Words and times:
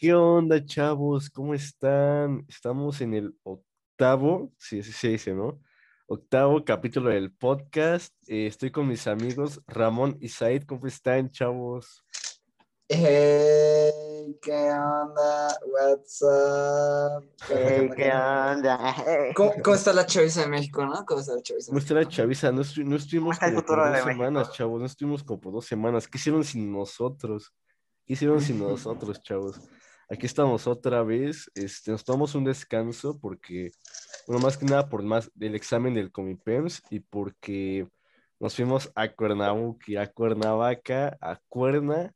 ¿Qué 0.00 0.14
onda, 0.14 0.64
chavos? 0.64 1.28
¿Cómo 1.28 1.52
están? 1.52 2.46
Estamos 2.48 3.02
en 3.02 3.12
el 3.12 3.36
octavo, 3.42 4.50
sí, 4.56 4.82
sí 4.82 4.92
se 4.92 5.08
dice, 5.08 5.34
¿no? 5.34 5.60
Octavo 6.06 6.64
capítulo 6.64 7.10
del 7.10 7.34
podcast. 7.34 8.14
Eh, 8.26 8.46
estoy 8.46 8.70
con 8.70 8.88
mis 8.88 9.06
amigos 9.06 9.60
Ramón 9.66 10.16
y 10.18 10.28
Said. 10.30 10.62
¿Cómo 10.64 10.86
están, 10.86 11.28
chavos? 11.28 12.02
Hey, 12.88 14.38
¿qué 14.40 14.70
onda? 14.70 15.58
What's 15.66 16.22
up? 16.22 17.30
Hey, 17.50 17.90
¿qué 17.94 18.10
onda? 18.10 18.94
¿Cómo, 19.36 19.52
cómo 19.62 19.76
está 19.76 19.92
la 19.92 20.06
chaviza 20.06 20.40
de 20.40 20.48
México, 20.48 20.82
no? 20.86 21.04
¿Cómo 21.04 21.20
está 21.20 21.34
la 21.34 21.42
chaviza? 21.42 21.66
¿Cómo 21.68 21.78
está 21.78 21.92
la 21.92 22.08
chaviza? 22.08 22.50
No, 22.50 22.62
estu- 22.62 22.84
no 22.86 22.96
estuvimos 22.96 23.34
está 23.34 23.48
el 23.48 23.54
como 23.56 23.66
por 23.66 23.76
dos 23.80 23.90
México? 23.90 24.08
semanas, 24.12 24.52
chavos. 24.52 24.80
No 24.80 24.86
estuvimos 24.86 25.22
como 25.22 25.38
por 25.42 25.52
dos 25.52 25.66
semanas. 25.66 26.08
¿Qué 26.08 26.16
hicieron 26.16 26.42
sin 26.42 26.72
nosotros? 26.72 27.52
¿Qué 28.06 28.14
hicieron 28.14 28.40
sin 28.40 28.58
nosotros, 28.60 29.20
chavos? 29.22 29.60
Aquí 30.12 30.26
estamos 30.26 30.66
otra 30.66 31.04
vez. 31.04 31.48
Este, 31.54 31.92
nos 31.92 32.04
tomamos 32.04 32.34
un 32.34 32.42
descanso 32.42 33.16
porque, 33.20 33.70
bueno, 34.26 34.42
más 34.42 34.58
que 34.58 34.66
nada 34.66 34.88
por 34.88 35.04
más 35.04 35.30
del 35.34 35.54
examen 35.54 35.94
del 35.94 36.10
Comipems 36.10 36.82
y 36.90 36.98
porque 36.98 37.86
nos 38.40 38.56
fuimos 38.56 38.90
a 38.96 39.14
Cuernavaca, 39.14 40.02
a 40.02 40.06
Cuernavaca, 40.08 41.16
a 41.20 41.38
Cuerna. 41.48 42.12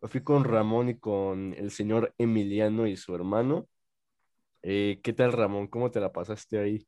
Me 0.00 0.08
fui 0.08 0.24
con 0.24 0.42
Ramón 0.42 0.88
y 0.88 0.98
con 0.98 1.54
el 1.54 1.70
señor 1.70 2.12
Emiliano 2.18 2.88
y 2.88 2.96
su 2.96 3.14
hermano. 3.14 3.68
Eh, 4.62 4.98
¿qué 5.04 5.12
tal, 5.12 5.32
Ramón? 5.32 5.68
¿Cómo 5.68 5.92
te 5.92 6.00
la 6.00 6.12
pasaste 6.12 6.58
ahí? 6.58 6.84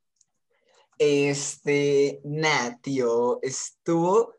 Este, 0.98 2.20
nah, 2.24 2.76
tío, 2.82 3.38
estuvo, 3.42 4.34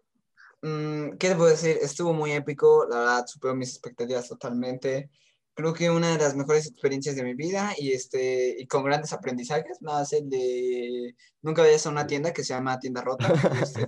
mm, 0.63 1.11
¿qué 1.11 1.29
te 1.29 1.35
puedo 1.37 1.49
decir? 1.49 1.77
Estuvo 1.81 2.11
muy 2.11 2.33
épico, 2.33 2.85
la 2.89 2.99
verdad, 2.99 3.25
superó 3.25 3.55
mis 3.55 3.69
expectativas 3.69 4.27
totalmente. 4.27 5.09
Creo 5.59 5.73
que 5.73 5.89
una 5.89 6.13
de 6.13 6.17
las 6.17 6.37
mejores 6.37 6.67
experiencias 6.67 7.17
de 7.17 7.23
mi 7.25 7.33
vida 7.33 7.73
y 7.77 7.91
este, 7.91 8.55
y 8.57 8.65
con 8.65 8.81
grandes 8.81 9.11
aprendizajes, 9.11 9.81
nada 9.81 9.99
más 9.99 10.13
el 10.13 10.29
de, 10.29 11.17
nunca 11.41 11.63
vayas 11.63 11.85
a 11.85 11.89
una 11.89 12.07
tienda 12.07 12.31
que 12.31 12.45
se 12.45 12.53
llama 12.53 12.79
Tienda 12.79 13.01
Rota. 13.01 13.27
este, 13.61 13.85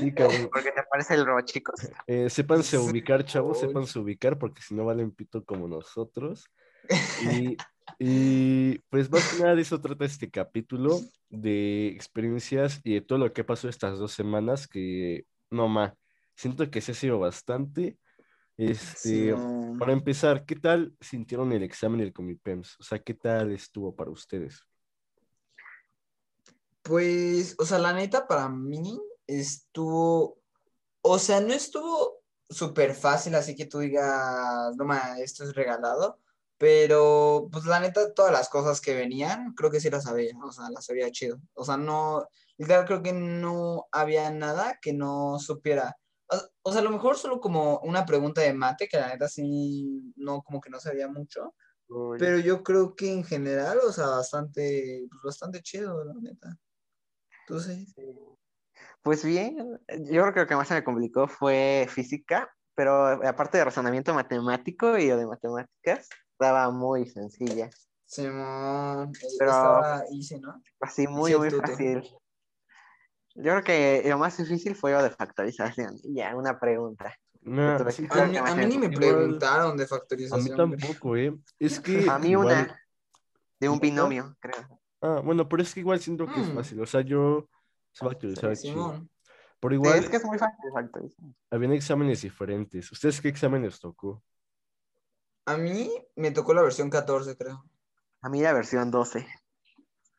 Sí, 0.00 0.12
cabrón. 0.12 0.50
¿Por 0.52 0.62
qué 0.62 0.70
te 0.70 0.82
parece 0.90 1.14
el 1.14 1.24
robo, 1.24 1.40
chicos? 1.40 1.80
Eh, 2.06 2.28
sépanse 2.28 2.76
ubicar, 2.76 3.24
chavos, 3.24 3.58
sépanse 3.58 3.98
ubicar, 3.98 4.38
porque 4.38 4.60
si 4.60 4.74
no 4.74 4.84
valen 4.84 5.10
pito 5.10 5.42
como 5.46 5.66
nosotros. 5.66 6.44
Y, 7.22 7.56
y, 7.98 8.80
pues 8.90 9.10
más 9.10 9.32
que 9.32 9.42
nada 9.42 9.54
de 9.54 9.62
eso 9.62 9.80
trata 9.80 10.04
este 10.04 10.30
capítulo, 10.30 11.00
de 11.30 11.88
experiencias 11.88 12.82
y 12.84 12.92
de 12.92 13.00
todo 13.00 13.18
lo 13.18 13.32
que 13.32 13.44
pasó 13.44 13.66
estas 13.66 13.98
dos 13.98 14.12
semanas, 14.12 14.68
que 14.68 15.24
no 15.50 15.68
más, 15.68 15.94
siento 16.38 16.70
que 16.70 16.80
se 16.80 16.92
ha 16.92 16.94
sido 16.94 17.18
bastante. 17.18 17.98
Este, 18.56 19.34
para 19.78 19.92
empezar, 19.92 20.44
¿qué 20.44 20.56
tal 20.56 20.94
sintieron 21.00 21.52
el 21.52 21.62
examen 21.62 22.00
del 22.00 22.12
Comipems? 22.12 22.76
O 22.78 22.84
sea, 22.84 22.98
¿qué 23.00 23.14
tal 23.14 23.52
estuvo 23.52 23.94
para 23.94 24.10
ustedes? 24.10 24.62
Pues, 26.82 27.56
o 27.58 27.64
sea, 27.64 27.78
la 27.78 27.92
neta 27.92 28.26
para 28.26 28.48
mí 28.48 29.00
estuvo, 29.26 30.38
o 31.02 31.18
sea, 31.18 31.40
no 31.40 31.52
estuvo 31.52 32.22
súper 32.48 32.94
fácil, 32.94 33.34
así 33.34 33.54
que 33.54 33.66
tú 33.66 33.80
digas, 33.80 34.74
no 34.76 34.84
ma, 34.84 35.18
esto 35.18 35.44
es 35.44 35.54
regalado, 35.54 36.18
pero 36.56 37.48
pues 37.52 37.64
la 37.66 37.80
neta 37.80 38.14
todas 38.14 38.32
las 38.32 38.48
cosas 38.48 38.80
que 38.80 38.94
venían, 38.94 39.54
creo 39.54 39.70
que 39.70 39.80
sí 39.80 39.90
las 39.90 40.04
sabía, 40.04 40.32
o 40.42 40.50
sea, 40.50 40.70
las 40.70 40.86
sabía 40.86 41.10
chido. 41.10 41.40
O 41.54 41.64
sea, 41.64 41.76
no, 41.76 42.28
literal 42.56 42.86
creo 42.86 43.02
que 43.02 43.12
no 43.12 43.86
había 43.92 44.30
nada 44.30 44.78
que 44.80 44.92
no 44.92 45.38
supiera. 45.38 45.96
O, 46.62 46.72
sea, 46.72 46.80
a 46.80 46.84
lo 46.84 46.90
mejor 46.90 47.16
solo 47.16 47.40
como 47.40 47.78
una 47.80 48.04
pregunta 48.04 48.42
de 48.42 48.52
mate, 48.52 48.88
que 48.88 48.98
la 48.98 49.08
neta 49.08 49.28
sí, 49.28 50.12
no, 50.16 50.42
como 50.42 50.60
que 50.60 50.68
no 50.70 50.78
sabía 50.78 51.08
mucho, 51.08 51.54
pero 52.18 52.38
yo 52.38 52.62
creo 52.62 52.94
que 52.94 53.10
en 53.10 53.24
general, 53.24 53.78
o 53.86 53.92
sea, 53.92 54.08
bastante, 54.08 55.06
pues 55.10 55.22
bastante 55.22 55.62
chido, 55.62 56.04
la 56.04 56.14
neta. 56.20 56.54
Entonces, 57.46 57.94
Pues 59.02 59.24
bien, 59.24 59.56
yo 59.88 60.22
creo 60.22 60.34
que 60.34 60.40
lo 60.40 60.46
que 60.46 60.56
más 60.56 60.68
se 60.68 60.74
me 60.74 60.84
complicó 60.84 61.28
fue 61.28 61.86
física, 61.88 62.54
pero 62.74 63.06
aparte 63.26 63.56
de 63.56 63.64
razonamiento 63.64 64.12
matemático 64.12 64.98
y 64.98 65.06
de 65.06 65.26
matemáticas, 65.26 66.08
estaba 66.32 66.70
muy 66.70 67.08
sencilla. 67.08 67.70
Simón, 68.04 69.12
Pero- 69.38 69.50
estaba 69.50 70.02
easy, 70.12 70.40
¿no? 70.40 70.62
Así, 70.80 71.06
muy, 71.06 71.32
Sí, 71.32 71.38
muy 71.38 71.50
fácil. 71.50 72.02
Yo 73.40 73.52
creo 73.52 73.62
que 73.62 74.02
lo 74.08 74.18
más 74.18 74.36
difícil 74.36 74.74
fue 74.74 74.92
lo 74.92 75.02
de 75.02 75.10
factorización. 75.10 75.96
Y 76.02 76.14
Ya, 76.16 76.34
una 76.34 76.58
pregunta. 76.58 77.14
Nah, 77.42 77.78
sí, 77.90 78.06
A 78.10 78.26
mí, 78.26 78.36
Igual- 78.36 78.52
a 78.52 78.54
mí 78.56 78.66
ni 78.66 78.78
me 78.78 78.86
igual- 78.86 78.98
preguntaron 78.98 79.76
de 79.76 79.84
a 79.84 79.86
mí 79.86 79.88
factorización. 79.88 80.56
tampoco, 80.56 81.16
¿eh? 81.16 81.32
Es 81.58 81.78
que 82.06 82.10
A 82.10 82.18
mí 82.18 82.30
igual- 82.30 82.46
una 82.46 82.80
de 83.60 83.68
un 83.68 83.78
binomio, 83.78 84.36
creo. 84.40 84.80
Ah, 85.00 85.20
bueno, 85.24 85.48
pero 85.48 85.62
es 85.62 85.72
que 85.72 85.80
igual 85.80 86.00
siento 86.00 86.26
que 86.26 86.40
es 86.40 86.48
Mm. 86.48 86.54
fácil. 86.56 86.80
O 86.80 86.86
sea, 86.86 87.00
yo 87.02 87.48
actualizar 88.00 88.56
chido. 88.56 88.74
Simón. 88.74 89.10
Pero 89.60 89.70
Sí, 89.70 89.74
igual 89.76 89.98
es 89.98 90.08
que 90.10 90.16
es 90.16 90.24
muy 90.24 90.38
fácil 90.38 90.70
factorizar. 90.72 91.24
habían 91.50 91.72
exámenes 91.72 92.22
diferentes. 92.22 92.90
¿Ustedes 92.92 93.20
qué 93.20 93.28
exámenes 93.28 93.78
tocó? 93.80 94.22
A 95.46 95.56
mí 95.56 95.90
me 96.16 96.30
tocó 96.32 96.54
la 96.54 96.62
versión 96.62 96.90
14, 96.90 97.36
creo. 97.36 97.64
A 98.20 98.28
mí 98.28 98.40
la 98.42 98.52
versión 98.52 98.90
12. 98.90 99.26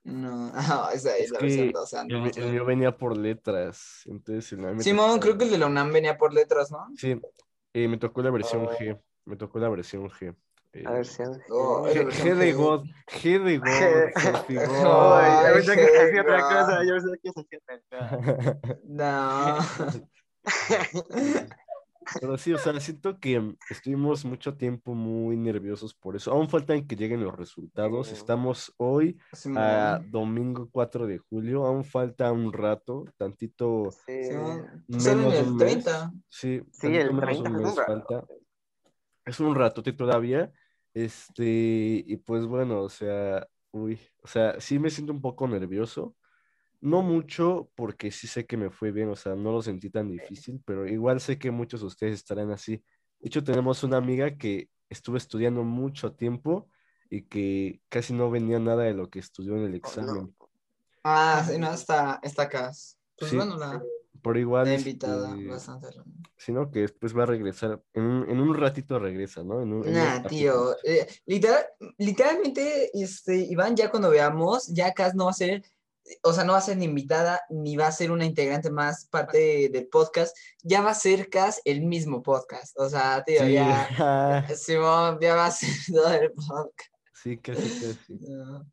No, 0.09 0.52
ah, 0.56 0.90
esa 0.94 1.16
es 1.18 1.25
Es 1.25 1.31
la 1.31 1.40
que 1.40 1.46
versión 1.46 1.72
12. 1.72 2.00
El, 2.02 2.08
no, 2.08 2.25
el 2.28 2.52
mío 2.52 2.66
venía 2.66 2.97
por 2.97 3.16
letras. 3.18 4.02
Entonces, 4.06 4.52
el 4.53 4.81
Simón, 4.81 5.12
tocó- 5.12 5.20
creo 5.22 5.38
que 5.38 5.46
el 5.46 5.52
de 5.52 5.58
la 5.59 5.68
UNAM 5.68 5.92
venía 5.94 6.18
por 6.18 6.34
letras, 6.34 6.72
¿no? 6.72 6.88
Sí, 6.97 7.20
eh, 7.74 7.88
me 7.88 7.97
tocó 7.97 8.22
la 8.22 8.31
versión 8.31 8.66
Oh. 8.66 8.72
G. 8.72 9.00
Me 9.25 9.36
tocó 9.36 9.59
la 9.59 9.70
versión 9.70 10.09
G. 10.09 10.36
Eh, 10.74 10.84
La 10.84 10.92
versión. 10.92 11.42
Oh, 11.50 11.84
G, 11.88 11.96
la 11.96 12.02
G 12.02 12.06
versión 12.06 12.40
de 12.40 12.53
G. 12.53 12.58
God. 12.58 12.84
G 13.08 13.44
de 13.44 13.58
God. 13.59 13.66
G- 13.66 14.12
Ay, 14.50 14.56
God. 14.56 15.20
Ay, 15.20 15.47
yo 15.47 15.53
pensé 15.53 15.75
que 15.75 15.88
se 15.88 16.02
hacía 16.03 16.22
otra 16.22 16.41
cosa. 16.41 16.84
Yo 16.84 16.94
pensé 16.94 17.20
que 17.22 17.31
se 17.31 17.40
hacía 17.41 17.59
otra 17.59 17.80
cosa. 18.20 18.59
No. 18.86 19.58
Pero 22.20 22.38
sí, 22.38 22.53
o 22.53 22.58
sea, 22.58 22.80
siento 22.80 23.20
que 23.20 23.56
estuvimos 23.70 24.25
mucho 24.25 24.56
tiempo 24.56 24.94
muy 24.94 25.38
nerviosos 25.38 25.94
por 25.94 26.16
eso. 26.16 26.31
Aún 26.31 26.50
faltan 26.50 26.88
que 26.88 26.96
lleguen 26.96 27.24
los 27.24 27.36
resultados. 27.36 28.08
Sí. 28.08 28.14
Estamos 28.16 28.74
hoy 28.78 29.18
a 29.56 30.02
domingo 30.09 30.70
4 30.72 31.08
de 31.08 31.18
julio. 31.20 31.66
Aún 31.66 31.84
falta 31.84 32.31
un 32.31 32.52
rato, 32.53 33.06
tantito 33.18 33.90
Sí. 34.06 34.24
Simón. 34.24 34.86
menos 34.88 35.06
el 35.34 35.47
un 35.47 35.58
mes. 35.58 35.84
30. 35.84 36.12
Sí, 36.30 36.62
Sí, 36.72 36.88
el 36.88 37.14
menos 37.14 37.30
de 37.44 37.44
30 37.44 37.50
un 37.50 37.56
es 37.56 37.59
un 37.59 37.64
mes 37.64 37.75
rato. 37.75 37.86
falta. 37.86 38.26
Es 39.26 39.40
un 39.40 39.56
ratote 39.56 39.94
todavía. 39.94 40.52
Este, 40.94 42.03
y 42.08 42.18
pues 42.18 42.46
bueno, 42.46 42.81
o 42.81 42.90
sea, 42.90 43.47
uy, 43.72 44.00
o 44.24 44.28
sea, 44.28 44.59
sí 44.59 44.80
me 44.80 44.90
siento 44.90 45.14
un 45.14 45.22
poco 45.22 45.47
nervioso. 45.47 46.16
No 46.81 47.01
mucho, 47.01 47.69
porque 47.75 48.09
sí 48.12 48.28
sé 48.28 48.45
que 48.45 48.56
me 48.56 48.69
fue 48.69 48.91
bien, 48.91 49.09
o 49.09 49.16
sea, 49.16 49.35
no 49.35 49.51
lo 49.51 49.62
sentí 49.62 49.90
tan 49.90 50.09
difícil, 50.09 50.62
pero 50.66 50.88
igual 50.88 51.19
sé 51.19 51.38
que 51.38 51.51
muchos 51.51 51.81
de 51.81 51.88
ustedes 51.88 52.13
estarán 52.16 52.51
así. 52.51 52.78
De 53.19 53.28
hecho, 53.28 53.44
tenemos 53.44 53.84
una 53.84 53.97
amiga 53.97 54.38
que 54.38 54.69
estuvo 54.90 55.17
estudiando 55.17 55.63
mucho 55.63 56.13
tiempo 56.13 56.69
y 57.09 57.23
que 57.23 57.81
casi 57.90 58.13
no 58.13 58.31
venía 58.31 58.59
nada 58.59 58.84
de 58.84 58.94
lo 58.94 59.09
que 59.09 59.19
estudió 59.19 59.57
en 59.57 59.63
el 59.66 59.75
examen. 59.75 60.34
Ah, 61.03 61.44
sí, 61.45 61.57
no, 61.57 61.73
está, 61.73 62.19
está 62.23 62.44
acá. 62.44 62.72
Pues 63.17 63.31
Sí. 63.31 63.35
bueno, 63.35 63.57
la, 63.57 63.84
Pero 64.22 64.40
igual, 64.40 64.66
la 64.67 64.73
este, 64.75 64.90
invitada, 64.90 65.35
bastante. 65.47 65.88
sino 66.37 66.72
que 66.72 66.79
después 66.82 67.17
va 67.17 67.23
a 67.23 67.25
regresar, 67.28 67.82
en 67.93 68.03
un, 68.03 68.29
en 68.29 68.40
un 68.40 68.55
ratito 68.55 68.99
regresa, 68.99 69.43
¿no? 69.43 69.61
En 69.61 69.73
un- 69.73 69.85
en 69.87 69.93
Nah, 69.93 70.22
tío. 70.23 70.75
eh, 70.84 71.08
literal, 71.25 71.66
literalmente, 71.97 72.90
este, 72.93 73.35
Iván, 73.37 73.75
ya 73.75 73.90
cuando 73.90 74.09
veamos, 74.09 74.67
ya 74.67 74.93
Cas 74.93 75.16
no 75.16 75.25
va 75.25 75.32
a 75.32 75.34
ser, 75.34 75.64
o 76.23 76.34
sea, 76.34 76.44
no 76.44 76.53
va 76.53 76.59
a 76.59 76.61
ser 76.61 76.78
ni 76.78 76.85
invitada, 76.85 77.41
ni 77.50 77.76
va 77.76 77.88
a 77.88 77.91
ser 77.91 78.11
una 78.11 78.26
integrante 78.26 78.70
más 78.70 79.06
parte 79.06 79.70
del 79.72 79.88
podcast, 79.88 80.35
ya 80.64 80.82
va 80.82 80.91
a 80.91 80.96
ser 80.96 81.29
Cas 81.29 81.61
el 81.66 81.82
mismo 81.82 82.22
podcast. 82.22 82.78
O 82.79 82.90
sea, 82.90 83.23
tío, 83.23 83.46
Sí, 83.46 83.53
ya, 83.53 84.47
Simón, 84.56 85.20
ya 85.22 85.35
va 85.35 85.47
a 85.47 85.52
ser 85.52 85.70
todo 85.94 86.14
el 86.14 86.32
podcast. 86.32 86.94
sí, 87.14 87.38
casi, 87.38 87.61
casi. 87.61 88.14
No. 88.20 88.66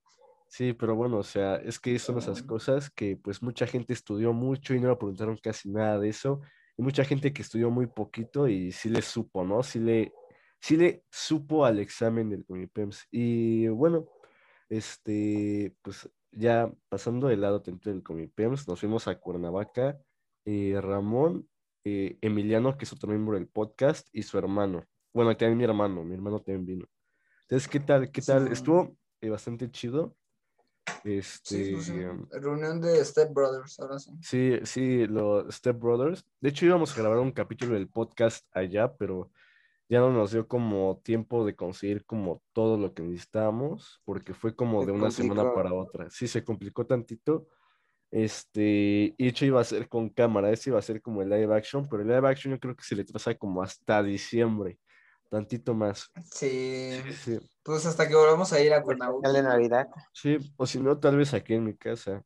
Sí, 0.49 0.73
pero 0.73 0.97
bueno, 0.97 1.19
o 1.19 1.23
sea, 1.23 1.57
es 1.57 1.79
que 1.79 1.99
son 1.99 2.17
esas 2.17 2.43
cosas 2.43 2.89
que 2.89 3.17
pues 3.17 3.43
mucha 3.43 3.67
gente 3.67 3.93
estudió 3.93 4.33
mucho 4.33 4.73
y 4.73 4.81
no 4.81 4.89
le 4.89 4.97
preguntaron 4.97 5.37
casi 5.37 5.69
nada 5.69 5.99
de 5.99 6.09
eso. 6.09 6.41
Y 6.79 6.83
mucha 6.83 7.05
gente 7.05 7.33
que 7.35 7.43
estudió 7.43 7.71
muy 7.71 7.87
poquito 7.87 8.49
y 8.49 8.73
sí 8.73 8.89
le 8.89 9.03
supo, 9.03 9.45
¿no? 9.45 9.63
Sí 9.63 9.81
le, 9.81 10.15
sí 10.59 10.79
le 10.79 11.05
supo 11.11 11.67
al 11.67 11.79
examen 11.79 12.31
del 12.31 12.47
Comipems. 12.47 13.07
Y 13.11 13.69
bueno, 13.69 14.07
este, 14.71 15.75
pues 15.83 16.09
ya 16.33 16.71
pasando 16.89 17.29
del 17.29 17.41
lado 17.41 17.61
dentro 17.61 17.93
del 17.93 18.03
Comipems, 18.03 18.69
nos 18.69 18.81
fuimos 18.81 19.09
a 19.09 19.19
Cuernavaca, 19.19 19.99
eh, 20.45 20.79
Ramón, 20.81 21.49
eh, 21.85 22.19
Emiliano, 22.21 22.77
que 22.77 22.85
es 22.85 22.93
otro 22.93 23.11
miembro 23.11 23.37
del 23.37 23.49
podcast, 23.49 24.09
y 24.13 24.23
su 24.23 24.39
hermano. 24.39 24.85
Bueno, 25.13 25.37
también 25.37 25.59
mi 25.59 25.65
hermano, 25.65 26.05
mi 26.05 26.15
hermano 26.15 26.41
también 26.41 26.67
vino. 26.67 26.87
Entonces, 27.43 27.69
¿qué 27.69 27.81
tal? 27.81 28.11
¿Qué 28.11 28.23
tal? 28.23 28.47
Sí. 28.47 28.53
Estuvo 28.53 28.97
eh, 29.21 29.31
bastante 29.31 29.71
chido. 29.71 30.17
Este, 31.05 31.77
Sí, 31.77 31.83
sí. 31.83 32.01
Reunión 32.33 32.81
de 32.81 33.05
Step 33.05 33.33
Brothers, 33.33 33.79
ahora 33.81 33.99
sí. 33.99 34.11
Sí, 34.21 34.59
sí, 34.65 35.07
los 35.07 35.55
Step 35.55 35.79
Brothers. 35.79 36.25
De 36.41 36.49
hecho, 36.49 36.67
íbamos 36.67 36.93
a 36.93 37.01
grabar 37.01 37.19
un 37.19 37.33
capítulo 37.33 37.75
del 37.75 37.89
podcast 37.89 38.47
allá, 38.53 38.93
pero 38.97 39.31
ya 39.89 40.01
no 40.01 40.11
nos 40.13 40.33
dio 40.33 40.49
como 40.49 41.01
tiempo 41.05 41.45
de 41.45 41.55
conseguir 41.55 42.05
como 42.05 42.43
todo 42.53 42.77
lo 42.77 42.93
que 42.95 43.03
necesitábamos, 43.03 44.01
porque 44.05 44.35
fue 44.35 44.55
como 44.57 44.81
Se 44.81 44.87
de 44.87 44.93
una 44.93 45.11
semana 45.11 45.43
complicó. 45.43 45.55
para 45.63 45.75
otra. 45.75 46.11
Sí, 46.11 46.27
se 46.29 46.45
complicó 46.45 46.87
tantito. 46.87 47.49
Este, 48.11 49.15
y 49.19 49.29
hecho 49.29 49.45
iba 49.45 49.61
a 49.61 49.65
ser 49.65 49.89
con 49.89 50.09
cámara, 50.09 50.51
ese 50.51 50.71
iba 50.71 50.79
a 50.79 50.83
ser 50.83 51.03
como 51.03 51.23
el 51.23 51.29
live 51.29 51.55
action, 51.55 51.89
pero 51.89 52.03
el 52.03 52.09
live 52.09 52.29
action 52.29 52.55
yo 52.55 52.61
creo 52.61 52.77
que 52.77 52.85
se 52.85 52.95
le 52.95 53.05
traza 53.05 53.35
como 53.35 53.63
hasta 53.63 54.03
diciembre, 54.03 54.79
tantito 55.29 55.75
más. 55.75 56.11
Sí, 56.33 56.93
Sí, 57.05 57.13
sí, 57.13 57.39
pues 57.65 57.85
hasta 57.85 58.09
que 58.09 58.15
volvamos 58.15 58.53
a 58.53 58.61
ir 58.61 58.73
a 58.73 58.83
Cuernavaca. 58.83 59.33
De 59.33 59.43
Navidad. 59.43 59.89
sí, 60.13 60.39
o 60.57 60.67
si 60.67 60.79
no, 60.81 60.99
tal 60.99 61.17
vez 61.17 61.35
aquí 61.35 61.55
en 61.55 61.65
mi 61.65 61.77
casa. 61.77 62.25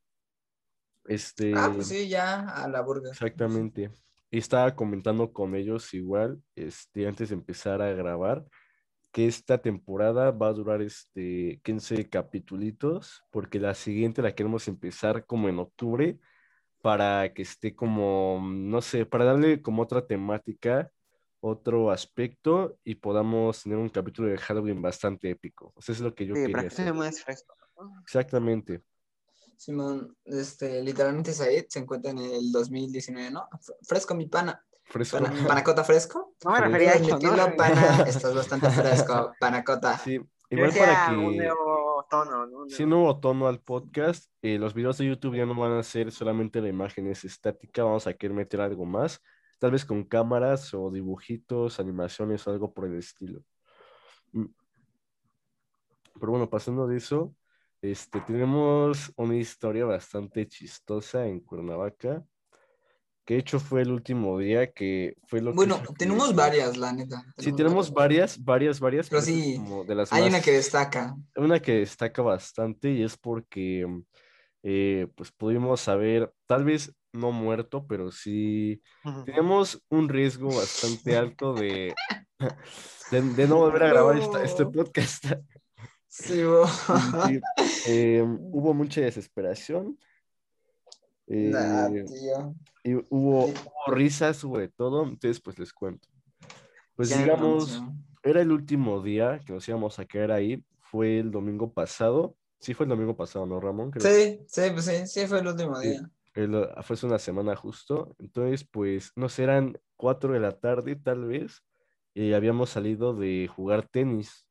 Este, 1.07 1.53
Ah, 1.57 1.73
pues 1.75 1.89
sí, 1.89 2.09
ya 2.09 2.41
a 2.49 2.69
la 2.69 2.83
burger. 2.83 3.11
Exactamente. 3.11 3.91
Estaba 4.31 4.75
comentando 4.77 5.33
con 5.33 5.55
ellos 5.55 5.93
igual, 5.95 6.41
este, 6.55 7.07
antes 7.07 7.31
de 7.31 7.35
empezar 7.35 7.83
a 7.83 7.93
grabar, 7.93 8.45
que 9.13 9.27
esta 9.27 9.59
temporada 9.59 10.31
va 10.31 10.49
a 10.49 10.53
durar 10.53 10.83
este 10.83 11.61
15 11.65 12.09
capitulitos, 12.09 13.25
porque 13.31 13.59
la 13.59 13.75
siguiente 13.75 14.23
la 14.23 14.35
queremos 14.35 14.69
empezar 14.69 15.27
como 15.27 15.49
en 15.49 15.59
octubre, 15.59 16.19
para 16.81 17.33
que 17.35 17.43
esté 17.43 17.75
como, 17.75 18.41
no 18.43 18.81
sé, 18.81 19.05
para 19.05 19.25
darle 19.25 19.61
como 19.61 19.83
otra 19.83 20.07
temática, 20.07 20.91
otro 21.41 21.91
aspecto, 21.91 22.79
y 22.85 22.95
podamos 22.95 23.65
tener 23.65 23.79
un 23.79 23.89
capítulo 23.89 24.29
de 24.29 24.39
Halloween 24.39 24.81
bastante 24.81 25.31
épico. 25.31 25.73
O 25.75 25.83
sea, 25.83 25.95
es 25.95 26.01
lo 26.01 26.15
que 26.15 26.27
yo 26.27 26.37
Sí, 26.37 26.43
quería 26.47 26.69
hacer. 26.69 26.95
más 26.95 27.23
fresco. 27.23 27.55
Exactamente. 28.03 28.83
Simón, 29.61 30.17
este, 30.25 30.83
literalmente 30.83 31.35
Said 31.35 31.67
se 31.69 31.81
encuentra 31.81 32.13
en 32.13 32.19
el 32.19 32.51
2019, 32.51 33.31
¿no? 33.31 33.47
Fr- 33.51 33.77
Fresco, 33.83 34.15
mi 34.15 34.25
pana. 34.27 34.65
Fresco. 34.87 35.19
Pana- 35.19 35.47
panacota 35.47 35.85
fresco. 35.85 36.35
No 36.43 36.51
me 36.53 36.57
Sí. 36.57 36.63
refería 36.65 36.91
a 36.93 36.95
eso, 36.95 37.19
¿no? 37.19 37.57
pana, 37.59 38.03
estás 38.09 38.35
bastante 38.35 38.71
fresco, 38.71 39.35
panacota. 39.39 39.99
Sí, 39.99 40.19
igual 40.49 40.73
para 40.73 41.11
un 41.13 41.33
que... 41.33 41.37
nuevo 41.37 42.07
tono, 42.09 42.47
¿no? 42.47 42.59
Un 42.61 42.71
Si 42.71 42.87
nuevo- 42.87 43.21
tono 43.21 43.49
al 43.49 43.61
podcast, 43.61 44.33
eh, 44.41 44.59
los 44.59 44.73
videos 44.73 44.97
de 44.97 45.09
YouTube 45.09 45.37
ya 45.37 45.45
no 45.45 45.55
van 45.55 45.73
a 45.73 45.83
ser 45.83 46.11
solamente 46.11 46.63
la 46.63 46.69
imagen 46.69 47.07
es 47.09 47.27
estática, 47.27 47.85
vamos 47.85 48.07
a 48.07 48.15
querer 48.15 48.35
meter 48.35 48.63
algo 48.63 48.87
más, 48.87 49.21
tal 49.59 49.73
vez 49.73 49.85
con 49.85 50.05
cámaras 50.05 50.73
o 50.73 50.91
dibujitos, 50.91 51.79
animaciones 51.81 52.47
o 52.47 52.51
algo 52.51 52.73
por 52.73 52.87
el 52.87 52.97
estilo. 52.97 53.43
Mm. 54.33 54.47
Pero 56.19 56.33
bueno, 56.33 56.49
pasando 56.49 56.87
de 56.87 56.97
eso, 56.97 57.35
este, 57.83 58.21
tenemos 58.21 59.13
una 59.17 59.37
historia 59.37 59.85
bastante 59.85 60.47
chistosa 60.47 61.27
en 61.27 61.41
Cuernavaca, 61.41 62.23
que 63.25 63.35
de 63.35 63.41
hecho 63.41 63.61
fue 63.61 63.83
el 63.83 63.93
último 63.93 64.39
día 64.39 64.73
que 64.73 65.15
fue 65.27 65.41
lo 65.41 65.51
que 65.53 65.57
Bueno, 65.57 65.81
que- 65.83 65.95
tenemos 65.95 66.35
varias, 66.35 66.77
la 66.77 66.93
neta. 66.93 67.25
Sí, 67.39 67.53
tenemos 67.55 67.93
varias, 67.93 68.43
varias, 68.43 68.81
varias, 68.81 69.09
Pero 69.09 69.23
sí, 69.23 69.57
como 69.57 69.85
de 69.85 69.95
las 69.95 70.13
Hay 70.13 70.23
una 70.23 70.33
más- 70.33 70.45
que 70.45 70.53
destaca. 70.53 71.15
una 71.37 71.61
que 71.61 71.73
destaca 71.81 72.23
bastante 72.23 72.91
y 72.91 73.03
es 73.03 73.17
porque 73.17 73.87
mm, 73.87 74.03
eh, 74.63 75.07
pues 75.15 75.31
pudimos 75.33 75.81
saber, 75.81 76.33
tal 76.47 76.65
vez 76.65 76.95
no 77.13 77.33
muerto, 77.33 77.87
pero 77.87 78.11
sí 78.13 78.83
tenemos 79.25 79.83
un 79.89 80.09
riesgo 80.09 80.49
bastante 80.55 81.17
alto 81.17 81.55
de, 81.55 81.95
de, 83.11 83.23
de 83.23 83.49
no 83.49 83.57
volver 83.57 83.85
a 83.85 83.89
grabar 83.89 84.19
esta- 84.19 84.43
este 84.45 84.65
No. 84.65 84.73
podcast. 84.73 85.25
Sí, 86.11 86.41
eh, 87.87 88.23
hubo 88.41 88.75
mucha 88.75 89.01
desesperación. 89.01 89.97
eh, 91.29 91.51
Nah, 91.53 91.89
tío. 91.89 92.55
y 92.83 92.95
hubo, 93.11 93.47
hubo 93.47 93.95
risas, 93.95 94.43
hubo 94.43 94.59
de 94.59 94.69
todo, 94.69 95.05
entonces 95.05 95.41
pues 95.41 95.59
les 95.59 95.73
cuento. 95.73 96.09
Pues 96.97 97.11
digamos, 97.11 97.83
era 98.25 98.43
el 98.43 98.51
último 98.51 99.01
día 99.01 99.41
que 99.47 99.53
nos 99.53 99.67
íbamos 99.69 99.99
a 100.01 100.05
quedar 100.05 100.33
ahí, 100.33 100.65
fue 100.81 101.21
el 101.21 101.31
domingo 101.31 101.73
pasado. 101.73 102.37
Sí, 102.59 102.75
fue 102.75 102.85
el 102.85 102.91
domingo 102.91 103.17
pasado, 103.17 103.47
¿no, 103.47 103.61
Ramón? 103.61 103.91
Creo. 103.93 104.13
Sí, 104.13 104.41
sí, 104.49 104.63
pues 104.73 104.85
sí, 104.85 105.07
sí, 105.07 105.27
fue 105.27 105.39
el 105.41 105.47
último 105.47 105.81
Sí. 105.81 105.91
día. 105.91 106.11
El- 106.35 106.69
fue 106.83 106.95
hace 106.95 107.07
una 107.07 107.19
semana 107.19 107.55
justo. 107.57 108.15
Entonces, 108.19 108.65
pues, 108.71 109.13
no 109.17 109.29
sé, 109.29 109.45
eran 109.45 109.79
cuatro 109.97 110.33
de 110.35 110.41
la 110.41 110.59
tarde 110.59 110.97
tal 110.97 111.25
vez, 111.27 111.63
y 112.13 112.33
habíamos 112.35 112.71
salido 112.71 113.15
de 113.15 113.49
jugar 113.49 113.89
tenis. 113.89 114.47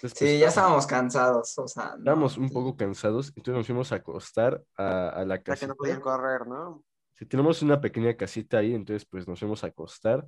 Pues, 0.00 0.14
Sí, 0.14 0.38
ya 0.38 0.48
estábamos 0.48 0.86
cansados, 0.86 1.58
o 1.58 1.68
sea. 1.68 1.96
no, 1.98 1.98
estábamos 1.98 2.36
un 2.38 2.48
sí. 2.48 2.54
poco 2.54 2.76
cansados, 2.76 3.28
entonces 3.36 3.54
nos 3.54 3.66
fuimos 3.66 3.92
a 3.92 3.96
acostar 3.96 4.62
a, 4.76 5.08
a 5.10 5.24
la 5.24 5.40
sea, 5.42 5.42
que 5.42 5.42
casita. 5.42 5.66
no 5.66 5.74
podían 5.76 6.00
correr, 6.00 6.46
¿no? 6.46 6.84
Sí, 7.14 7.26
tenemos 7.26 7.62
una 7.62 7.80
pequeña 7.80 8.16
casita 8.16 8.58
ahí, 8.58 8.74
entonces 8.74 9.06
pues 9.06 9.28
nos 9.28 9.38
fuimos 9.38 9.62
a 9.64 9.68
acostar. 9.68 10.26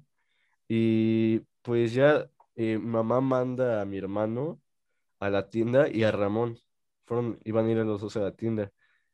Y 0.69 1.41
pues 1.63 1.95
ya 1.95 2.29
eh, 2.57 2.79
mamá 2.79 3.21
manda 3.21 3.81
a 3.81 3.85
mi 3.85 3.99
hermano 3.99 4.61
a 5.21 5.31
la 5.31 5.49
tienda 5.49 5.89
y 5.89 6.05
a 6.05 6.13
Ramón. 6.13 6.59
Fueron, 7.07 7.39
iban 7.45 7.67
a 7.67 7.71
ir 7.71 7.79
los 7.79 8.01
dos 8.01 8.17
a 8.17 8.21
la 8.21 8.33
tienda. 8.37 8.71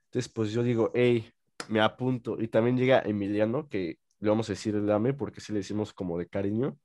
Entonces 0.07 0.33
pues 0.33 0.51
yo 0.53 0.63
digo, 0.63 0.91
hey, 0.95 1.31
me 1.69 1.81
apunto. 1.81 2.41
Y 2.41 2.49
también 2.49 2.77
llega 2.77 3.01
Emiliano, 3.01 3.69
que 3.69 3.99
le 4.21 4.29
vamos 4.29 4.49
a 4.49 4.53
decir 4.53 4.75
el 4.75 4.91
ame 4.91 5.15
porque 5.15 5.41
sí 5.41 5.53
le 5.53 5.59
decimos 5.61 5.93
como 5.93 6.19
de 6.19 6.29
cariño. 6.29 6.79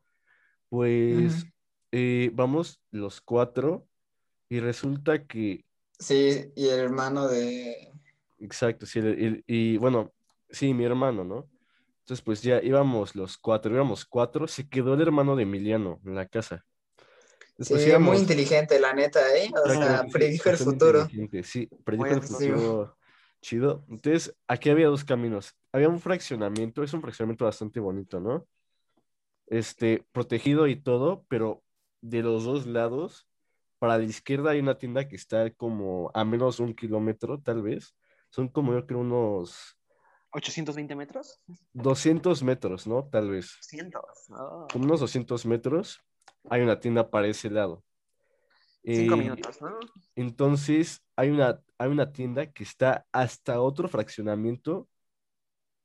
Pues. 0.69 1.46
Eh, 1.95 2.31
vamos 2.34 2.81
los 2.92 3.22
cuatro 3.22 3.88
y 4.50 4.60
resulta 4.60 5.25
que 5.28 5.63
Sí, 6.00 6.51
y 6.56 6.68
el 6.68 6.80
hermano 6.80 7.28
de. 7.28 7.92
Exacto, 8.40 8.86
sí, 8.88 8.98
el- 9.00 9.06
el- 9.24 9.44
y 9.45 9.78
bueno, 9.78 10.12
sí, 10.50 10.74
mi 10.74 10.84
hermano, 10.86 11.24
¿no? 11.24 11.48
Entonces, 12.00 12.22
pues 12.25 12.42
ya 12.42 12.62
íbamos 12.62 13.16
los 13.16 13.38
cuatro, 13.38 13.72
íbamos 13.74 14.06
cuatro, 14.06 14.48
se 14.48 14.68
quedó 14.68 14.95
el 14.95 15.01
hermano 15.01 15.36
de 15.36 15.44
Emiliano 15.44 16.01
en 16.04 16.16
la 16.16 16.25
casa. 16.28 16.66
Sí, 16.98 17.06
Después 17.60 17.81
muy 17.84 17.90
íbamos- 17.92 18.19
inteligente, 18.22 18.80
la 18.80 18.94
neta, 18.94 19.22
¿eh? 19.38 19.50
O 19.63 19.69
sea, 19.69 20.01
sí, 20.01 20.10
predijo 20.12 20.50
el 20.50 20.57
futuro. 20.57 21.07
Sí, 21.44 21.68
predijo 21.86 22.06
Muy 22.06 22.18
el 22.18 22.22
futuro 22.24 22.98
chido. 23.40 23.86
Entonces, 23.88 24.36
aquí 24.48 24.72
había 24.72 24.88
dos 24.88 25.04
caminos. 25.06 25.54
Había 25.72 25.90
un 25.90 26.00
fraccionamiento, 26.00 26.81
es 26.81 26.92
un 26.94 27.01
fraccionamiento 27.01 27.45
bastante 27.45 27.80
bonito, 27.80 28.19
¿no? 28.19 28.48
Este, 29.47 30.04
protegido 30.12 30.68
y 30.68 30.76
todo, 30.78 31.26
pero 31.28 31.62
de 32.04 32.22
los 32.22 32.44
dos 32.44 32.68
lados, 32.68 33.28
para 33.80 33.98
la 33.98 34.04
izquierda 34.04 34.52
hay 34.52 34.60
una 34.60 34.78
tienda 34.78 35.07
que 35.07 35.16
está 35.16 35.50
como 35.52 36.12
a 36.14 36.26
menos 36.26 36.57
de 36.57 36.64
un 36.64 36.74
kilómetro, 36.74 37.42
tal 37.42 37.62
vez. 37.62 37.95
Son 38.30 38.50
como 38.50 38.74
yo 38.74 38.86
creo 38.86 39.00
unos 39.00 39.78
820 40.31 40.95
metros. 40.95 41.40
200 41.74 42.44
metros, 42.44 42.88
¿no? 42.88 43.07
Tal 43.07 43.30
vez. 43.30 43.56
200. 43.62 44.02
Oh. 44.30 44.68
Como 44.72 44.86
unos 44.86 45.00
200 45.00 45.45
metros, 45.45 46.02
hay 46.50 46.62
una 46.62 46.80
tienda 46.80 47.10
para 47.10 47.28
ese 47.28 47.50
lado. 47.50 47.83
Cinco 48.83 49.14
Eh, 49.14 49.18
minutos, 49.18 49.62
¿no? 49.62 49.80
Entonces, 50.16 51.06
hay 51.16 51.30
una, 51.30 51.62
hay 51.78 51.90
una 51.90 52.12
tienda 52.12 52.52
que 52.52 52.64
está 52.64 53.06
hasta 53.14 53.62
otro 53.62 53.88
fraccionamiento 53.88 54.90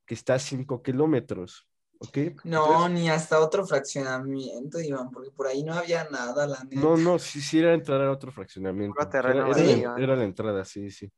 que 0.05 0.15
está 0.15 0.35
a 0.35 0.39
5 0.39 0.83
kilómetros, 0.83 1.68
¿ok? 1.99 2.17
No, 2.17 2.35
Entonces, 2.45 2.91
ni 2.91 3.09
hasta 3.11 3.41
otro 3.41 3.67
fraccionamiento, 3.67 4.81
Iván, 4.81 5.11
porque 5.11 5.31
por 5.31 5.47
ahí 5.47 5.63
no 5.65 5.75
había 5.75 6.05
nada, 6.11 6.47
la 6.47 6.63
neta. 6.65 6.81
no, 6.81 6.97
no, 6.97 7.19
sí, 7.19 7.41
sí 7.41 7.59
era 7.59 7.75
entrar 7.75 8.01
a 8.01 8.11
otro 8.11 8.31
fraccionamiento. 8.33 8.99
Terreno 9.11 9.49
Era, 9.49 9.61
era 9.61 9.65
la- 9.65 9.77
baldío. 9.77 9.97
era 9.97 10.17
la 10.17 10.25
entrada, 10.25 10.65
sí, 10.65 10.91
sí. 10.91 11.11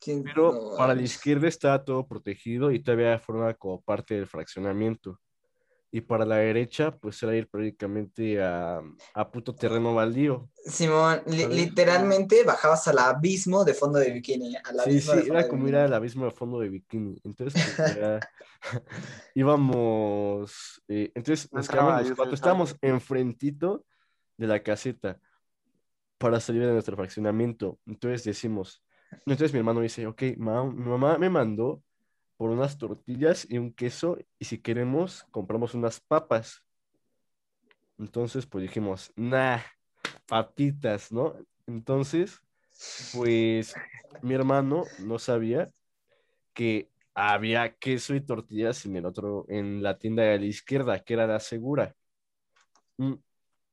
¿Quién- 0.00 0.22
Pero 0.24 0.52
no, 0.52 0.76
para 0.76 0.94
la 0.94 1.02
izquierda 1.02 1.48
estaba 1.48 1.84
todo 1.84 2.06
protegido 2.06 2.70
y 2.70 2.82
todavía 2.82 3.18
forma 3.18 3.54
como 3.54 3.80
parte 3.82 4.14
del 4.14 4.26
fraccionamiento. 4.26 5.20
Y 5.94 6.00
para 6.00 6.24
la 6.24 6.38
derecha, 6.38 6.90
pues 6.90 7.22
era 7.22 7.36
ir 7.36 7.48
prácticamente 7.48 8.42
a, 8.42 8.80
a 9.14 9.30
puto 9.30 9.54
terreno 9.54 9.94
baldío. 9.94 10.50
Simón, 10.66 11.22
li- 11.26 11.46
literalmente 11.52 12.42
bajabas 12.42 12.88
al 12.88 12.98
abismo 12.98 13.64
de 13.64 13.74
fondo 13.74 14.00
de 14.00 14.10
bikini. 14.10 14.56
Al 14.56 14.76
Sí, 14.82 15.00
sí, 15.00 15.18
era 15.28 15.46
como 15.46 15.68
ir 15.68 15.74
bikini. 15.74 15.86
al 15.86 15.94
abismo 15.94 16.24
de 16.24 16.32
fondo 16.32 16.58
de 16.58 16.68
bikini. 16.68 17.20
Entonces, 17.22 17.62
pues, 17.62 17.76
ya 17.96 18.18
íbamos, 19.36 20.82
eh, 20.88 21.12
entonces 21.14 21.48
No 21.52 21.58
nos 21.58 21.68
quedamos 21.68 21.94
los 22.00 22.10
cuatro, 22.16 22.34
estábamos 22.34 22.76
enfrentito 22.82 23.86
de 24.36 24.46
la 24.48 24.60
caseta 24.64 25.20
para 26.18 26.40
salir 26.40 26.66
de 26.66 26.72
nuestro 26.72 26.96
fraccionamiento. 26.96 27.78
Entonces 27.86 28.24
decimos, 28.24 28.82
entonces 29.26 29.52
mi 29.52 29.58
hermano 29.58 29.80
dice, 29.80 30.06
ok, 30.06 30.22
ma- 30.38 30.64
mi 30.64 30.84
mamá 30.88 31.18
me 31.18 31.30
mandó 31.30 31.82
por 32.36 32.50
unas 32.50 32.78
tortillas 32.78 33.46
y 33.50 33.58
un 33.58 33.72
queso 33.72 34.18
y 34.38 34.44
si 34.46 34.60
queremos 34.60 35.24
compramos 35.30 35.74
unas 35.74 36.00
papas. 36.00 36.62
Entonces, 37.98 38.46
pues 38.46 38.62
dijimos, 38.62 39.12
nah, 39.16 39.60
papitas, 40.26 41.12
¿no? 41.12 41.36
Entonces, 41.66 42.40
pues 43.12 43.74
mi 44.22 44.34
hermano 44.34 44.88
no 44.98 45.18
sabía 45.18 45.70
que 46.54 46.90
había 47.14 47.76
queso 47.76 48.14
y 48.14 48.20
tortillas 48.22 48.86
en 48.86 48.96
el 48.96 49.06
otro, 49.06 49.46
en 49.48 49.82
la 49.82 49.98
tienda 49.98 50.24
de 50.24 50.38
la 50.40 50.46
izquierda, 50.46 51.00
que 51.04 51.14
era 51.14 51.26
la 51.26 51.40
segura. 51.40 51.94
Mm, 52.98 53.14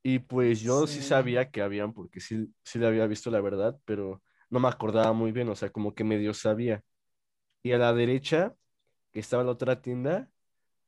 Y 0.03 0.19
pues 0.19 0.61
yo 0.61 0.87
sí 0.87 1.01
Sí. 1.01 1.09
sabía 1.09 1.51
que 1.51 1.61
habían, 1.61 1.93
porque 1.93 2.19
sí, 2.21 2.53
sí 2.63 2.79
le 2.79 2.87
había 2.87 3.07
visto 3.07 3.31
la 3.31 3.41
verdad, 3.41 3.79
pero 3.85 4.21
no 4.49 4.59
me 4.59 4.67
acordaba 4.69 5.13
muy 5.13 5.31
bien, 5.31 5.49
o 5.49 5.55
sea, 5.55 5.71
como 5.71 5.95
que 5.95 6.03
medio 6.03 6.33
sabía. 6.33 6.83
Y 7.63 7.71
a 7.73 7.77
la 7.77 7.93
derecha, 7.93 8.55
que 9.11 9.19
estaba 9.19 9.43
la 9.43 9.51
otra 9.51 9.81
tienda, 9.81 10.29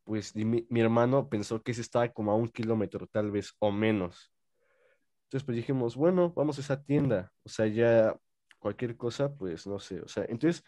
pues 0.03 0.35
mi, 0.35 0.65
mi 0.69 0.81
hermano 0.81 1.29
pensó 1.29 1.61
que 1.61 1.71
ese 1.71 1.81
estaba 1.81 2.09
como 2.09 2.31
a 2.31 2.35
un 2.35 2.49
kilómetro 2.49 3.07
tal 3.07 3.31
vez 3.31 3.53
o 3.59 3.71
menos. 3.71 4.31
Entonces 5.25 5.45
pues 5.45 5.55
dijimos, 5.55 5.95
bueno, 5.95 6.31
vamos 6.33 6.57
a 6.57 6.61
esa 6.61 6.83
tienda, 6.83 7.33
o 7.43 7.49
sea, 7.49 7.65
ya 7.67 8.15
cualquier 8.59 8.95
cosa, 8.95 9.33
pues 9.33 9.65
no 9.65 9.79
sé, 9.79 9.99
o 10.01 10.07
sea, 10.07 10.25
entonces 10.29 10.63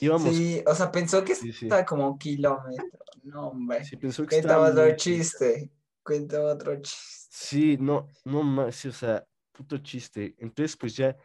íbamos, 0.00 0.34
Sí, 0.34 0.62
o 0.66 0.74
sea, 0.74 0.92
pensó 0.92 1.24
que 1.24 1.34
Sí, 1.34 1.52
sí. 1.52 1.64
estaba 1.66 1.84
como 1.84 2.06
un 2.06 2.18
kilómetro. 2.18 2.84
No, 3.22 3.48
hombre. 3.48 3.84
sí, 3.84 3.96
pensó 3.96 4.22
que 4.24 4.36
Cuéntame 4.36 4.68
estaba 4.68 4.84
otro 4.84 4.96
chiste. 4.96 5.70
Cuéntame 6.02 6.44
otro 6.44 6.76
chiste. 6.76 7.26
Sí, 7.30 7.76
no, 7.80 8.08
no 8.24 8.42
más, 8.42 8.76
sí, 8.76 8.88
o 8.88 8.92
sea, 8.92 9.26
puto 9.52 9.78
chiste. 9.78 10.34
Entonces, 10.38 10.76
pues 10.76 10.96
ya 10.96 11.16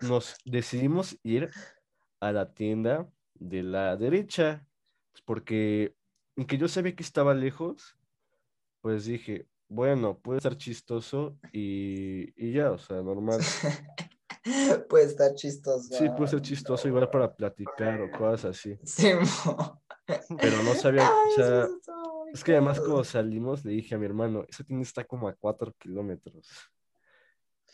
nos 0.00 0.36
decidimos 0.44 1.18
ir 1.22 1.50
a 2.20 2.32
la 2.32 2.52
tienda 2.52 3.08
de 3.48 3.62
la 3.62 3.96
derecha, 3.96 4.66
pues, 5.12 5.22
porque 5.24 5.94
aunque 6.36 6.58
yo 6.58 6.68
sabía 6.68 6.94
que 6.94 7.02
estaba 7.02 7.34
lejos, 7.34 7.96
pues 8.80 9.04
dije, 9.04 9.46
bueno, 9.68 10.18
puede 10.18 10.38
estar 10.38 10.56
chistoso 10.56 11.38
y, 11.52 12.32
y 12.36 12.52
ya, 12.52 12.70
o 12.72 12.78
sea, 12.78 13.02
normal. 13.02 13.40
Puede 14.88 15.04
estar 15.04 15.34
chistoso. 15.34 15.94
Sí, 15.94 16.08
puede 16.16 16.28
ser 16.28 16.42
chistoso 16.42 16.88
igual 16.88 17.08
para 17.10 17.32
platicar 17.32 18.00
o 18.00 18.10
cosas 18.10 18.56
así, 18.56 18.76
Sí, 18.82 19.12
mo. 19.14 19.80
pero 20.40 20.62
no 20.64 20.74
sabía, 20.74 21.08
o 21.28 21.30
sea, 21.36 21.64
eso 21.64 22.14
muy 22.18 22.32
es 22.32 22.42
que 22.42 22.52
además 22.52 22.80
cuando 22.80 23.04
salimos 23.04 23.64
le 23.64 23.72
dije 23.72 23.94
a 23.94 23.98
mi 23.98 24.06
hermano, 24.06 24.44
esa 24.48 24.64
tienda 24.64 24.82
está 24.82 25.04
como 25.04 25.28
a 25.28 25.34
cuatro 25.34 25.72
kilómetros. 25.78 26.48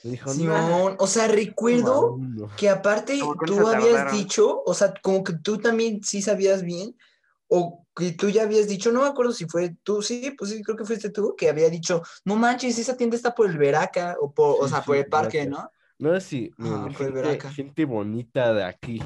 Dijo, 0.02 0.30
"Nah, 0.30 0.34
Simón, 0.34 0.96
o 0.98 1.06
sea, 1.06 1.26
recuerdo 1.28 2.12
uno". 2.14 2.48
que 2.56 2.68
aparte 2.68 3.18
tú 3.46 3.66
habías 3.66 3.92
tardaron. 3.92 4.12
dicho, 4.12 4.62
o 4.64 4.74
sea, 4.74 4.94
como 5.02 5.24
que 5.24 5.34
tú 5.42 5.58
también 5.58 6.02
sí 6.02 6.22
sabías 6.22 6.62
bien, 6.62 6.96
o 7.48 7.84
que 7.96 8.12
tú 8.12 8.28
ya 8.28 8.42
habías 8.42 8.68
dicho, 8.68 8.92
no 8.92 9.02
me 9.02 9.08
acuerdo 9.08 9.32
si 9.32 9.46
fue 9.46 9.74
tú, 9.82 10.02
sí, 10.02 10.34
pues 10.36 10.50
sí, 10.50 10.62
creo 10.62 10.76
que 10.76 10.84
fuiste 10.84 11.10
tú, 11.10 11.34
que 11.36 11.48
había 11.48 11.68
dicho, 11.70 12.02
no 12.24 12.36
manches, 12.36 12.78
esa 12.78 12.96
tienda 12.96 13.16
está 13.16 13.34
por 13.34 13.48
el 13.48 13.58
Veraca, 13.58 14.16
o 14.20 14.32
por, 14.32 14.56
o 14.64 14.68
sea, 14.68 14.80
sí, 14.80 14.86
por 14.86 14.96
el 14.96 15.06
parque, 15.06 15.38
Veraca. 15.46 15.50
¿no? 15.62 15.70
No 16.10 16.14
sé 16.20 16.20
si, 16.20 16.50
Ah, 16.58 16.88
por 16.96 17.06
el 17.06 17.12
gente, 17.12 17.12
Veraca. 17.22 17.50
gente 17.50 17.84
bonita 17.84 18.52
de 18.54 18.64
aquí, 18.64 19.02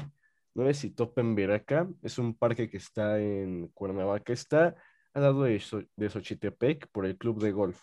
no 0.53 0.65
sé 0.67 0.73
si 0.75 0.89
topen 0.91 1.33
Veraca, 1.35 1.87
es 2.03 2.17
un 2.19 2.35
parque 2.35 2.69
que 2.69 2.77
está 2.77 3.19
en 3.19 3.69
Cuernavaca, 3.69 4.31
está 4.33 4.75
al 5.13 5.21
lado 5.23 5.43
de, 5.43 5.55
Xo- 5.57 5.87
de 5.95 6.09
Xochitepec 6.09 6.87
por 6.91 7.05
el 7.05 7.17
club 7.17 7.41
de 7.41 7.51
golf. 7.51 7.81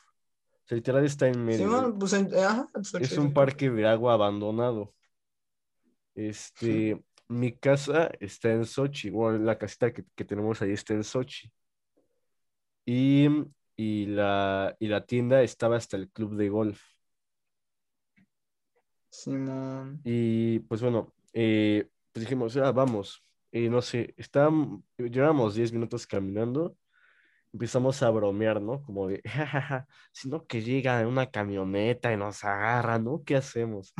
Sea, 0.71 0.77
literal 0.77 1.05
está 1.05 1.27
en 1.27 1.45
medio. 1.45 1.59
Simón, 1.67 1.99
pues, 1.99 2.13
en- 2.13 2.33
ajá, 2.33 2.69
Es 3.01 3.19
un 3.19 3.33
parque 3.33 3.69
de 3.69 3.89
agua 3.89 4.15
abandonado. 4.15 4.95
Este, 6.15 7.03
mi 7.27 7.51
casa 7.57 8.13
está 8.21 8.53
en 8.53 8.65
Sochi, 8.65 9.11
bueno, 9.11 9.39
la 9.39 9.59
casita 9.59 9.93
que, 9.93 10.05
que 10.15 10.25
tenemos 10.25 10.63
ahí 10.63 10.71
está 10.71 10.95
en 10.95 11.03
Sochi. 11.03 11.51
Y, 12.87 13.27
y, 13.77 14.07
la, 14.07 14.77
y 14.79 14.87
la 14.87 15.05
tienda 15.05 15.43
estaba 15.43 15.77
hasta 15.77 15.97
el 15.97 16.09
club 16.09 16.37
de 16.37 16.49
golf. 16.49 16.81
Simón. 19.09 20.01
Y 20.05 20.61
pues 20.61 20.83
bueno, 20.83 21.13
eh, 21.33 21.89
pues 22.13 22.27
dijimos, 22.27 22.57
ah, 22.59 22.71
vamos. 22.71 23.25
Y 23.51 23.69
no 23.69 23.83
sé, 23.83 24.15
estábamos, 24.17 24.83
llevamos 24.97 25.57
10 25.57 25.73
minutos 25.73 26.07
caminando, 26.07 26.77
empezamos 27.53 28.03
a 28.03 28.11
bromear, 28.11 28.61
¿no? 28.61 28.83
Como 28.83 29.09
de, 29.09 29.21
jajaja, 29.25 29.87
si 30.13 30.29
no 30.29 30.47
que 30.47 30.63
llega 30.63 31.07
una 31.07 31.31
camioneta 31.31 32.13
y 32.13 32.17
nos 32.17 32.45
agarra, 32.45 32.99
¿no? 32.99 33.23
¿Qué 33.25 33.37
hacemos? 33.37 33.93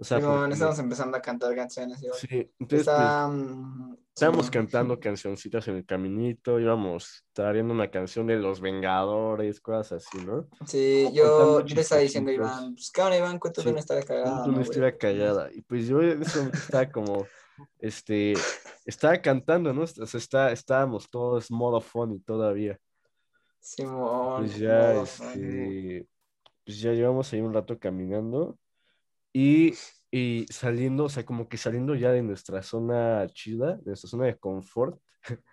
O 0.00 0.04
sea, 0.04 0.20
porque- 0.20 0.52
estamos 0.52 0.78
empezando 0.78 1.16
a 1.16 1.20
cantar 1.20 1.54
canciones. 1.56 2.00
igual. 2.00 2.18
sí, 2.18 2.28
entonces 2.60 2.66
pues 2.68 2.80
Está, 2.82 3.26
mm, 3.26 3.96
estábamos 4.14 4.48
cantando 4.48 5.00
cancioncitas 5.00 5.66
en 5.66 5.74
el 5.74 5.84
caminito, 5.84 6.60
íbamos 6.60 7.24
tarareando 7.32 7.74
una 7.74 7.90
canción 7.90 8.28
de 8.28 8.36
Los 8.36 8.60
Vengadores, 8.60 9.60
cosas 9.60 10.06
así, 10.06 10.24
¿no? 10.24 10.46
Sí, 10.66 11.08
yo, 11.12 11.64
yo 11.64 11.74
le 11.74 11.80
estaba 11.80 12.00
diciendo 12.00 12.30
a. 12.30 12.34
Iván, 12.34 12.74
pues 12.74 12.92
cabrón, 12.92 13.18
Iván, 13.18 13.38
cuéntame 13.40 13.64
Sí, 13.64 13.70
una 13.70 13.80
historia 13.80 14.04
cagada. 14.04 14.44
Una 14.44 14.54
¿no, 14.54 14.60
historia 14.62 14.96
callada. 14.96 15.50
Y 15.52 15.62
pues 15.62 15.88
yo 15.88 16.00
en 16.00 16.22
ese 16.22 16.38
momento 16.38 16.58
estaba 16.58 16.88
como, 16.92 17.26
este, 17.78 18.34
estaba 18.84 19.20
cantando, 19.20 19.72
¿no? 19.72 19.82
O 19.82 19.86
sea, 19.86 20.18
está, 20.18 20.52
estábamos 20.52 21.10
todos 21.10 21.50
modo 21.50 21.80
funny 21.80 22.20
todavía. 22.20 22.78
Simón. 23.60 24.44
Pues 24.44 24.58
ya, 24.58 24.92
modo 24.94 25.06
funny. 25.06 25.30
este, 25.30 26.08
pues 26.64 26.80
ya 26.80 26.92
llevamos 26.92 27.32
ahí 27.32 27.40
un 27.40 27.54
rato 27.54 27.78
caminando 27.78 28.58
y, 29.32 29.74
y 30.10 30.46
saliendo, 30.50 31.04
o 31.04 31.08
sea, 31.08 31.24
como 31.24 31.48
que 31.48 31.56
saliendo 31.56 31.94
ya 31.94 32.12
de 32.12 32.22
nuestra 32.22 32.62
zona 32.62 33.26
chida, 33.32 33.76
de 33.76 33.86
nuestra 33.86 34.10
zona 34.10 34.26
de 34.26 34.38
confort, 34.38 35.00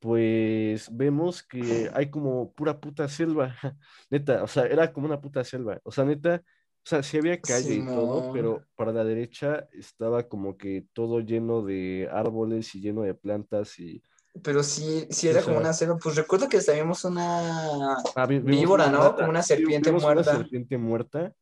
pues 0.00 0.94
vemos 0.94 1.42
que 1.42 1.90
hay 1.94 2.10
como 2.10 2.52
pura 2.52 2.78
puta 2.78 3.08
selva, 3.08 3.56
neta, 4.10 4.42
o 4.42 4.46
sea, 4.46 4.66
era 4.66 4.92
como 4.92 5.06
una 5.06 5.20
puta 5.20 5.44
selva, 5.44 5.80
o 5.82 5.90
sea, 5.90 6.04
neta, 6.04 6.42
o 6.84 6.86
sea, 6.86 7.02
sí 7.02 7.16
había 7.16 7.40
calle 7.40 7.76
y 7.76 7.82
todo, 7.84 8.30
pero 8.32 8.62
para 8.76 8.92
la 8.92 9.04
derecha 9.04 9.66
estaba 9.72 10.28
como 10.28 10.58
que 10.58 10.86
todo 10.92 11.20
lleno 11.20 11.62
de 11.62 12.08
árboles 12.12 12.74
y 12.74 12.80
lleno 12.80 13.02
de 13.02 13.14
plantas 13.14 13.78
y... 13.78 14.02
Pero 14.42 14.62
sí, 14.62 15.06
sí 15.10 15.28
era 15.28 15.40
o 15.40 15.44
como 15.44 15.58
una 15.58 15.72
selva. 15.72 15.96
Pues 15.96 16.16
recuerdo 16.16 16.48
que 16.48 16.56
hasta 16.58 16.72
vimos 16.72 17.04
una. 17.04 17.96
Ah, 18.16 18.26
vi- 18.26 18.40
Víbora, 18.40 18.88
una 18.88 18.98
¿no? 18.98 19.04
rata, 19.04 19.16
Como 19.16 19.30
una 19.30 19.42
serpiente 19.42 19.90
vimos 19.90 20.02
muerta. 20.02 20.30
Una 20.30 20.38
serpiente 20.40 20.76
muerta 20.76 21.34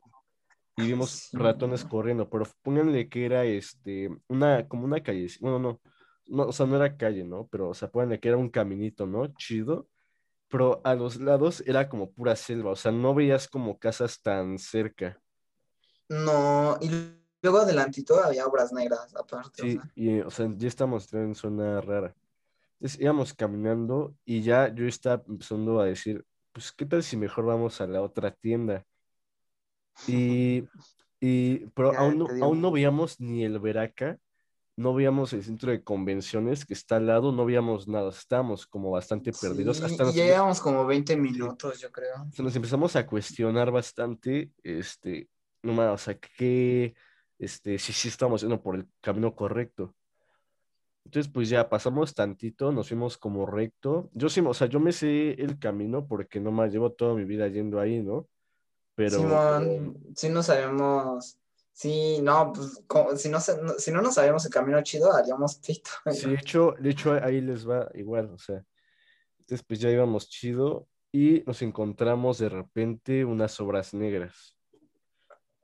y 0.76 0.86
vimos 0.86 1.10
Sí. 1.10 1.36
ratones 1.36 1.84
corriendo, 1.84 2.28
pero 2.28 2.46
pónganle 2.62 3.08
que 3.08 3.24
era 3.26 3.44
este, 3.44 4.10
una, 4.28 4.68
como 4.68 4.84
una 4.84 5.02
calle, 5.02 5.26
bueno, 5.40 5.58
no, 5.58 5.80
no, 6.26 6.44
o 6.44 6.52
sea, 6.52 6.66
no 6.66 6.76
era 6.76 6.96
calle, 6.96 7.24
¿no? 7.24 7.46
Pero, 7.50 7.70
o 7.70 7.74
sea, 7.74 7.90
pónganle 7.90 8.20
que 8.20 8.28
era 8.28 8.36
un 8.36 8.48
caminito, 8.48 9.06
¿no? 9.06 9.26
Chido, 9.34 9.88
pero 10.48 10.80
a 10.84 10.94
los 10.94 11.16
lados 11.20 11.62
era 11.66 11.88
como 11.88 12.12
pura 12.12 12.36
selva, 12.36 12.70
o 12.72 12.76
sea, 12.76 12.92
no 12.92 13.14
veías 13.14 13.48
como 13.48 13.78
casas 13.78 14.20
tan 14.22 14.58
cerca. 14.58 15.18
No, 16.12 16.76
y 16.80 16.90
luego 17.42 17.58
adelantito 17.58 18.22
había 18.22 18.46
obras 18.46 18.72
negras, 18.72 19.14
aparte. 19.16 19.62
o 19.62 19.64
Sí, 19.64 19.72
sea. 19.72 19.90
y, 19.94 20.20
o 20.20 20.30
sea, 20.30 20.48
ya 20.56 20.68
estamos 20.68 21.12
en 21.14 21.34
zona 21.34 21.80
rara. 21.80 22.14
Entonces 22.74 23.00
íbamos 23.00 23.32
caminando 23.32 24.14
y 24.24 24.42
ya 24.42 24.72
yo 24.74 24.86
estaba 24.86 25.22
empezando 25.26 25.80
a 25.80 25.86
decir, 25.86 26.24
pues, 26.52 26.72
¿qué 26.72 26.84
tal 26.84 27.02
si 27.02 27.16
mejor 27.16 27.46
vamos 27.46 27.80
a 27.80 27.86
la 27.86 28.02
otra 28.02 28.30
tienda? 28.32 28.84
Y, 30.06 30.64
y 31.20 31.66
pero 31.74 31.92
Ya 31.92 32.00
aún 32.00 32.18
no, 32.18 32.26
aún 32.42 32.60
no 32.60 32.70
veíamos 32.70 33.20
ni 33.20 33.44
el 33.44 33.58
Veraca, 33.58 34.18
no 34.76 34.94
veíamos 34.94 35.32
el 35.32 35.44
centro 35.44 35.70
de 35.70 35.82
convenciones 35.82 36.64
que 36.64 36.74
está 36.74 36.96
al 36.96 37.06
lado, 37.06 37.30
no 37.32 37.44
veíamos 37.44 37.86
nada, 37.88 38.10
estábamos 38.10 38.66
como 38.66 38.90
bastante 38.90 39.32
perdidos. 39.32 39.80
Hasta 39.82 40.04
nos, 40.04 40.14
llevamos 40.14 40.60
como 40.60 40.86
20 40.86 41.16
minutos, 41.16 41.80
yo 41.80 41.92
creo. 41.92 42.26
nos 42.38 42.56
empezamos 42.56 42.96
a 42.96 43.06
cuestionar 43.06 43.70
bastante, 43.70 44.50
este, 44.62 45.28
no 45.62 45.72
más, 45.72 45.90
o 45.92 45.98
sea, 45.98 46.18
que, 46.18 46.94
este, 47.38 47.78
si 47.78 47.92
sí 47.92 48.08
estamos 48.08 48.40
yendo 48.42 48.62
por 48.62 48.76
el 48.76 48.88
camino 49.00 49.34
correcto. 49.34 49.94
Entonces, 51.04 51.30
pues 51.32 51.48
ya 51.48 51.68
pasamos 51.68 52.14
tantito, 52.14 52.70
nos 52.72 52.88
fuimos 52.88 53.18
como 53.18 53.44
recto. 53.44 54.08
Yo 54.14 54.28
sí, 54.28 54.40
o 54.40 54.54
sea, 54.54 54.68
yo 54.68 54.80
me 54.80 54.92
sé 54.92 55.32
el 55.32 55.58
camino 55.58 56.06
porque 56.06 56.40
nomás 56.40 56.72
llevo 56.72 56.92
toda 56.92 57.14
mi 57.14 57.24
vida 57.24 57.48
yendo 57.48 57.80
ahí, 57.80 58.00
¿no? 58.02 58.28
Pero, 58.94 59.18
Simón, 59.18 59.96
si 60.14 60.28
no 60.28 60.42
sabemos. 60.42 61.38
Sí, 61.72 62.20
no, 62.22 62.52
pues 62.52 62.82
como- 62.86 63.16
si, 63.16 63.28
no, 63.30 63.38
no- 63.62 63.74
si 63.78 63.90
no 63.90 64.02
nos 64.02 64.14
sabíamos 64.14 64.44
el 64.44 64.52
camino 64.52 64.80
chido, 64.82 65.12
haríamos 65.12 65.56
pito. 65.56 65.90
sí, 66.10 66.28
de 66.28 66.34
hecho, 66.34 66.74
de 66.78 66.90
hecho 66.90 67.12
ahí 67.14 67.40
les 67.40 67.68
va 67.68 67.90
igual, 67.94 68.30
o 68.30 68.38
sea. 68.38 68.62
Entonces, 69.40 69.64
pues 69.66 69.80
ya 69.80 69.90
íbamos 69.90 70.28
chido 70.28 70.86
y 71.10 71.42
nos 71.46 71.62
encontramos 71.62 72.38
de 72.38 72.48
repente 72.48 73.24
unas 73.24 73.58
obras 73.60 73.92
negras. 73.92 74.56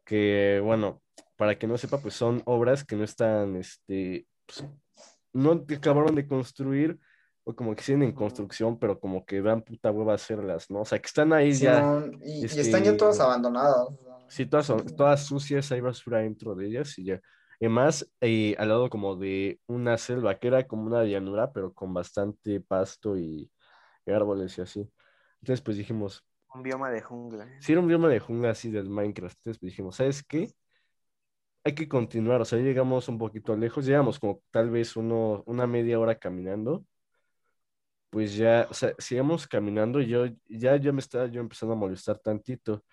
Que, 0.09 0.61
bueno, 0.65 1.03
para 1.37 1.59
que 1.59 1.69
no 1.69 1.79
sepa, 1.79 2.01
pues 2.03 2.15
son 2.15 2.43
obras 2.47 2.85
que 2.85 2.97
no 2.97 3.05
están, 3.05 3.57
este, 3.57 4.27
pues, 4.47 4.65
no 5.35 5.65
acabaron 5.77 6.15
de 6.17 6.27
construir 6.27 6.99
o 7.45 7.55
como 7.57 7.75
que 7.77 7.83
siguen 7.83 8.05
en 8.05 8.13
construcción, 8.13 8.79
pero 8.79 9.01
como 9.01 9.27
que 9.27 9.43
dan 9.43 9.63
puta 9.63 9.91
hueva 9.91 10.15
hacerlas, 10.15 10.71
¿no? 10.71 10.83
O 10.83 10.87
sea, 10.87 10.99
que 11.01 11.07
están 11.07 11.33
ahí 11.35 11.53
ya, 11.59 12.11
y, 12.23 12.41
y 12.41 12.45
este, 12.47 12.63
están 12.63 12.85
ya 12.85 12.97
todos 12.97 13.21
abandonados. 13.21 13.95
sí, 14.29 14.47
todas, 14.47 14.67
son- 14.67 14.85
todas 14.97 15.27
sucias, 15.27 15.73
hay 15.73 15.81
basura 15.81 16.21
dentro 16.21 16.55
de 16.57 16.67
ellas 16.69 16.99
y 16.99 17.05
ya. 17.07 17.21
Además, 17.61 18.11
eh, 18.23 18.57
al 18.59 18.69
lado 18.71 18.91
como 18.91 19.17
de 19.17 19.61
una 19.69 19.99
selva, 19.99 20.39
que 20.39 20.49
era 20.49 20.67
como 20.67 20.85
una 20.87 21.05
llanura, 21.05 21.53
pero 21.53 21.73
con 21.75 21.95
bastante 21.95 22.61
pasto 22.61 23.19
y, 23.19 23.51
y 24.07 24.13
árboles 24.13 24.59
y 24.59 24.63
así. 24.63 24.91
Entonces, 25.43 25.63
pues 25.63 25.77
dijimos, 25.79 26.25
Un 26.55 26.63
bioma 26.63 26.91
de 26.91 27.03
jungla. 27.03 27.47
si 27.61 27.73
era 27.73 27.81
un 27.81 27.89
bioma 27.89 28.09
de 28.09 28.21
jungla 28.21 28.51
así 28.51 28.71
del 28.71 28.89
Minecraft, 28.89 29.37
entonces 29.39 29.61
dijimos, 29.61 29.97
¿sabes 29.97 30.23
qué? 30.23 30.51
Hay 31.65 31.75
que 31.75 31.89
continuar, 31.89 32.41
o 32.41 32.45
sea, 32.45 32.59
llegamos 32.59 33.09
un 33.09 33.19
poquito 33.19 33.55
lejos, 33.57 33.85
llegamos 33.85 34.19
como 34.19 34.43
tal 34.51 34.71
vez 34.71 34.97
uno, 34.97 35.43
una 35.47 35.67
media 35.67 36.01
hora 36.01 36.15
caminando, 36.15 36.85
pues 38.11 38.35
ya, 38.35 38.67
o 38.71 38.75
sea, 38.75 38.95
sigamos 38.99 39.47
caminando 39.47 40.01
y 40.01 40.09
yo 40.09 40.27
ya, 40.49 40.77
ya 40.77 40.93
me 40.93 41.01
estaba 41.01 41.27
yo 41.27 41.41
empezando 41.41 41.75
a 41.75 41.77
molestar 41.77 42.19
tantito. 42.19 42.85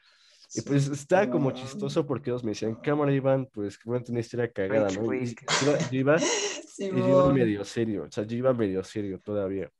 Y 0.53 0.61
pues 0.61 0.87
estaba 0.87 1.29
como 1.29 1.51
chistoso 1.51 2.05
porque 2.05 2.29
ellos 2.29 2.43
me 2.43 2.51
decían, 2.51 2.75
cámara 2.75 3.11
Iván, 3.11 3.47
pues 3.51 3.77
que 3.77 3.89
bueno, 3.89 4.05
historia 4.19 4.51
cagada, 4.51 4.89
¿no? 4.91 5.13
Y 5.13 5.33
yo 5.33 5.77
iba, 5.91 6.15
iba, 6.15 6.17
y 6.77 6.89
yo 6.89 7.07
iba 7.07 7.33
medio 7.33 7.65
serio, 7.65 8.03
o 8.03 8.11
sea, 8.11 8.25
yo 8.25 8.37
iba 8.37 8.53
medio 8.53 8.83
serio 8.83 9.19
todavía. 9.19 9.71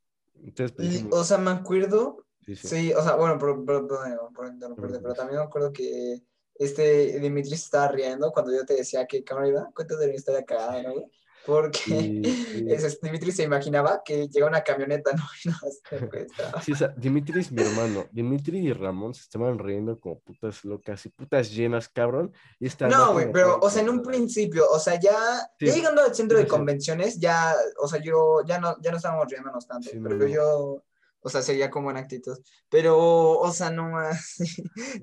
Entonces, 0.42 0.76
pues, 0.76 0.90
dijimos, 0.90 1.14
O 1.14 1.24
sea, 1.24 1.38
me 1.38 1.50
acuerdo 1.50 2.25
sí, 2.46 2.56
sí. 2.56 2.68
Sí, 2.68 2.92
o 2.94 3.02
sea, 3.02 3.16
bueno, 3.16 3.36
pero, 3.38 3.64
pero, 3.64 3.86
pero- 3.86 4.76
pero 4.76 5.14
también 5.14 5.40
me 5.40 5.44
acuerdo 5.44 5.72
que 5.72 6.22
este 6.54 7.20
Dimitri 7.20 7.54
estaba 7.54 7.88
riendo 7.88 8.30
cuando 8.32 8.52
yo 8.52 8.64
te 8.64 8.74
decía 8.74 9.06
que 9.06 9.22
cámara 9.22 9.48
iba, 9.48 9.70
cuéntate 9.74 10.00
de 10.02 10.08
mi 10.08 10.14
historia 10.16 10.44
cagada, 10.44 10.82
¿no, 10.82 10.92
güey? 10.94 11.10
Porque 11.46 11.78
Sí, 11.78 12.22
ese 12.68 12.98
Dimitri 13.00 13.30
se 13.30 13.44
imaginaba 13.44 14.02
que 14.04 14.26
llega 14.28 14.48
una 14.48 14.62
camioneta, 14.62 15.12
¿no? 15.12 15.22
Y 15.44 15.48
no. 15.48 16.60
Sí, 16.60 16.72
o 16.72 16.76
sea, 16.76 16.88
Dimitri 16.96 17.40
es 17.40 17.52
mi 17.52 17.62
hermano. 17.62 18.06
Dimitri 18.10 18.58
y 18.58 18.72
Ramón 18.72 19.14
se 19.14 19.22
estaban 19.22 19.58
riendo 19.58 19.96
como 20.00 20.18
putas 20.18 20.64
locas 20.64 21.06
y 21.06 21.10
putas 21.10 21.52
llenas, 21.52 21.88
cabrón. 21.88 22.32
Y 22.58 22.68
No, 22.88 23.12
güey, 23.12 23.30
pero, 23.30 23.58
o 23.60 23.70
sea, 23.70 23.82
en 23.82 23.90
un 23.90 24.02
principio, 24.02 24.68
o 24.68 24.78
sea, 24.80 24.98
ya, 24.98 25.16
llegando 25.60 26.02
al 26.02 26.14
centro 26.14 26.36
de 26.36 26.48
convenciones, 26.48 27.20
ya, 27.20 27.54
o 27.78 27.86
sea, 27.86 28.02
yo, 28.02 28.42
ya 28.44 28.58
no, 28.58 28.76
ya 28.80 28.90
no 28.90 28.96
estábamos 28.96 29.28
riéndonos 29.28 29.66
tanto, 29.68 29.88
pero 30.02 30.16
no. 30.16 30.26
yo, 30.26 30.82
o 31.26 31.28
sea, 31.28 31.42
seguía 31.42 31.70
como 31.70 31.90
en 31.90 31.96
actitud. 31.96 32.38
Pero, 32.68 32.96
o 32.98 33.52
sea, 33.52 33.70
no 33.70 33.90
más, 33.90 34.34
se 34.36 34.52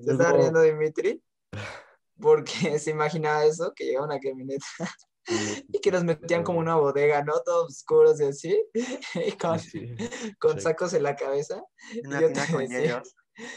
estaba 0.00 0.30
Luego- 0.30 0.38
riendo 0.38 0.62
Dimitri, 0.62 1.22
porque 2.18 2.78
se 2.78 2.90
imaginaba 2.90 3.44
eso, 3.44 3.72
que 3.76 3.84
llegaba 3.84 4.06
una 4.06 4.18
camioneta 4.20 4.64
y 5.68 5.80
que 5.80 5.90
nos 5.90 6.04
metían 6.04 6.42
como 6.42 6.58
una 6.58 6.76
bodega, 6.76 7.22
¿no? 7.24 7.32
Todos 7.44 7.70
oscuros 7.70 8.20
y 8.20 8.24
así, 8.24 8.62
y 9.14 9.32
con, 9.32 9.58
Sí, 9.58 9.94
con 10.38 10.60
sacos 10.60 10.92
en 10.94 11.02
la 11.02 11.14
cabeza. 11.16 11.62
Una 12.04 12.20
yo 12.20 12.28
tina 12.28 12.46
te 12.46 12.52
con 12.52 12.66
decía-. 12.66 13.02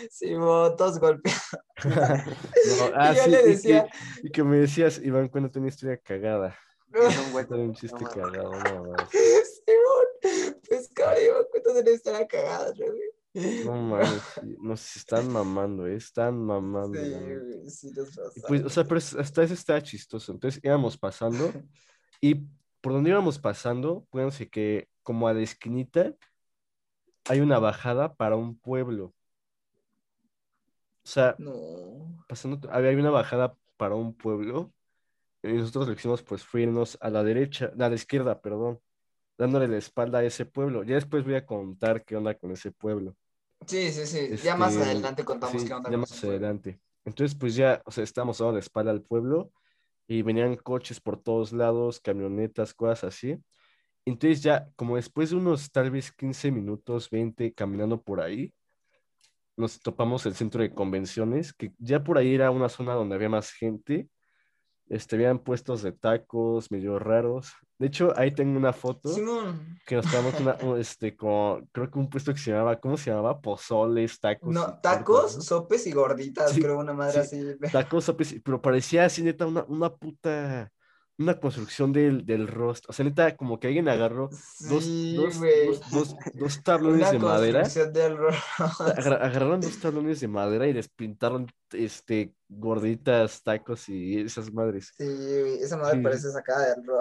Sí, 0.10 0.32
todos 0.34 1.00
golpeados. 1.00 1.42
No, 1.86 2.92
ah, 2.96 3.14
yo 3.14 3.24
sí, 3.24 3.30
le 3.30 3.38
y 3.40 3.44
que- 3.44 3.48
decía- 3.50 3.88
Y 4.24 4.32
que, 4.32 4.44
me 4.44 4.58
decías, 4.58 4.98
Iván, 5.00 5.30
cuéntate 5.30 5.60
una 5.60 5.68
historia 5.70 5.98
cagada. 5.98 6.58
Un 7.52 7.74
chiste 7.74 8.04
No, 8.04 8.10
cagado, 8.12 8.52
no, 8.52 8.84
mames. 8.86 9.10
Simón, 9.12 10.60
pues 10.68 10.90
cabrón, 10.94 11.46
cuéntanos 11.52 11.82
una 11.82 11.92
historia 11.92 12.28
cagada, 12.28 12.74
¿no, 12.78 12.86
güey? 12.86 13.66
No 13.66 13.72
mames, 13.74 14.24
sí, 14.42 14.56
no 14.62 14.76
sé 14.78 14.88
si 14.94 15.00
están 15.00 15.32
mamando, 15.32 15.86
¿eh? 15.86 15.96
Están 15.96 16.44
mamando. 16.44 17.00
Sí, 17.00 17.12
güey, 17.12 17.70
sí 17.70 17.92
nos 17.92 18.10
Y 18.36 18.40
pues, 18.42 18.64
o 18.64 18.70
sea, 18.70 18.84
pero 18.84 18.98
hasta 18.98 19.44
eso 19.44 19.54
estaba 19.54 19.82
chistoso. 19.82 20.32
Entonces 20.32 20.60
íbamos 20.64 20.98
pasando 20.98 21.52
y 22.22 22.36
por 22.82 22.94
donde 22.94 23.10
íbamos 23.10 23.38
pasando, 23.38 24.08
fíjense 24.12 24.50
que 24.50 24.88
como 25.04 25.28
a 25.28 25.34
la 25.34 25.42
esquinita 25.42 26.14
hay 27.30 27.42
una 27.42 27.60
bajada 27.60 28.16
para 28.16 28.36
un 28.36 28.58
pueblo. 28.58 29.14
O 31.04 31.10
sea, 31.10 31.36
No. 31.38 32.26
pasando, 32.28 32.70
había 32.72 32.92
una 32.92 33.12
bajada 33.12 33.56
para 33.78 33.96
un 33.96 34.14
pueblo 34.16 34.74
y 35.44 35.54
nosotros 35.54 35.88
que 35.88 35.94
hicimos 35.94 36.24
pues 36.24 36.44
fue 36.44 36.64
irnos 36.64 36.98
a 37.02 37.10
la 37.10 37.24
derecha, 37.24 37.72
a 37.80 37.90
la 37.90 37.96
izquierda, 37.96 38.42
perdón, 38.42 38.80
dándole 39.38 39.68
la 39.68 39.78
espalda 39.78 40.20
a 40.20 40.26
ese 40.26 40.46
pueblo. 40.46 40.84
Ya 40.84 40.96
después 40.96 41.24
voy 41.26 41.36
a 41.36 41.46
contar 41.46 42.06
qué 42.06 42.16
onda 42.18 42.36
con 42.38 42.52
ese 42.52 42.72
pueblo. 42.72 43.16
Sí, 43.68 43.92
sí, 43.92 44.06
sí. 44.06 44.36
Ya 44.44 44.56
más 44.56 44.78
Este, 44.78 44.84
adelante 44.84 45.24
contamos 45.26 45.62
sí, 45.62 45.68
qué 45.68 45.74
onda 45.74 45.90
ya 45.90 45.98
con 45.98 46.02
más 46.02 46.12
ese 46.12 46.28
pueblo. 46.28 46.48
adelante. 46.48 46.82
Entonces, 47.06 47.38
pues 47.38 47.56
ya, 47.56 47.82
o 47.86 47.92
sea, 47.92 48.04
estábamos 48.04 48.38
dando 48.40 48.54
la 48.54 48.60
espalda 48.60 48.92
al 48.92 49.02
pueblo 49.04 49.52
y 50.08 50.22
venían 50.24 50.56
coches 50.58 51.00
por 51.02 51.22
todos 51.22 51.54
lados, 51.54 52.00
camionetas, 52.02 52.74
cosas 52.74 53.06
así. 53.06 53.38
Entonces 54.06 54.44
ya, 54.44 54.70
como 54.76 54.96
después 54.98 55.32
de 55.32 55.38
unos 55.38 55.72
tal 55.72 55.92
vez 55.92 56.12
15 56.12 56.52
minutos, 56.52 57.10
20 57.10 57.54
caminando 57.54 58.02
por 58.02 58.22
ahí, 58.22 58.54
nos 59.56 59.80
topamos 59.82 60.26
el 60.26 60.36
centro 60.36 60.62
de 60.62 60.74
convenciones, 60.74 61.54
que 61.54 61.74
ya 61.80 62.04
por 62.04 62.18
ahí 62.18 62.36
era 62.36 62.52
una 62.52 62.70
zona 62.70 62.94
donde 62.94 63.16
había 63.16 63.30
más 63.30 63.52
gente. 63.52 64.08
Este, 64.90 65.16
habían 65.18 65.40
puestos 65.40 65.82
de 65.82 65.92
tacos 65.92 66.72
medio 66.72 66.98
raros. 67.00 67.52
De 67.78 67.88
hecho, 67.88 68.14
ahí 68.18 68.32
tengo 68.34 68.58
una 68.58 68.74
foto 68.74 69.10
Simón. 69.10 69.78
que 69.86 69.96
nos 69.96 70.06
estábamos 70.06 70.40
una, 70.40 70.56
un, 70.64 70.80
este, 70.80 71.16
con, 71.16 71.66
creo 71.68 71.92
que 71.92 72.00
un 72.00 72.10
puesto 72.10 72.34
que 72.34 72.40
se 72.40 72.52
llamaba, 72.52 72.80
¿cómo 72.80 72.98
se 72.98 73.12
llamaba? 73.12 73.40
Pozoles, 73.40 74.20
tacos. 74.20 74.52
No, 74.54 74.80
tacos, 74.80 75.46
sopes 75.46 75.86
y 75.88 75.92
gorditas, 75.92 76.52
Sí, 76.52 76.62
creo, 76.62 76.80
una 76.80 76.94
madre 76.94 77.24
sí. 77.26 77.38
así. 77.40 77.58
Tacos, 77.72 78.06
sopes, 78.06 78.36
pero 78.44 78.62
parecía 78.62 79.06
así, 79.06 79.22
neta, 79.24 79.46
una, 79.46 79.64
una 79.68 79.94
puta, 79.94 80.72
una 81.20 81.40
construcción 81.40 81.92
del, 81.92 82.26
del 82.26 82.48
rostro. 82.48 82.92
O 82.92 82.94
sea, 82.94 83.04
neta, 83.06 83.36
como 83.36 83.60
que 83.60 83.68
alguien 83.68 83.90
agarró 83.90 84.30
dos, 84.30 84.84
Sí, 84.84 85.16
dos, 85.16 85.40
dos, 85.40 85.90
dos, 85.92 86.16
dos 86.36 86.64
tablones 86.64 87.02
Una 87.02 87.12
de 87.12 87.20
madera, 87.20 87.68
del 87.68 88.18
agar- 88.80 89.24
agarraron 89.24 89.62
dos 89.62 89.80
tablones 89.80 90.20
de 90.20 90.28
madera 90.28 90.68
y 90.68 90.74
les 90.74 90.90
pintaron, 90.90 91.48
este, 91.72 92.34
gorditas, 92.48 93.42
tacos 93.44 93.90
y 93.90 94.20
esas 94.20 94.54
madres. 94.54 94.94
Sí, 94.98 95.06
esa 95.62 95.78
madre 95.78 95.98
Sí. 95.98 96.04
parece 96.04 96.32
sacada 96.32 96.76
del 96.76 96.86
ro. 96.86 97.00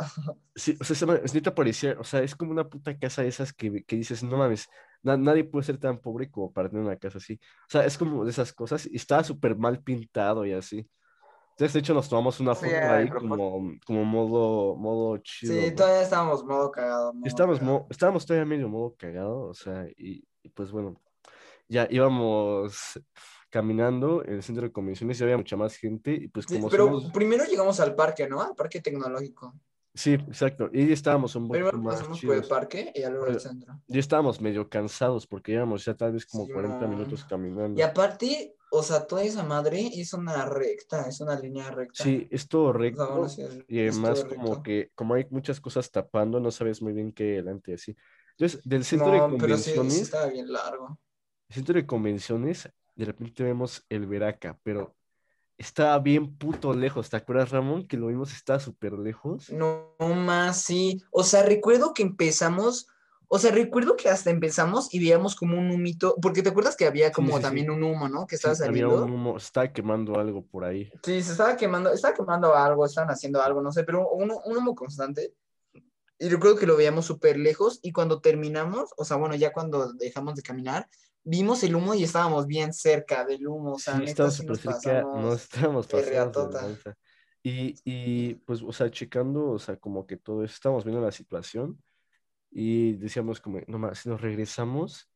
Sí, 0.54 0.76
o 0.80 0.84
sea, 0.84 0.94
esa 0.94 1.06
madre- 1.06 1.22
es 1.24 1.34
neta 1.34 1.54
parecía, 1.54 1.96
o 1.98 2.04
sea, 2.04 2.22
es 2.22 2.34
como 2.34 2.52
una 2.52 2.68
puta 2.68 2.98
casa 2.98 3.22
de 3.22 3.28
esas 3.28 3.52
que, 3.52 3.84
que 3.84 3.96
dices, 3.96 4.22
no 4.22 4.38
mames, 4.38 4.66
na- 5.02 5.16
nadie 5.18 5.44
puede 5.44 5.64
ser 5.66 5.78
tan 5.78 5.98
pobre 6.00 6.30
como 6.30 6.52
para 6.52 6.68
tener 6.70 6.84
una 6.84 6.96
casa 6.96 7.18
así. 7.18 7.38
O 7.68 7.70
sea, 7.70 7.84
es 7.84 7.98
como 7.98 8.24
de 8.24 8.30
esas 8.30 8.52
cosas 8.54 8.86
y 8.86 8.96
estaba 8.96 9.22
súper 9.24 9.56
mal 9.56 9.82
pintado 9.82 10.46
y 10.46 10.52
así. 10.52 10.88
Entonces, 11.56 11.72
de 11.72 11.80
hecho, 11.80 11.94
nos 11.94 12.06
tomamos 12.06 12.38
una 12.38 12.54
foto 12.54 12.68
ahí 12.92 13.08
como, 13.08 13.72
como 13.86 14.04
modo, 14.04 14.76
modo 14.76 15.16
chido. 15.18 15.54
Sí, 15.54 15.74
todavía 15.74 16.02
estábamos 16.02 16.44
modo 16.44 16.70
cagado. 16.70 17.14
modo 17.14 17.26
Estábamos, 17.26 17.58
cagado. 17.60 17.78
mo- 17.78 17.86
estábamos 17.88 18.26
todavía 18.26 18.44
medio 18.44 18.68
modo 18.68 18.94
cagado, 18.94 19.40
o 19.48 19.54
sea, 19.54 19.86
y, 19.96 20.22
y 20.42 20.48
pues 20.50 20.70
bueno, 20.70 21.00
ya 21.66 21.88
íbamos 21.90 23.00
caminando 23.48 24.22
en 24.24 24.34
el 24.34 24.42
centro 24.42 24.66
de 24.66 24.72
convenciones 24.72 25.18
y 25.18 25.22
había 25.22 25.38
mucha 25.38 25.56
más 25.56 25.76
gente 25.76 26.12
y 26.12 26.28
pues 26.28 26.46
Sí, 26.46 26.56
como 26.56 26.68
pero 26.68 26.88
somos... 27.00 27.12
primero 27.12 27.44
llegamos 27.46 27.80
al 27.80 27.94
parque, 27.94 28.28
¿no? 28.28 28.42
Al 28.42 28.54
parque 28.54 28.82
tecnológico. 28.82 29.54
Sí, 29.96 30.14
exacto, 30.14 30.70
y 30.72 30.92
estábamos 30.92 31.34
un 31.36 31.48
poco 31.48 31.58
Primero 31.58 31.78
más 31.78 31.84
pasamos 31.88 32.18
por 32.22 32.34
el 32.34 32.42
chidos. 32.42 32.48
parque 32.48 32.92
y 32.94 33.00
luego 33.06 33.26
al 33.26 33.40
centro. 33.40 33.80
Ya 33.88 34.00
estábamos 34.00 34.40
medio 34.40 34.68
cansados 34.68 35.26
porque 35.26 35.52
íbamos 35.52 35.84
ya 35.84 35.94
tal 35.94 36.12
vez 36.12 36.26
como 36.26 36.44
Sí, 36.44 36.52
40 36.52 36.86
man. 36.86 36.90
minutos 36.90 37.24
caminando. 37.24 37.80
Y 37.80 37.82
aparte, 37.82 38.56
o 38.70 38.82
sea, 38.82 39.06
toda 39.06 39.22
esa 39.24 39.42
madre 39.42 39.90
es 39.94 40.12
una 40.12 40.44
recta, 40.46 41.08
es 41.08 41.20
una 41.20 41.38
línea 41.38 41.70
recta. 41.70 42.04
Sí, 42.04 42.28
es 42.30 42.48
todo 42.48 42.72
O 42.90 42.96
sea, 42.96 43.06
recto 43.06 43.06
bueno, 43.06 43.28
sí, 43.28 43.42
es- 43.42 43.64
y 43.68 43.80
además 43.80 44.24
como 44.24 44.28
recto. 44.48 44.62
que 44.62 44.90
como 44.94 45.14
hay 45.14 45.26
muchas 45.30 45.60
cosas 45.60 45.90
tapando, 45.90 46.40
no 46.40 46.50
sabes 46.50 46.82
muy 46.82 46.92
bien 46.92 47.12
qué 47.12 47.24
delante 47.24 47.74
así. 47.74 47.96
Entonces, 48.32 48.60
del 48.64 48.84
centro 48.84 49.12
de 49.12 49.18
No, 49.20 49.28
pero 49.38 49.56
sí, 49.56 49.72
convenciones, 49.78 50.12
bien 50.32 50.52
largo. 50.52 50.98
el 51.48 51.54
centro 51.54 51.74
de 51.74 51.86
convenciones, 51.86 52.68
de 52.94 53.04
repente 53.04 53.42
vemos 53.44 53.84
el 53.88 54.06
Veraca, 54.06 54.58
pero 54.62 54.95
estaba 55.58 55.98
bien 55.98 56.36
puto 56.36 56.74
lejos. 56.74 57.10
¿Te 57.10 57.16
acuerdas, 57.16 57.50
Ramón? 57.50 57.86
Que 57.86 57.96
lo 57.96 58.08
vimos, 58.08 58.32
estaba 58.32 58.60
súper 58.60 58.92
lejos. 58.94 59.50
No, 59.50 59.94
no 59.98 60.14
más, 60.14 60.62
sí. 60.62 61.02
O 61.10 61.22
sea, 61.22 61.42
recuerdo 61.42 61.94
que 61.94 62.02
empezamos, 62.02 62.86
o 63.28 63.38
sea, 63.38 63.50
recuerdo 63.50 63.96
que 63.96 64.08
hasta 64.08 64.30
empezamos 64.30 64.92
y 64.92 64.98
veíamos 64.98 65.34
como 65.34 65.58
un 65.58 65.70
humito, 65.70 66.16
porque 66.20 66.42
te 66.42 66.50
acuerdas 66.50 66.76
que 66.76 66.86
había 66.86 67.10
como 67.12 67.28
sí, 67.28 67.36
sí. 67.36 67.42
también 67.42 67.70
un 67.70 67.82
humo, 67.82 68.08
¿no? 68.08 68.26
Que 68.26 68.36
estaba 68.36 68.54
había 68.54 68.66
saliendo. 68.66 69.04
un 69.04 69.12
humo, 69.12 69.36
estaba 69.36 69.72
quemando 69.72 70.18
algo 70.18 70.44
por 70.44 70.64
ahí. 70.64 70.90
Sí, 71.02 71.22
se 71.22 71.32
estaba 71.32 71.56
quemando, 71.56 71.92
estaba 71.92 72.14
quemando 72.14 72.54
algo, 72.54 72.84
estaban 72.84 73.10
haciendo 73.10 73.42
algo, 73.42 73.62
no 73.62 73.72
sé, 73.72 73.84
pero 73.84 74.08
un, 74.10 74.30
un 74.30 74.56
humo 74.56 74.74
constante. 74.74 75.34
Y 76.18 76.28
recuerdo 76.30 76.56
que 76.56 76.66
lo 76.66 76.76
veíamos 76.76 77.04
súper 77.04 77.38
lejos 77.38 77.78
y 77.82 77.92
cuando 77.92 78.20
terminamos, 78.20 78.90
o 78.96 79.04
sea, 79.04 79.18
bueno, 79.18 79.34
ya 79.34 79.52
cuando 79.52 79.92
dejamos 79.92 80.34
de 80.34 80.42
caminar, 80.42 80.88
vimos 81.26 81.62
el 81.64 81.74
humo 81.76 81.94
y 81.94 82.04
estábamos 82.04 82.46
bien 82.46 82.72
cerca 82.72 83.24
del 83.24 83.46
humo, 83.46 83.74
o 83.74 83.78
sea, 83.78 83.96
Sí, 83.96 84.04
neta, 84.04 84.12
estábamos 84.12 84.36
sí 84.36 84.46
cerca, 84.46 84.62
no 85.12 85.34
estábamos 85.34 85.86
lanza. 86.54 86.94
Y, 87.42 87.74
y 87.84 88.34
pues, 88.36 88.62
o 88.62 88.72
sea, 88.72 88.90
checando, 88.90 89.50
o 89.52 89.58
sea, 89.58 89.76
como 89.76 90.06
que 90.06 90.16
todo 90.16 90.42
eso, 90.44 90.54
estábamos 90.54 90.84
viendo 90.84 91.00
la 91.02 91.12
situación 91.12 91.82
y 92.50 92.94
decíamos 92.94 93.40
como, 93.40 93.60
no 93.66 93.78
más, 93.78 93.98
si 94.00 94.08
nos 94.08 94.20
regresamos, 94.20 95.10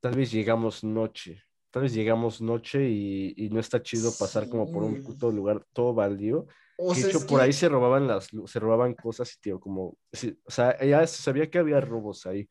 tal 0.00 0.14
vez 0.16 0.30
llegamos 0.32 0.84
noche, 0.84 1.42
tal 1.70 1.82
vez 1.82 1.94
llegamos 1.94 2.40
noche 2.40 2.88
y, 2.88 3.34
y 3.36 3.50
no 3.50 3.60
está 3.60 3.82
chido 3.82 4.16
pasar 4.16 4.48
como 4.48 4.70
por 4.70 4.84
un 4.84 4.96
Sí. 4.96 5.02
puto 5.02 5.30
lugar 5.32 5.66
todo 5.72 5.94
baldío. 5.94 6.46
O 6.76 6.94
Que 6.94 6.96
de 6.96 7.00
sea, 7.00 7.10
hecho, 7.10 7.18
es 7.18 7.24
por 7.26 7.40
que- 7.40 7.46
ahí 7.46 7.52
se 7.52 7.68
robaban 7.68 8.06
las, 8.08 8.28
se 8.46 8.60
robaban 8.60 8.94
cosas 8.94 9.32
y 9.36 9.40
tío, 9.40 9.60
como, 9.60 9.98
sí, 10.12 10.38
o 10.44 10.50
sea, 10.50 10.78
ya 10.84 11.06
sabía 11.06 11.50
que 11.50 11.58
había 11.58 11.80
robos 11.80 12.26
ahí. 12.26 12.48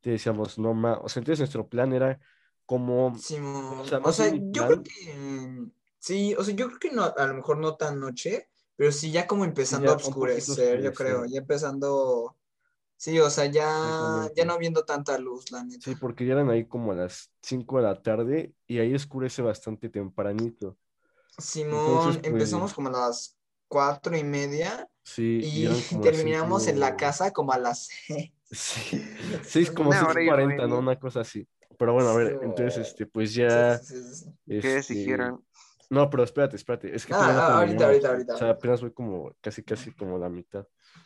Te 0.00 0.10
decíamos, 0.10 0.58
no 0.58 0.74
más, 0.74 0.98
o 1.02 1.08
sea, 1.08 1.20
entonces 1.20 1.40
nuestro 1.40 1.68
plan 1.68 1.92
era 1.92 2.18
como, 2.66 3.12
Simón. 3.18 3.80
O 3.80 4.12
sea, 4.12 4.28
O 4.28 4.36
yo 4.52 4.66
creo 4.66 4.82
que 4.82 4.90
sí, 5.98 6.34
o 6.34 6.42
sea, 6.44 6.54
yo 6.54 6.66
creo 6.68 6.78
que 6.78 6.90
no, 6.90 7.04
a 7.04 7.26
lo 7.26 7.34
mejor 7.34 7.58
no 7.58 7.76
tan 7.76 8.00
noche, 8.00 8.48
pero 8.76 8.92
sí 8.92 9.10
ya 9.10 9.26
como 9.26 9.44
empezando 9.44 9.86
ya 9.86 9.94
a 9.94 9.96
oscurecer, 9.96 10.82
yo 10.82 10.92
creo, 10.92 11.24
ya 11.26 11.38
empezando, 11.38 12.36
sí, 12.96 13.18
o 13.20 13.30
sea, 13.30 13.46
ya, 13.46 14.30
ya 14.34 14.44
no 14.44 14.58
viendo 14.58 14.84
tanta 14.84 15.18
luz, 15.18 15.50
la 15.50 15.62
neta. 15.64 15.80
Sí, 15.84 15.94
porque 16.00 16.26
ya 16.26 16.32
eran 16.34 16.50
ahí 16.50 16.64
como 16.66 16.92
a 16.92 16.96
las 16.96 17.30
5 17.42 17.76
de 17.78 17.82
la 17.84 18.02
tarde 18.02 18.54
y 18.66 18.78
ahí 18.78 18.94
oscurece 18.94 19.42
bastante 19.42 19.88
tempranito. 19.88 20.76
Simón, 21.38 21.78
Entonces, 21.78 22.16
pues- 22.22 22.32
empezamos 22.32 22.72
como 22.74 22.88
a 22.88 22.92
las 22.92 23.36
cuatro 23.68 24.16
y 24.16 24.22
media 24.24 24.88
Sí, 25.04 25.40
y 25.42 25.66
terminamos 26.02 26.68
en 26.68 26.78
la 26.78 26.96
casa 26.96 27.32
como 27.32 27.52
a 27.52 27.58
las 27.58 27.86
seis. 28.06 28.32
Sí, 28.52 29.00
seis, 29.44 29.70
como 29.70 29.88
Una 29.90 30.06
hora 30.06 30.20
y 30.22 30.26
6:40, 30.26 30.66
¿no? 30.68 30.78
Una 30.78 30.98
cosa 30.98 31.20
así. 31.20 31.48
Pero 31.82 31.94
bueno, 31.94 32.10
a 32.10 32.14
ver, 32.16 32.28
Sí, 32.28 32.38
entonces, 32.42 32.76
este, 32.86 33.06
pues 33.06 33.34
ya, 33.34 33.76
Sí, 33.78 33.96
sí, 33.96 34.02
sí, 34.04 34.14
sí. 34.24 34.32
¿Qué 34.46 34.56
este, 34.58 34.68
decidieron? 34.74 35.44
No, 35.90 36.08
pero 36.08 36.22
espérate, 36.22 36.54
espérate. 36.54 36.94
Es 36.94 37.04
que 37.04 37.12
Ah, 37.12 37.18
ah, 37.24 37.58
ahorita, 37.58 37.86
ahorita, 37.86 38.08
ahorita, 38.10 38.34
O 38.34 38.38
sea, 38.38 38.50
apenas 38.50 38.80
voy 38.82 38.92
como 38.92 39.34
casi, 39.40 39.64
casi 39.64 39.90
como 39.92 40.16
la 40.16 40.28
mitad. 40.28 40.60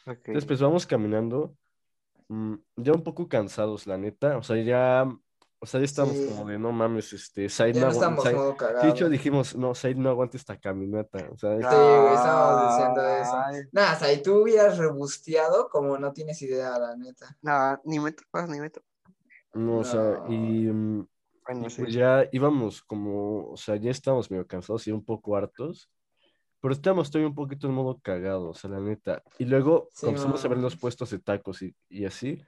Ok. 0.07 0.19
Entonces, 0.27 0.45
pues 0.45 0.61
vamos 0.61 0.87
caminando. 0.87 1.57
mm, 2.29 2.55
ya 2.77 2.93
un 2.93 3.03
poco 3.03 3.27
cansados, 3.27 3.87
la 3.87 3.97
neta. 3.97 4.37
O 4.37 4.43
sea, 4.43 4.57
ya. 4.63 5.09
O 5.61 5.65
sea, 5.65 5.81
ya 5.81 5.87
estamos 5.87 6.15
Sí. 6.15 6.27
como 6.29 6.51
de 6.51 6.59
no 6.59 6.73
mames, 6.73 7.11
este. 7.15 7.49
Said 7.49 7.73
Ya 7.75 7.81
no 7.81 7.87
no 7.87 7.93
aguanta. 7.93 8.07
estamos 8.21 8.25
Said- 8.25 8.35
modo 8.37 8.51
Sí, 8.53 8.57
cagado. 8.59 8.85
de 8.85 8.91
hecho 8.91 9.09
dijimos, 9.09 9.57
no, 9.57 9.75
Said 9.75 9.97
no 9.97 10.11
aguanta 10.11 10.37
esta 10.37 10.61
caminata. 10.61 11.27
O 11.33 11.39
sea, 11.39 11.57
Sí, 11.57 11.63
esta- 11.63 12.01
güey, 12.03 12.15
estábamos 12.15 12.77
diciendo 12.77 13.09
eso. 13.09 13.69
Nada, 13.73 13.97
o 13.97 13.99
sea, 13.99 14.13
y 14.13 14.23
tú 14.23 14.43
hubieras 14.43 14.77
rebusteado 14.77 15.71
como 15.71 15.97
no 15.97 16.13
tienes 16.13 16.43
idea, 16.43 16.79
la 16.79 16.95
neta. 16.97 17.35
No, 17.41 17.81
ni 17.85 17.99
me 17.99 18.13
topas, 18.13 18.51
ni 18.51 18.61
me 18.61 18.69
topas. 18.69 18.91
No, 19.57 19.79
o 19.79 19.85
sea, 19.85 20.19
y, 20.29 20.67
mm, 20.67 21.07
Bueno, 21.47 21.67
y 21.67 21.71
sí. 21.71 21.83
pues 21.83 21.93
ya 21.95 22.29
íbamos 22.33 22.83
como, 22.83 23.51
o 23.53 23.57
sea, 23.57 23.77
ya 23.77 23.91
estábamos 23.91 24.31
medio 24.31 24.47
cansados 24.47 24.87
y 24.87 24.93
un 24.93 25.05
poco 25.05 25.37
hartos, 25.37 25.91
pero 26.61 26.75
estábamos 26.75 27.11
todavía 27.11 27.29
un 27.29 27.35
poquito 27.35 27.69
en 27.69 27.75
modo 27.75 28.01
cagado, 28.01 28.51
o 28.51 28.55
sea, 28.55 28.71
la 28.71 28.81
neta. 28.81 29.23
Y 29.39 29.45
luego 29.47 29.89
Sí, 29.93 30.07
comenzamos 30.07 30.45
a 30.45 30.49
ver 30.49 30.59
los 30.59 30.77
puestos 30.77 31.11
de 31.11 31.19
tacos 31.21 31.63
y, 31.63 31.75
y 31.89 32.05
así. 32.07 32.43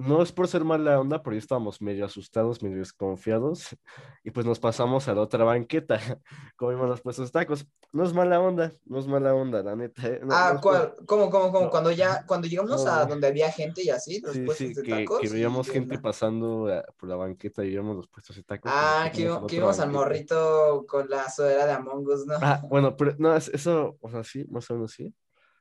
No 0.00 0.22
es 0.22 0.30
por 0.30 0.46
ser 0.46 0.62
mala 0.64 1.00
onda, 1.00 1.20
pero 1.24 1.34
ya 1.34 1.40
estábamos 1.40 1.82
medio 1.82 2.04
asustados, 2.04 2.62
medio 2.62 2.78
desconfiados, 2.78 3.76
y 4.22 4.30
pues 4.30 4.46
nos 4.46 4.60
pasamos 4.60 5.08
a 5.08 5.14
la 5.14 5.22
otra 5.22 5.42
banqueta, 5.42 5.98
comimos 6.56 6.88
los 6.88 7.00
puestos 7.00 7.26
de 7.26 7.32
tacos. 7.32 7.66
No 7.92 8.04
es 8.04 8.12
mala 8.12 8.38
onda, 8.40 8.70
no 8.84 9.00
es 9.00 9.08
mala 9.08 9.34
onda, 9.34 9.60
la 9.60 9.74
neta. 9.74 10.06
¿eh? 10.06 10.20
No- 10.22 10.32
Ah, 10.36 10.52
no 10.54 10.60
por- 10.60 10.72
¿cuál? 10.72 10.94
¿Cómo, 11.04 11.30
cómo, 11.30 11.50
cómo? 11.50 11.64
No. 11.64 11.70
Cuando 11.70 11.90
ya, 11.90 12.24
cuando 12.26 12.46
llegamos 12.46 12.86
a 12.86 13.06
donde 13.06 13.26
había 13.26 13.50
gente 13.50 13.82
y 13.82 13.90
así, 13.90 14.20
los 14.20 14.34
Sí, 14.34 14.42
puestos 14.42 14.66
sí, 14.68 14.74
de 14.74 14.82
que, 14.84 14.90
tacos. 14.90 15.20
que 15.20 15.28
veíamos 15.30 15.68
gente 15.68 15.98
pasando 15.98 16.70
por 16.96 17.08
la 17.08 17.16
banqueta 17.16 17.64
y 17.64 17.68
veíamos 17.70 17.96
los 17.96 18.06
puestos 18.06 18.36
de 18.36 18.44
tacos. 18.44 18.70
Ah, 18.72 19.10
que, 19.12 19.28
que 19.48 19.56
íbamos 19.56 19.80
al 19.80 19.90
morrito 19.90 20.84
con 20.86 21.08
la 21.10 21.28
sudadera 21.28 21.66
de 21.66 21.72
Among 21.72 22.06
Us, 22.06 22.24
¿no? 22.24 22.34
Ah, 22.40 22.62
bueno, 22.70 22.96
pero 22.96 23.16
no, 23.18 23.34
es- 23.34 23.48
eso, 23.48 23.96
o 24.00 24.08
sea, 24.10 24.22
sí, 24.22 24.44
más 24.48 24.70
o 24.70 24.74
menos 24.74 24.92
sí. 24.92 25.12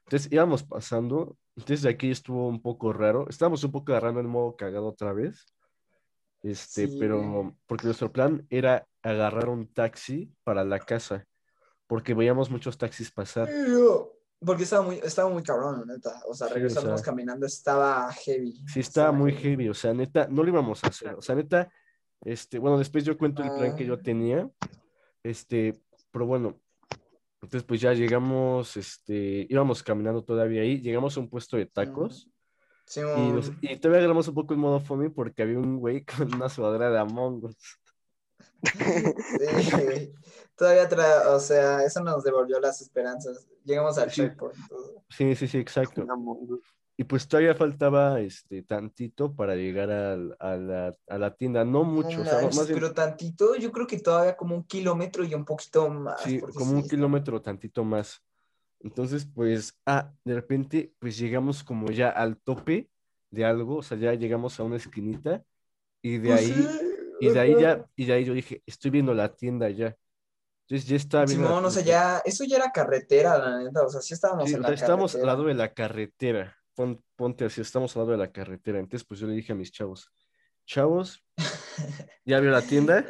Entonces 0.05 0.31
íbamos 0.31 0.61
pasando, 0.63 1.35
entonces 1.57 1.81
de 1.81 1.89
aquí 1.89 2.09
estuvo 2.11 2.47
un 2.47 2.61
poco 2.61 2.93
raro. 2.93 3.27
Estábamos 3.29 3.63
un 3.63 3.71
poco 3.71 3.91
agarrando 3.91 4.19
el 4.21 4.27
modo 4.27 4.55
cagado 4.55 4.87
otra 4.87 5.11
vez. 5.11 5.45
Este, 6.43 6.87
Sí. 6.87 6.97
pero 6.99 7.53
porque 7.65 7.85
nuestro 7.87 8.11
plan 8.11 8.45
era 8.49 8.87
agarrar 9.01 9.49
un 9.49 9.67
taxi 9.73 10.31
para 10.43 10.63
la 10.63 10.79
casa, 10.79 11.25
porque 11.87 12.13
veíamos 12.13 12.49
muchos 12.51 12.77
taxis 12.77 13.11
pasar. 13.11 13.49
Porque 14.39 14.63
estaba 14.63 14.83
muy, 14.85 14.97
estaba 15.03 15.29
muy 15.31 15.41
cabrón, 15.41 15.83
neta. 15.87 16.21
O 16.27 16.33
sea, 16.35 16.45
Sí, 16.47 16.51
o 16.53 16.55
regresarnos 16.55 17.01
sea. 17.01 17.05
caminando 17.05 17.47
estaba 17.47 18.11
heavy. 18.13 18.53
Sí, 18.67 18.81
estaba 18.81 19.11
muy 19.11 19.33
heavy, 19.33 19.67
o 19.67 19.73
sea, 19.73 19.93
neta, 19.95 20.27
no 20.29 20.43
lo 20.43 20.49
íbamos 20.49 20.83
a 20.83 20.87
hacer, 20.89 21.15
o 21.15 21.21
sea, 21.23 21.33
neta, 21.33 21.71
este, 22.21 22.59
bueno, 22.59 22.77
después 22.77 23.03
yo 23.03 23.17
cuento 23.17 23.41
el 23.41 23.49
plan 23.49 23.75
que 23.75 23.83
yo 23.85 23.95
Ah. 23.95 24.01
tenía, 24.03 24.47
este, 25.23 25.81
pero 26.11 26.27
bueno, 26.27 26.59
entonces 27.41 27.63
pues 27.67 27.79
ya 27.81 27.93
llegamos, 27.93 28.75
este, 28.77 29.45
íbamos 29.49 29.83
caminando 29.83 30.23
todavía 30.23 30.61
ahí, 30.61 30.79
llegamos 30.81 31.15
a 31.15 31.19
un 31.19 31.29
puesto 31.29 31.55
de 31.57 31.65
tacos 31.67 32.29
Sí, 32.85 33.01
y, 33.01 33.31
nos- 33.31 33.51
y 33.61 33.75
todavía 33.77 33.99
agarramos 33.99 34.27
un 34.29 34.33
poco 34.35 34.53
en 34.53 34.61
modo 34.61 34.79
funny 34.79 35.09
porque 35.09 35.43
había 35.43 35.57
un 35.59 35.77
güey 35.77 36.05
con 36.05 36.33
una 36.33 36.47
sudadera 36.49 36.89
de 36.89 36.99
Among 36.99 37.43
Us. 37.45 37.57
sí, 38.63 39.71
güey. 39.83 40.13
Todavía, 40.55 40.89
tra- 40.89 41.27
o 41.35 41.39
sea, 41.39 41.83
eso 41.83 42.01
nos 42.01 42.23
devolvió 42.23 42.59
las 42.59 42.81
esperanzas. 42.81 43.45
Llegamos 43.65 43.97
al 43.97 44.09
Sí. 44.09 44.21
checkpoint. 44.21 44.55
Sí, 45.09 45.35
sí, 45.35 45.47
sí, 45.47 45.57
exacto. 45.57 46.05
Y 46.99 47.03
pues 47.03 47.27
todavía 47.27 47.53
faltaba, 47.53 48.19
este, 48.21 48.63
tantito 48.63 49.31
para 49.35 49.55
llegar 49.55 49.91
al- 49.91 50.35
a, 50.39 50.55
la, 50.55 50.95
a 51.07 51.17
la 51.19 51.35
tienda, 51.35 51.63
no 51.63 51.83
mucho, 51.83 52.09
No 52.17 52.21
o 52.23 52.25
sea, 52.25 52.41
más 52.41 52.67
bien, 52.67 52.79
pero 52.79 52.91
tantito, 52.91 53.55
yo 53.55 53.71
creo 53.71 53.85
que 53.85 53.99
todavía 53.99 54.35
como 54.35 54.55
un 54.55 54.63
kilómetro 54.63 55.23
y 55.23 55.35
un 55.35 55.45
poquito 55.45 55.89
más. 55.89 56.21
Sí, 56.23 56.39
como 56.39 56.51
sí 56.53 56.73
un 56.73 56.77
está- 56.79 56.89
kilómetro 56.89 57.39
tantito 57.39 57.83
más. 57.83 58.19
Entonces, 58.79 59.27
pues, 59.31 59.77
ah, 59.85 60.11
de 60.23 60.33
repente, 60.33 60.91
pues 60.99 61.17
llegamos 61.19 61.63
como 61.63 61.91
ya 61.91 62.09
al 62.09 62.37
tope 62.37 62.89
de 63.29 63.45
algo, 63.45 63.77
o 63.77 63.83
sea, 63.83 63.97
ya 63.97 64.13
llegamos 64.15 64.59
a 64.59 64.63
una 64.63 64.77
esquinita 64.77 65.43
y 66.01 66.17
de 66.17 66.29
Pues 66.29 66.39
ahí, 66.39 66.53
sí, 66.53 66.79
y 67.19 67.29
de 67.29 67.39
ahí 67.39 67.55
ya, 67.59 67.85
y 67.95 68.05
de 68.05 68.13
ahí 68.13 68.25
yo 68.25 68.33
dije, 68.33 68.63
estoy 68.65 68.89
viendo 68.89 69.13
la 69.13 69.35
tienda 69.35 69.69
ya. 69.69 69.95
Entonces 70.67 70.87
ya 70.89 70.95
estaba 70.95 71.25
viendo 71.25 71.43
la 71.43 71.49
Simón, 71.49 71.65
o 71.65 71.69
sea, 71.71 71.83
ya, 71.83 72.21
eso 72.25 72.43
ya 72.43 72.57
era 72.57 72.71
carretera, 72.71 73.37
la 73.37 73.59
neta, 73.63 73.83
o 73.83 73.89
sea, 73.89 74.01
sí 74.01 74.13
estábamos 74.15 74.47
Sí, 74.49 74.55
en 74.55 74.61
la 74.63 74.67
sea, 74.67 74.75
estamos 74.75 75.13
al 75.13 75.21
carretera. 75.21 75.35
lado 75.35 75.47
de 75.47 75.53
la 75.53 75.73
carretera. 75.73 76.57
Pon- 76.77 77.03
ponte 77.15 77.43
así, 77.43 77.59
estamos 77.59 77.95
al 77.95 78.01
lado 78.03 78.11
de 78.11 78.17
la 78.19 78.31
carretera. 78.31 78.77
Entonces, 78.77 79.03
pues 79.03 79.19
yo 79.19 79.25
le 79.25 79.33
dije 79.33 79.51
a 79.51 79.55
mis 79.55 79.71
chavos, 79.71 80.11
chavos, 80.63 81.25
ya 82.23 82.39
vio 82.39 82.51
la 82.51 82.61
tienda, 82.61 83.03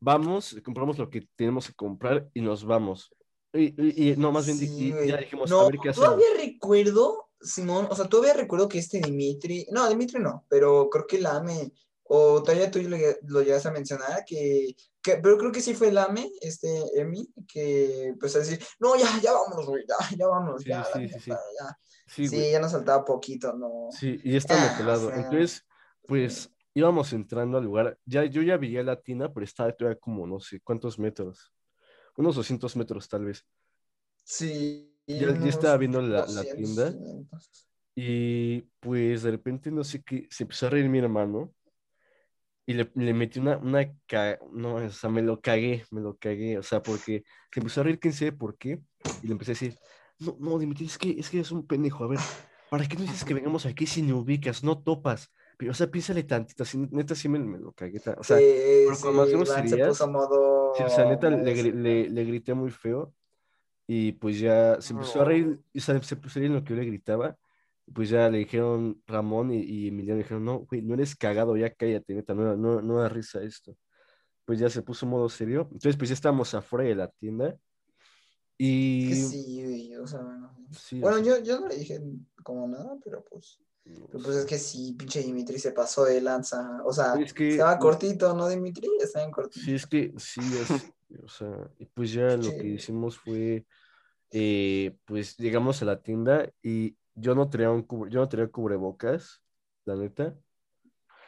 vamos, 0.00 0.56
compramos 0.64 0.98
lo 0.98 1.08
que 1.08 1.28
tenemos 1.36 1.68
que 1.68 1.74
comprar 1.74 2.28
y 2.34 2.40
nos 2.40 2.64
vamos. 2.64 3.14
Y, 3.52 3.66
y- 3.80 4.10
y- 4.10 4.16
no, 4.16 4.32
más 4.32 4.46
bien, 4.46 4.58
sí, 4.58 4.68
y 4.88 5.06
ya 5.06 5.18
dijimos, 5.18 5.48
No, 5.48 5.60
a 5.60 5.66
ver 5.66 5.78
qué 5.80 5.90
hacemos. 5.90 6.08
todavía 6.08 6.26
recuerdo, 6.36 7.30
Simón, 7.40 7.86
o 7.88 7.94
sea, 7.94 8.06
todavía 8.08 8.34
recuerdo 8.34 8.68
que 8.68 8.78
este 8.78 8.98
Dimitri, 9.00 9.68
no, 9.70 9.88
Dimitri 9.88 10.18
no, 10.20 10.44
pero 10.48 10.90
creo 10.90 11.06
que 11.06 11.18
el 11.18 11.26
AME, 11.26 11.70
o 12.04 12.42
todavía 12.42 12.70
tú 12.70 12.80
lo, 12.82 12.96
lo 13.26 13.42
llegas 13.42 13.66
a 13.66 13.70
mencionar, 13.72 14.24
que, 14.26 14.74
que- 15.02 15.16
pero 15.16 15.38
creo 15.38 15.52
que 15.52 15.60
sí 15.60 15.74
fue 15.74 15.88
el 15.88 15.98
AME, 15.98 16.30
este 16.40 16.68
Emi, 17.00 17.28
que 17.48 18.14
pues 18.20 18.36
a 18.36 18.40
decir, 18.40 18.60
no, 18.78 18.94
ya, 18.96 19.06
ya 19.22 19.32
vámonos, 19.32 19.66
güey, 19.66 19.84
ya, 19.88 20.16
ya 20.16 20.26
vámonos, 20.26 20.62
Sí, 20.62 20.68
ya, 20.68 20.84
sí, 20.84 21.08
sí, 21.08 21.30
ya. 21.30 21.78
Sí, 22.06 22.28
Sí, 22.28 22.36
güey. 22.36 22.52
ya 22.52 22.60
nos 22.60 22.72
faltaba 22.72 23.04
poquito, 23.04 23.52
no. 23.54 23.88
Sí, 23.90 24.20
y 24.22 24.36
estábamos 24.36 24.70
Ah, 24.72 24.78
pelados. 24.78 25.04
o 25.04 25.08
sea, 25.08 25.16
Entonces, 25.16 25.64
pues 26.06 26.50
íbamos 26.74 27.12
entrando 27.14 27.56
al 27.58 27.64
lugar. 27.64 27.98
Ya, 28.04 28.24
yo 28.24 28.42
ya 28.42 28.56
veía 28.58 28.82
la 28.82 29.00
tienda, 29.00 29.32
pero 29.32 29.44
estaba 29.44 29.72
todavía 29.72 29.98
como 29.98 30.26
no 30.26 30.38
sé 30.40 30.60
cuántos 30.60 30.98
metros. 30.98 31.52
Unos 32.16 32.36
200 32.36 32.76
metros 32.76 33.08
tal 33.08 33.24
vez. 33.24 33.44
Sí. 34.22 34.90
Ya- 35.06 35.38
ya 35.38 35.48
estaba 35.48 35.76
viendo 35.76 36.00
la- 36.00 36.20
la 36.20 36.42
200, 36.42 36.54
tienda. 36.56 36.92
500. 36.92 37.66
Y 37.96 38.60
pues 38.80 39.22
de 39.22 39.30
repente 39.30 39.70
no 39.70 39.84
sé 39.84 40.02
qué, 40.02 40.26
se 40.30 40.44
empezó 40.44 40.66
a 40.66 40.70
reír 40.70 40.88
mi 40.88 40.98
hermano. 40.98 41.52
Y 42.66 42.72
le, 42.74 42.90
le 42.94 43.12
metí 43.12 43.38
una, 43.40 43.58
una 43.58 43.92
ca- 44.06 44.38
no, 44.52 44.76
o 44.76 44.90
sea, 44.90 45.10
me 45.10 45.20
lo 45.22 45.40
cagué, 45.40 45.84
me 45.90 46.00
lo 46.00 46.16
cagué, 46.16 46.56
o 46.58 46.62
sea, 46.62 46.82
porque 46.82 47.22
se 47.52 47.60
empezó 47.60 47.80
a 47.80 47.84
reír, 47.84 47.98
quién 48.00 48.14
sabe 48.14 48.32
por 48.32 48.56
qué, 48.56 48.80
y 49.22 49.26
le 49.26 49.32
empecé 49.32 49.50
a 49.50 49.54
decir, 49.54 49.78
no, 50.18 50.36
no, 50.40 50.58
Dimitri, 50.58 50.86
es 50.86 50.96
que, 50.96 51.10
es 51.10 51.28
que 51.28 51.38
eres 51.38 51.50
un 51.52 51.66
pendejo, 51.66 52.04
a 52.04 52.08
ver, 52.08 52.18
¿para 52.70 52.86
qué 52.86 52.96
no 52.96 53.02
dices 53.02 53.24
que 53.24 53.34
vengamos 53.34 53.66
aquí 53.66 53.86
si 53.86 54.00
no 54.00 54.18
ubicas, 54.18 54.64
no 54.64 54.82
topas? 54.82 55.30
Pero, 55.58 55.72
o 55.72 55.74
sea, 55.74 55.90
piénsale 55.90 56.22
tantito, 56.24 56.62
así, 56.62 56.78
neta, 56.90 57.14
sí 57.14 57.28
me, 57.28 57.38
me 57.38 57.58
lo 57.58 57.72
cagué, 57.72 58.00
ta- 58.00 58.16
o 58.18 58.24
sea, 58.24 58.38
Sí, 58.38 58.44
pero 58.86 58.98
con 59.00 59.16
más 59.16 59.26
sí, 59.26 59.30
se 59.32 59.36
groserías, 59.36 60.06
modo. 60.08 60.72
sí, 60.74 60.82
o 60.84 60.88
sea, 60.88 61.04
neta, 61.04 61.28
le, 61.30 61.54
le, 61.72 62.08
le 62.08 62.24
grité 62.24 62.54
muy 62.54 62.70
feo, 62.70 63.12
y 63.86 64.12
pues 64.12 64.38
ya 64.40 64.80
se 64.80 64.94
empezó 64.94 65.20
a 65.20 65.24
reír, 65.26 65.60
y 65.74 65.80
se, 65.80 66.02
se 66.02 66.16
puso 66.16 66.38
a 66.38 66.40
reír 66.40 66.50
en 66.50 66.56
lo 66.56 66.64
que 66.64 66.70
yo 66.70 66.80
le 66.80 66.86
gritaba, 66.86 67.36
pues 67.92 68.08
ya 68.08 68.28
le 68.30 68.38
dijeron 68.38 69.02
Ramón 69.06 69.52
y, 69.52 69.60
y 69.60 69.88
Emiliano, 69.88 70.18
dijeron, 70.18 70.44
no, 70.44 70.60
güey, 70.60 70.82
no 70.82 70.94
eres 70.94 71.14
cagado, 71.16 71.56
ya 71.56 71.72
cállate, 71.74 72.14
neta, 72.14 72.34
no, 72.34 72.56
no, 72.56 72.80
no 72.80 72.96
da 72.98 73.08
risa 73.08 73.42
esto. 73.42 73.76
Pues 74.44 74.58
ya 74.58 74.68
se 74.70 74.82
puso 74.82 75.06
modo 75.06 75.28
serio. 75.28 75.62
Entonces, 75.72 75.96
pues 75.96 76.10
ya 76.10 76.14
estábamos 76.14 76.54
afuera 76.54 76.88
de 76.88 76.94
la 76.94 77.08
tienda. 77.08 77.56
Y... 78.56 79.08
Que 79.08 79.16
sí, 79.16 79.62
güey, 79.64 79.96
o 79.96 80.06
sea, 80.06 80.20
bueno. 80.20 80.56
sí, 80.70 81.00
Bueno, 81.00 81.22
sea, 81.22 81.38
yo, 81.38 81.42
yo 81.44 81.60
no 81.60 81.68
le 81.68 81.76
dije 81.76 82.00
como 82.42 82.68
nada, 82.68 82.96
pero 83.02 83.24
pues. 83.24 83.58
no 83.84 84.06
pero 84.06 84.22
pues 84.24 84.36
es 84.36 84.44
que 84.46 84.58
sí, 84.58 84.94
pinche 84.98 85.22
Dimitri 85.22 85.58
se 85.58 85.72
pasó 85.72 86.04
de 86.04 86.20
lanza. 86.20 86.80
O 86.84 86.92
sea, 86.92 87.14
Es 87.14 87.32
que- 87.34 87.50
estaba 87.50 87.78
cortito, 87.78 88.34
¿no, 88.34 88.48
Dimitri? 88.48 88.88
Estaba 89.00 89.24
en 89.24 89.30
cortito. 89.32 89.64
Sí, 89.64 89.74
es 89.74 89.86
que 89.86 90.12
sí, 90.18 90.40
es, 90.40 90.70
o 91.22 91.28
sea, 91.28 91.70
y 91.78 91.86
pues 91.86 92.12
ya 92.12 92.36
lo 92.36 92.50
que 92.50 92.60
Sí. 92.62 92.68
hicimos 92.74 93.18
fue, 93.18 93.66
eh, 94.30 94.96
pues 95.04 95.36
llegamos 95.36 95.80
a 95.82 95.86
la 95.86 96.00
tienda 96.02 96.48
y 96.62 96.96
yo 97.14 97.34
no 97.34 97.48
traía 97.48 97.70
un 97.70 97.86
yo 98.10 98.20
no 98.20 98.28
traía 98.28 98.48
cubrebocas, 98.48 99.42
la 99.84 99.96
neta, 99.96 100.34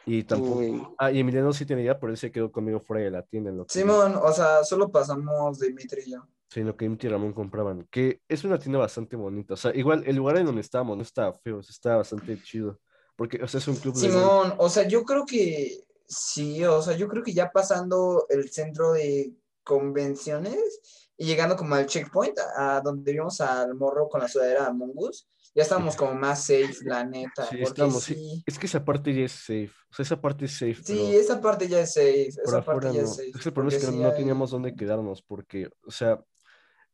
y 0.05 0.23
tampoco, 0.23 0.59
Uy. 0.59 0.87
ah, 0.97 1.11
y 1.11 1.19
Emiliano 1.19 1.51
sí 1.51 1.65
tenía, 1.65 1.99
pero 1.99 2.11
él 2.11 2.17
se 2.17 2.31
quedó 2.31 2.51
conmigo 2.51 2.79
fuera 2.79 3.03
de 3.03 3.11
la 3.11 3.23
tienda, 3.23 3.49
en 3.49 3.57
lo 3.57 3.65
que, 3.65 3.73
Simón, 3.73 4.15
o 4.21 4.31
sea, 4.31 4.63
solo 4.63 4.89
pasamos 4.89 5.59
Dimitri 5.59 6.01
y 6.05 6.11
yo. 6.11 6.27
sí, 6.49 6.61
en 6.61 6.67
lo 6.67 6.77
que 6.77 6.85
y 6.85 7.07
Ramón 7.07 7.33
compraban, 7.33 7.87
que 7.91 8.21
es 8.27 8.43
una 8.43 8.57
tienda 8.57 8.79
bastante 8.79 9.15
bonita, 9.15 9.55
o 9.55 9.57
sea, 9.57 9.75
igual 9.75 10.03
el 10.05 10.15
lugar 10.15 10.37
en 10.37 10.45
donde 10.45 10.61
estábamos 10.61 10.95
no 10.95 11.03
estaba 11.03 11.33
feo, 11.33 11.59
estaba 11.59 11.97
bastante 11.97 12.41
chido, 12.41 12.79
porque, 13.15 13.43
o 13.43 13.47
sea, 13.47 13.59
es 13.59 13.67
un 13.67 13.75
club 13.75 13.95
de. 13.95 13.99
Simón, 13.99 14.53
o 14.57 14.69
sea, 14.69 14.87
yo 14.87 15.03
creo 15.03 15.25
que 15.25 15.85
sí, 16.07 16.63
o 16.63 16.81
sea, 16.81 16.95
yo 16.95 17.07
creo 17.09 17.21
que 17.21 17.33
ya 17.33 17.51
pasando 17.51 18.25
el 18.29 18.49
centro 18.49 18.93
de 18.93 19.33
convenciones 19.63 20.79
y 21.17 21.25
llegando 21.25 21.57
como 21.57 21.75
al 21.75 21.85
checkpoint, 21.85 22.37
a, 22.39 22.77
a 22.77 22.81
donde 22.81 23.11
vimos 23.11 23.41
al 23.41 23.75
morro 23.75 24.07
con 24.07 24.21
la 24.21 24.29
sudadera 24.29 24.61
de 24.61 24.67
Among 24.67 24.93
Us, 24.95 25.27
ya 25.57 25.63
estamos 25.63 25.95
como 25.95 26.13
más 26.13 26.43
safe, 26.43 26.75
la 26.85 27.03
neta. 27.03 27.45
Sí, 27.47 27.57
estamos, 27.59 28.03
sí. 28.03 28.43
Es 28.45 28.59
que 28.59 28.67
esa 28.67 28.85
parte 28.85 29.11
ya 29.11 29.25
es 29.25 29.31
safe, 29.31 29.71
o 29.89 29.95
sea, 29.95 30.03
esa 30.03 30.21
parte 30.21 30.45
es 30.45 30.51
safe, 30.51 30.75
sí, 30.75 30.83
pero... 30.85 31.07
esa 31.07 31.41
parte 31.41 31.67
ya 31.67 31.79
es 31.79 31.93
safe, 31.93 32.27
esa 32.27 32.63
parte 32.63 32.93
ya 32.93 33.01
no. 33.01 33.07
es 33.07 33.15
safe. 33.15 33.31
Es 33.31 33.45
el 33.47 33.53
problema 33.53 33.75
es 33.75 33.83
que 33.83 33.91
sí 33.91 33.97
no 33.97 34.07
hay- 34.07 34.15
teníamos 34.15 34.51
dónde 34.51 34.75
quedarnos, 34.75 35.23
porque, 35.23 35.67
o 35.83 35.89
sea, 35.89 36.19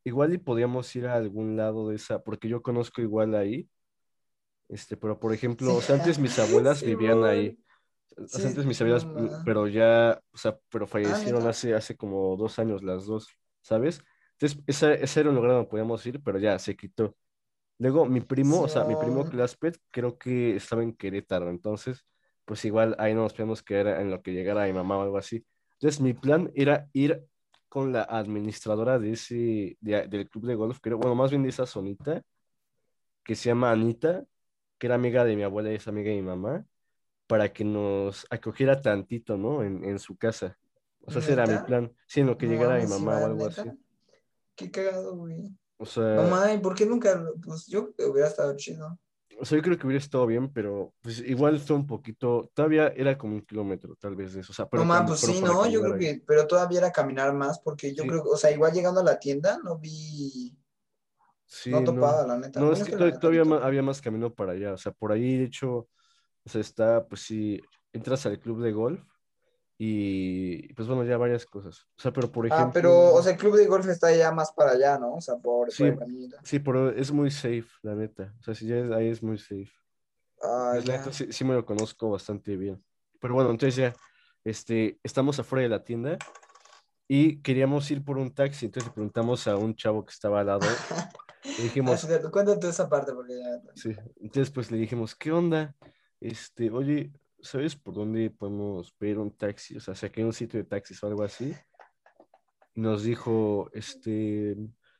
igual 0.06 0.34
y 0.34 0.38
podíamos 0.38 0.96
ir 0.96 1.08
a 1.08 1.16
algún 1.16 1.58
lado 1.58 1.90
de 1.90 1.98
esa, 1.98 2.24
porque 2.24 2.48
yo 2.48 2.62
conozco 2.62 3.02
igual 3.02 3.36
ahí, 3.36 3.68
este, 4.70 4.96
pero 4.96 5.20
por 5.20 5.34
ejemplo, 5.34 5.76
o 5.76 5.82
sea, 5.82 5.96
antes 5.98 6.18
mis 6.18 6.40
abuelas 6.40 6.82
vivían 6.82 7.26
ahí, 7.26 7.60
o 8.18 8.28
sea, 8.28 8.48
antes 8.48 8.66
mis 8.66 8.80
abuelas, 8.80 9.06
no, 9.06 9.30
pero 9.44 9.68
ya, 9.68 10.22
o 10.32 10.38
sea, 10.38 10.58
pero 10.70 10.88
fallecieron 10.88 11.40
¿neta? 11.40 11.50
hace, 11.50 11.74
hace 11.74 11.98
como 11.98 12.38
dos 12.38 12.60
años 12.60 12.82
las 12.82 13.06
dos, 13.06 13.28
¿sabes? 13.62 14.02
Entonces, 14.40 14.64
ese, 14.68 15.04
ese 15.04 15.20
era 15.20 15.30
un 15.32 15.36
lugar 15.36 15.52
donde 15.52 15.70
podíamos 15.70 16.06
ir, 16.06 16.22
pero 16.24 16.40
ya 16.40 16.58
se 16.60 16.78
quitó. 16.78 17.14
Luego, 17.84 18.06
mi 18.06 18.22
primo, 18.22 18.62
o 18.62 18.68
sea, 18.70 18.86
mi 18.86 18.96
primo. 18.96 19.26
Claspet, 19.26 19.78
creo 19.92 20.18
que 20.18 20.56
estaba 20.56 20.84
en 20.84 20.94
Querétaro, 20.96 21.50
entonces, 21.50 22.06
pues 22.46 22.64
igual 22.64 22.96
ahí 22.98 23.14
no 23.14 23.24
nos 23.24 23.34
podíamos 23.34 23.62
quedar 23.62 24.00
en 24.00 24.10
lo 24.10 24.22
que 24.22 24.32
llegara 24.32 24.66
mi 24.68 24.72
mamá 24.72 24.98
o 25.00 25.02
algo 25.02 25.18
así. 25.18 25.46
Entonces, 25.74 26.00
mi 26.00 26.14
plan 26.14 26.50
era 26.56 26.88
ir 26.94 27.22
con 27.68 27.92
la 27.92 28.04
administradora 28.04 29.00
de 29.00 29.12
ese, 29.12 29.78
de- 29.82 30.08
del 30.08 30.30
club 30.30 30.46
de 30.46 30.56
golf, 30.56 30.80
creo, 30.80 30.98
bueno, 30.98 31.14
más 31.14 31.30
bien 31.30 31.44
de 31.44 31.50
esa 31.50 31.66
zonita, 31.66 32.22
que 33.22 33.36
se 33.36 33.50
llama 33.50 33.70
Anita, 33.72 34.24
que 34.78 34.88
era 34.88 34.96
amiga 34.96 35.26
de 35.26 35.36
mi 35.36 35.44
abuela 35.44 35.70
y 35.70 35.76
es 35.76 35.86
amiga 35.90 36.10
de 36.10 36.16
mi 36.16 36.22
mamá, 36.22 36.66
para 37.28 37.52
que 37.52 37.66
nos 37.66 38.26
acogiera 38.30 38.80
tantito, 38.82 39.36
¿no? 39.38 39.62
En, 39.62 39.84
en 39.84 40.00
su 40.00 40.16
casa. 40.16 40.58
O 41.02 41.12
sea, 41.12 41.20
ese 41.20 41.34
era 41.34 41.48
mi 41.48 41.58
plan. 41.58 41.92
Sí, 42.08 42.22
en 42.22 42.28
lo 42.28 42.38
que 42.38 42.46
No 42.46 42.54
llegara 42.54 42.78
mi 42.78 42.88
mamá 42.88 43.18
o 43.18 43.26
algo 43.26 43.46
¿neta? 43.46 43.62
así. 43.62 43.72
Qué 44.56 44.72
cagado, 44.72 45.18
güey. 45.18 45.54
O 45.84 45.86
sea, 45.86 46.04
No 46.16 46.24
mames, 46.24 46.62
¿por 46.62 46.76
qué 46.76 46.86
nunca? 46.86 47.24
Pues 47.44 47.68
yo 47.68 47.84
creo 47.84 47.96
que 47.96 48.06
hubiera 48.06 48.30
estado 48.30 48.56
chido. 48.56 48.98
o 49.40 49.46
sea, 49.46 49.58
yo 49.58 49.64
creo 49.64 49.78
que 49.78 49.88
hubiera 49.88 50.04
estado 50.04 50.26
bien, 50.28 50.52
pero 50.54 50.94
pues 51.02 51.20
igual 51.20 51.60
fue 51.60 51.76
un 51.76 51.88
poquito, 51.88 52.50
todavía 52.54 52.88
era 52.90 53.18
como 53.18 53.36
un 53.36 53.42
kilómetro 53.46 53.96
tal 53.96 54.16
vez 54.16 54.34
de 54.34 54.42
eso. 54.42 54.52
O 54.52 54.56
sea, 54.56 54.68
pero 54.70 54.84
no 54.84 54.86
mames, 54.86 55.20
pues 55.20 55.22
sí, 55.22 55.42
no, 55.42 55.66
yo 55.68 55.82
creo 55.82 55.96
ahí. 55.96 56.00
que, 56.00 56.24
pero 56.28 56.48
todavía 56.48 56.80
era 56.80 56.92
caminar 56.92 57.34
más, 57.34 57.60
porque 57.60 57.94
yo 57.96 58.04
Sí. 58.04 58.08
creo, 58.08 58.24
o 58.24 58.38
sea, 58.38 58.52
igual 58.52 58.74
llegando 58.74 59.02
a 59.02 59.04
la 59.04 59.20
tienda 59.20 59.60
no 59.64 59.78
vi, 59.78 60.58
Sí, 61.46 61.72
no 61.72 61.84
no. 61.84 61.92
topaba, 61.92 62.26
la 62.28 62.38
neta. 62.38 62.60
No, 62.62 62.72
es 62.72 62.84
que 62.84 62.92
neta 62.92 63.20
todavía 63.20 63.44
topaba. 63.44 63.66
había 63.68 63.82
más 63.84 64.02
camino 64.02 64.34
para 64.34 64.54
allá. 64.54 64.74
O 64.74 64.78
sea, 64.78 64.92
por 64.92 65.12
ahí, 65.12 65.38
de 65.38 65.46
hecho, 65.46 65.70
o 66.46 66.50
sea, 66.50 66.62
está, 66.62 67.08
pues 67.08 67.22
sí, 67.22 67.62
entras 67.94 68.26
al 68.26 68.40
club 68.40 68.62
de 68.64 68.72
golf 68.74 69.04
y 69.86 70.74
pues 70.76 70.88
bueno, 70.88 71.04
ya 71.04 71.18
varias 71.18 71.46
cosas. 71.46 71.82
O 71.98 72.02
sea, 72.02 72.14
pero 72.14 72.32
por 72.32 72.46
ejemplo. 72.48 72.68
Ah, 72.68 72.72
pero, 72.74 73.14
o 73.14 73.22
sea, 73.22 73.34
el 73.34 73.38
club 73.38 73.58
de 73.58 73.66
golf 73.68 73.86
está 73.90 74.16
ya 74.16 74.32
más 74.32 74.54
para 74.54 74.72
allá, 74.72 74.98
¿no? 74.98 75.16
O 75.16 75.22
sea, 75.22 75.36
por, 75.36 75.72
Sí. 75.74 75.92
por. 75.92 76.06
Sí, 76.44 76.60
pero 76.60 76.90
es 76.90 77.12
muy 77.12 77.30
safe, 77.32 77.66
la 77.82 77.94
neta. 77.94 78.34
O 78.40 78.44
sea, 78.44 78.56
si 78.56 78.66
ya 78.66 78.78
es, 78.78 78.90
ahí 78.92 79.10
es 79.10 79.22
muy 79.22 79.38
safe. 79.38 79.70
Ah, 80.42 80.72
Pues, 80.76 80.88
la 80.88 80.98
neta, 80.98 81.12
sí, 81.12 81.28
sí 81.34 81.44
me 81.44 81.54
lo 81.54 81.66
conozco 81.66 82.10
bastante 82.10 82.56
bien. 82.56 82.82
Pero 83.20 83.34
bueno, 83.34 83.50
entonces 83.52 83.76
ya, 83.76 83.94
este, 84.46 85.00
estamos 85.04 85.38
afuera 85.40 85.64
de 85.64 85.70
la 85.70 85.84
tienda 85.84 86.18
y 87.10 87.42
queríamos 87.42 87.92
ir 87.92 88.06
por 88.06 88.18
un 88.18 88.34
taxi. 88.34 88.68
Entonces 88.68 88.88
le 88.90 88.94
preguntamos 88.94 89.48
a 89.50 89.58
un 89.58 89.76
chavo 89.76 90.06
que 90.06 90.12
estaba 90.12 90.40
al 90.40 90.48
lado. 90.48 90.62
Le 91.44 91.52
Ah, 91.52 91.62
dijimos, 91.64 92.00
cierto. 92.00 92.32
Cuéntate 92.32 92.70
esa 92.70 92.88
parte, 92.88 93.12
porque 93.12 93.38
ya. 93.38 93.62
sí. 93.76 93.94
Entonces 94.22 94.50
pues 94.50 94.72
le 94.72 94.78
dijimos, 94.78 95.14
¿qué 95.14 95.30
onda? 95.34 95.76
Este, 96.22 96.72
oye, 96.72 97.12
¿sabes 97.44 97.76
por 97.76 97.94
dónde 97.94 98.32
podemos 98.32 98.92
pedir 98.94 99.20
un 99.20 99.32
taxi? 99.32 99.78
O 99.78 99.80
sea, 99.80 99.94
si 99.94 100.06
aquí 100.06 100.22
hay 100.22 100.26
un 100.26 100.34
sitio 100.34 100.60
de 100.60 100.66
taxis 100.66 101.04
o 101.04 101.08
algo 101.08 101.24
así. 101.24 101.54
Nos 102.76 103.04
dijo, 103.04 103.70
este, 103.74 104.56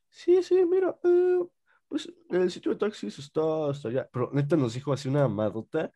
sí, 0.10 0.44
sí, 0.44 0.64
mira, 0.66 0.96
eh, 1.04 1.40
pues 1.88 2.12
el 2.30 2.52
sitio 2.52 2.74
de 2.74 2.78
taxis 2.78 3.18
está 3.18 3.70
hasta 3.70 3.90
allá. 3.90 4.10
Pero 4.12 4.30
neta 4.34 4.56
nos 4.56 4.74
dijo 4.74 4.94
así 4.94 5.10
una 5.10 5.28
madota. 5.28 5.92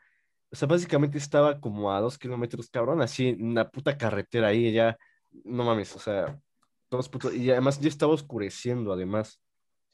O 0.49 0.55
sea, 0.55 0.67
básicamente 0.67 1.17
estaba 1.17 1.59
como 1.59 1.91
a 1.91 1.99
dos 1.99 2.17
kilómetros, 2.17 2.69
cabrón, 2.69 3.01
así 3.01 3.27
en 3.29 3.55
puta 3.71 3.97
carretera 3.97 4.47
ahí, 4.47 4.71
ya, 4.71 4.97
no 5.43 5.65
mames, 5.65 5.93
o 5.95 5.99
sea, 5.99 6.39
todos 6.87 7.09
putos, 7.09 7.33
y 7.33 7.51
además 7.51 7.79
ya 7.81 7.89
estaba 7.89 8.13
oscureciendo, 8.13 8.93
además. 8.93 9.41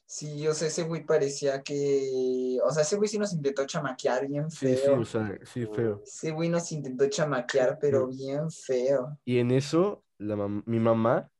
Sí, 0.06 0.48
o 0.48 0.54
sea, 0.54 0.68
ese 0.68 0.84
güey 0.84 1.06
parecía 1.06 1.64
que. 1.64 2.58
O 2.64 2.72
sea, 2.72 2.84
ese 2.84 2.98
güey 2.98 3.10
sí 3.10 3.18
nos 3.18 3.34
intentó 3.34 3.66
chamaquear 3.66 4.28
bien 4.28 4.50
Sí, 4.52 4.68
sí, 4.68 4.76
feo. 4.76 5.00
o 5.02 5.06
sea, 5.06 5.40
sí, 5.44 5.66
feo. 5.66 6.02
Ese 6.04 6.32
güey 6.32 6.50
nos 6.50 6.72
intentó 6.72 7.08
chamaquear, 7.10 7.78
pero 7.80 8.08
bien 8.08 8.50
feo. 8.52 9.18
Y 9.26 9.40
en 9.40 9.52
eso, 9.52 10.04
la 10.20 10.36
mam- 10.36 10.64
mi 10.66 10.80
mamá 10.80 11.32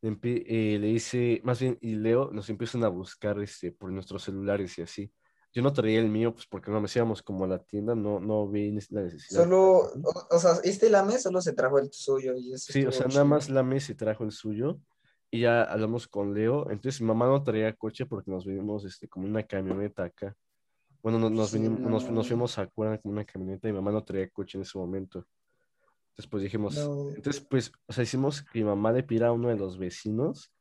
le, 0.00 0.16
eh, 0.24 0.78
le 0.78 0.86
dice, 0.88 1.40
más 1.44 1.60
bien, 1.60 1.78
y 1.80 1.94
Leo 1.94 2.30
nos 2.32 2.48
empiezan 2.50 2.82
a 2.84 2.88
buscar 2.88 3.40
este, 3.40 3.72
por 3.72 3.90
nuestros 3.92 4.22
celulares 4.24 4.76
y 4.78 4.82
así. 4.82 5.12
Yo 5.52 5.62
no 5.62 5.72
traía 5.72 5.98
el 5.98 6.08
mío, 6.08 6.34
pues 6.34 6.46
porque 6.46 6.70
no 6.70 6.80
me 6.80 6.88
íbamos 6.94 7.22
como 7.22 7.44
a 7.44 7.48
la 7.48 7.58
tienda, 7.58 7.94
no, 7.94 8.20
no 8.20 8.48
vi 8.48 8.70
la 8.90 9.02
necesidad. 9.02 9.42
Solo, 9.44 9.78
o, 9.78 10.26
o 10.30 10.38
sea, 10.38 10.58
este 10.62 10.90
lame 10.90 11.18
solo 11.18 11.40
se 11.40 11.52
trajo 11.52 11.78
el 11.78 11.90
suyo 11.90 12.34
y 12.36 12.52
eso 12.52 12.72
Sí, 12.72 12.84
o 12.84 12.92
sea, 12.92 13.06
nada 13.06 13.12
chido. 13.22 13.24
más 13.24 13.48
la 13.48 13.62
Messi 13.62 13.94
trajo 13.94 14.24
el 14.24 14.32
suyo 14.32 14.78
y 15.30 15.40
ya 15.40 15.62
hablamos 15.62 16.08
con 16.08 16.34
Leo. 16.34 16.70
Entonces, 16.70 17.00
mi 17.00 17.06
mamá 17.08 17.26
no 17.26 17.42
traía 17.42 17.72
coche 17.74 18.06
porque 18.06 18.30
nos 18.30 18.46
vinimos 18.46 18.84
este, 18.84 19.08
como 19.08 19.26
una 19.26 19.42
camioneta 19.42 20.04
acá. 20.04 20.34
Bueno, 21.02 21.18
no- 21.18 21.30
nos, 21.30 21.52
vinimos, 21.52 21.80
nos, 21.80 22.04
no. 22.08 22.12
nos 22.12 22.26
fuimos 22.28 22.58
a 22.58 22.66
Cuerna 22.66 22.98
con 22.98 23.12
una 23.12 23.24
camioneta 23.24 23.68
y 23.68 23.72
mi 23.72 23.78
mamá 23.78 23.92
no 23.92 24.02
traía 24.04 24.28
coche 24.30 24.58
en 24.58 24.62
ese 24.62 24.78
momento. 24.78 25.24
Después 26.16 26.42
dijimos, 26.42 26.74
No. 26.74 27.10
entonces, 27.10 27.40
pues, 27.48 27.70
o 27.86 27.92
sea, 27.92 28.02
hicimos 28.02 28.42
que 28.42 28.58
mi 28.58 28.64
mamá 28.64 28.90
le 28.92 29.02
pidiera 29.04 29.28
a 29.28 29.32
uno 29.32 29.48
de 29.48 29.56
los 29.56 29.78
vecinos 29.78 30.52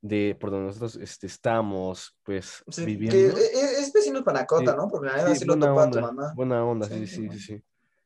de 0.00 0.36
por 0.40 0.50
donde 0.50 0.66
nosotros 0.68 0.96
este, 0.96 1.26
estábamos, 1.26 2.16
pues, 2.24 2.64
Sí, 2.68 2.80
que 2.82 2.86
viviendo. 2.86 3.36
es, 3.36 3.78
es 3.78 3.92
vecino 3.92 4.24
panacota, 4.24 4.72
Sí, 4.72 4.76
¿no? 4.76 4.88
Porque 4.88 5.06
la 5.08 5.16
neta 5.16 5.34
Sí, 5.34 5.40
sí 5.40 5.44
lo 5.44 5.58
topa 5.58 5.84
a 5.84 5.90
tu 5.90 6.00
mamá. 6.00 6.32
buena 6.34 6.64
onda, 6.64 6.88
Sí, 6.88 7.06
sí, 7.06 7.28
sí, 7.30 7.38
sí. 7.38 7.64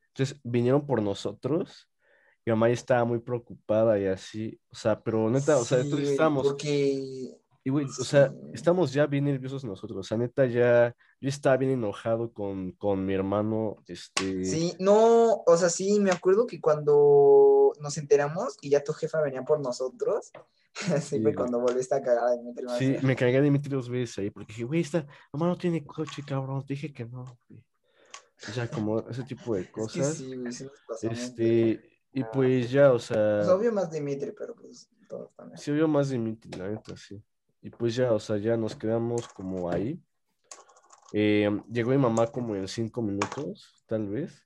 Entonces 0.09 0.39
vinieron 0.43 0.85
por 0.85 1.01
nosotros, 1.01 1.89
mi 2.47 2.51
mamá 2.51 2.69
ya 2.69 2.75
estaba 2.75 3.03
muy 3.03 3.19
preocupada 3.19 3.99
y 3.99 4.05
así, 4.05 4.57
o 4.69 4.75
sea, 4.75 5.01
pero 5.01 5.29
neta, 5.29 5.57
o 5.57 5.65
sea, 5.65 5.79
Sí, 5.79 5.85
entonces 5.85 6.09
estábamos, 6.11 6.47
porque 6.47 7.37
y 7.63 7.69
güey, 7.69 7.85
o 7.85 8.03
sea, 8.05 8.29
sí. 8.29 8.35
estamos 8.53 8.93
ya 8.93 9.05
bien 9.05 9.25
nerviosos 9.25 9.65
nosotros, 9.65 9.99
o 9.99 10.03
sea, 10.03 10.17
neta, 10.17 10.45
ya, 10.45 10.95
yo 11.19 11.27
estaba 11.27 11.57
bien 11.57 11.71
enojado 11.71 12.31
con, 12.31 12.71
con 12.71 13.05
mi 13.05 13.13
hermano, 13.13 13.83
este, 13.87 14.45
Sí, 14.45 14.73
no, 14.79 15.43
o 15.45 15.57
sea, 15.57 15.67
sí, 15.67 15.99
me 15.99 16.11
acuerdo 16.11 16.47
que 16.47 16.61
cuando 16.61 17.73
nos 17.81 17.97
enteramos 17.97 18.55
y 18.61 18.69
ya 18.69 18.81
tu 18.81 18.93
jefa 18.93 19.21
venía 19.21 19.43
por 19.43 19.59
nosotros, 19.59 20.31
así 20.89 21.17
Sí, 21.17 21.21
fue 21.21 21.35
cuando 21.35 21.59
volviste 21.59 21.95
a 21.95 22.01
cagar 22.01 22.23
a 22.29 22.31
Dimitri 22.37 22.65
sí, 22.79 22.95
me 23.05 23.17
cagué 23.17 23.33
de 23.33 23.41
Dimitri 23.41 23.69
dos 23.69 23.89
veces 23.89 24.19
ahí, 24.19 24.29
porque 24.29 24.53
dije, 24.53 24.63
güey, 24.63 24.79
esta 24.79 25.05
mamá 25.33 25.47
no 25.47 25.57
tiene 25.57 25.85
coche, 25.85 26.23
cabrón, 26.25 26.65
te 26.65 26.75
dije 26.75 26.93
que 26.93 27.03
no, 27.03 27.37
güey. 27.49 27.61
O 28.47 28.51
sea, 28.53 28.69
como 28.69 28.99
ese 29.09 29.23
tipo 29.23 29.55
de 29.55 29.69
cosas, 29.69 30.15
sí, 30.15 30.35
güey, 30.37 30.53
sí 30.53 30.65
nos 30.87 31.01
de- 31.01 31.07
este, 31.11 31.96
y 32.19 32.23
pues 32.33 32.71
ya, 32.71 32.91
o 32.91 32.99
sea... 32.99 33.37
Pues 33.37 33.49
obvio 33.49 33.71
más 33.71 33.91
Dimitri, 33.91 34.31
pero 34.31 34.55
pues 34.55 34.89
todos 35.07 35.33
también. 35.35 35.57
Sí, 35.57 35.71
más 35.87 36.09
mí, 36.09 36.57
la 36.57 36.69
neta, 36.69 36.95
sí. 36.97 37.21
Y 37.61 37.69
pues 37.69 37.95
ya, 37.95 38.11
o 38.13 38.19
sea, 38.19 38.37
ya 38.37 38.55
nos 38.57 38.75
quedamos 38.75 39.27
como 39.29 39.69
ahí. 39.69 39.99
Eh, 41.13 41.49
llegó 41.71 41.91
mi 41.91 41.97
mamá 41.97 42.27
como 42.27 42.55
en 42.55 42.67
cinco 42.67 43.01
minutos, 43.01 43.83
tal 43.87 44.07
vez, 44.07 44.45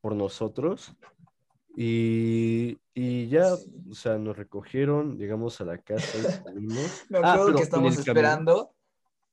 por 0.00 0.14
nosotros. 0.14 0.92
Y, 1.76 2.78
y 2.94 3.28
ya, 3.28 3.54
Sí. 3.56 3.70
o 3.90 3.94
sea, 3.94 4.18
nos 4.18 4.36
recogieron, 4.36 5.16
llegamos 5.16 5.60
a 5.60 5.64
la 5.64 5.78
casa 5.78 6.18
y 6.18 6.22
salimos. 6.44 7.04
Me 7.08 7.18
Ah, 7.18 7.32
acuerdo 7.34 7.46
pero 7.46 7.58
que 7.58 7.62
camión- 7.92 7.98
esperando. 8.00 8.74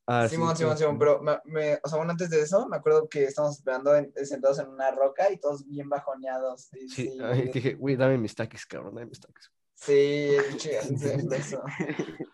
Ah, 0.08 0.28
sí, 0.28 0.36
Simón, 0.36 0.52
sí, 0.52 0.58
Simón, 0.58 0.74
sí. 0.78 0.80
Simón, 0.84 1.00
pero 1.00 1.22
me, 1.22 1.39
me- 1.46 1.80
o 1.84 1.88
sea, 1.88 1.98
bueno, 1.98 2.12
antes 2.12 2.30
de 2.30 2.41
eso, 2.41 2.68
me 2.68 2.78
acuerdo 2.78 3.08
que 3.10 3.24
estábamos 3.26 3.58
esperando 3.58 3.96
en- 3.96 4.13
sentados 4.26 4.60
en 4.60 4.68
una 4.70 4.91
roca 4.91 5.32
y 5.32 5.38
todos 5.39 5.65
bien 5.68 5.89
bajoneados. 5.89 6.70
Sí, 6.72 6.88
Sí, 6.88 7.04
sí, 7.10 7.18
ay, 7.22 7.50
dije, 7.50 7.74
güey, 7.74 7.96
dame 7.96 8.18
mis 8.18 8.36
taquis, 8.36 8.65
cabrón, 8.65 8.96
dame 8.96 9.08
mis 9.08 9.20
taquis. 9.20 9.52
sí, 9.74 10.30
sí, 10.60 10.70
eso. 10.72 11.62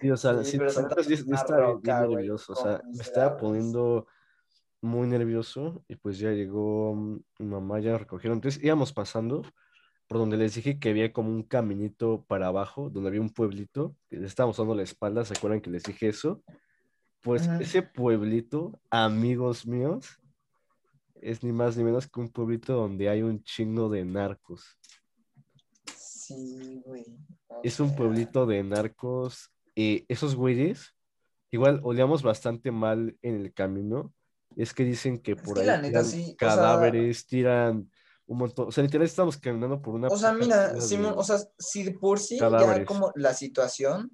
Sí, 0.00 0.10
o 0.10 0.16
sea, 0.16 0.42
Sí, 0.42 0.52
sí, 0.52 0.58
pero 0.58 0.72
sentados 0.72 1.06
sí, 1.06 1.12
en 1.12 1.18
sí 1.18 1.24
una 1.28 1.36
estaba 1.36 1.60
roca, 1.60 2.00
bien 2.00 2.10
nervioso, 2.10 2.52
o 2.52 2.56
sea, 2.56 2.82
me 2.92 3.02
estaba 3.02 3.36
poniendo 3.36 4.06
muy 4.80 5.06
nervioso 5.06 5.84
y 5.88 5.96
pues 5.96 6.18
ya 6.18 6.30
llegó 6.30 6.94
mm, 6.94 7.20
mi 7.40 7.46
mamá, 7.46 7.80
ya 7.80 7.92
nos 7.92 8.00
recogieron. 8.00 8.38
Entonces 8.38 8.62
íbamos 8.64 8.92
pasando 8.94 9.42
por 10.08 10.18
donde 10.18 10.36
les 10.38 10.54
dije 10.54 10.78
que 10.78 10.88
había 10.90 11.12
como 11.12 11.28
un 11.30 11.42
caminito 11.42 12.24
para 12.26 12.46
abajo, 12.46 12.88
donde 12.90 13.08
había 13.10 13.20
un 13.20 13.30
pueblito, 13.30 13.94
que 14.08 14.16
les 14.16 14.26
estábamos 14.30 14.56
dando 14.56 14.74
la 14.74 14.82
espalda, 14.84 15.24
¿se 15.24 15.34
acuerdan 15.34 15.60
que 15.60 15.70
les 15.70 15.82
dije 15.82 16.08
eso? 16.08 16.42
Pues 17.22 17.46
ese 17.60 17.82
pueblito, 17.82 18.80
amigos 18.90 19.66
míos, 19.66 20.06
es 21.20 21.42
ni 21.42 21.52
más 21.52 21.76
ni 21.76 21.84
menos 21.84 22.08
que 22.08 22.20
un 22.20 22.30
pueblito 22.30 22.74
donde 22.74 23.08
hay 23.10 23.20
un 23.22 23.42
chingo 23.42 23.88
de 23.90 24.04
narcos. 24.04 24.64
Sí, 25.94 26.82
güey. 26.84 27.04
o 27.48 27.60
Es 27.62 27.80
un 27.80 27.94
pueblito 27.94 28.46
de 28.46 28.62
narcos. 28.62 29.50
eh, 29.76 30.04
esos 30.08 30.34
güeyes, 30.34 30.94
igual 31.50 31.80
olíamos 31.84 32.22
bastante 32.22 32.70
mal 32.70 33.16
en 33.22 33.36
el 33.40 33.52
camino. 33.54 34.12
Es 34.56 34.74
que 34.74 34.84
dicen 34.84 35.18
que 35.18 35.36
por 35.36 35.54
que 35.54 35.60
ahí 35.60 35.66
la 35.66 35.76
neta 35.80 36.02
tiran 36.02 36.04
sí, 36.04 36.20
o 36.22 36.24
sea- 36.26 36.36
cadáveres, 36.36 37.26
tiran 37.26 37.90
un 38.26 38.38
montón. 38.38 38.68
O 38.68 38.72
sea, 38.72 38.82
literal 38.84 39.06
estamos 39.06 39.36
caminando 39.38 39.80
por 39.80 39.94
una. 39.94 40.08
O 40.08 40.16
sea, 40.16 40.32
mira, 40.32 40.80
Simón, 40.80 41.14
o 41.16 41.22
sea, 41.22 41.38
si 41.58 41.82
de 41.84 41.92
por 41.92 42.18
sí 42.18 42.36
ya 42.38 42.50
cadáveres. 42.50 42.86
como 42.86 43.12
la 43.14 43.32
situación, 43.32 44.10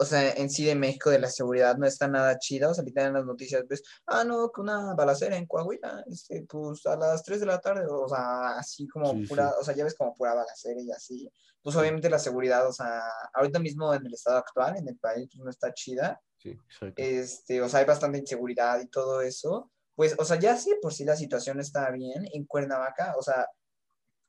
o 0.00 0.04
sea, 0.04 0.32
en 0.32 0.48
sí 0.48 0.64
de 0.64 0.74
México 0.74 1.10
de 1.10 1.18
la 1.18 1.28
seguridad 1.28 1.76
no 1.76 1.86
está 1.86 2.06
nada 2.08 2.38
chida, 2.38 2.70
o 2.70 2.74
sea, 2.74 2.84
literal 2.84 3.08
en 3.08 3.14
las 3.14 3.24
noticias 3.26 3.66
ves, 3.66 3.82
ah, 4.06 4.22
no, 4.24 4.50
que 4.52 4.60
una 4.60 4.94
balacera 4.94 5.36
en 5.36 5.46
Coahuila, 5.46 6.04
este, 6.08 6.46
pues 6.48 6.86
a 6.86 6.96
las 6.96 7.22
3 7.24 7.40
de 7.40 7.46
la 7.46 7.60
tarde, 7.60 7.84
o 7.90 8.08
sea, 8.08 8.58
así 8.58 8.86
como 8.88 9.10
Sí, 9.12 9.26
pura, 9.26 9.48
sí. 9.50 9.54
o 9.60 9.64
sea, 9.64 9.74
ya 9.74 9.84
ves 9.84 9.94
como 9.96 10.14
pura 10.14 10.34
balacera 10.34 10.80
y 10.80 10.90
así, 10.92 11.30
pues 11.62 11.74
obviamente 11.76 12.08
la 12.08 12.18
seguridad, 12.18 12.66
o 12.68 12.72
sea, 12.72 13.02
ahorita 13.34 13.58
mismo 13.58 13.92
en 13.92 14.06
el 14.06 14.14
estado 14.14 14.38
actual, 14.38 14.76
en 14.76 14.86
el 14.88 14.96
país, 14.98 15.28
pues 15.32 15.44
no 15.44 15.50
está 15.50 15.72
chida, 15.74 16.20
Sí, 16.36 16.50
exacto. 16.50 17.02
este, 17.02 17.60
o 17.60 17.68
sea, 17.68 17.80
hay 17.80 17.86
bastante 17.86 18.18
inseguridad 18.18 18.80
y 18.80 18.86
todo 18.86 19.20
eso, 19.20 19.70
pues, 19.96 20.14
o 20.16 20.24
sea, 20.24 20.38
ya 20.38 20.56
sí, 20.56 20.76
por 20.80 20.94
sí 20.94 21.04
la 21.04 21.16
situación 21.16 21.58
está 21.58 21.90
bien 21.90 22.24
en 22.32 22.44
Cuernavaca, 22.46 23.14
o 23.18 23.22
sea, 23.22 23.48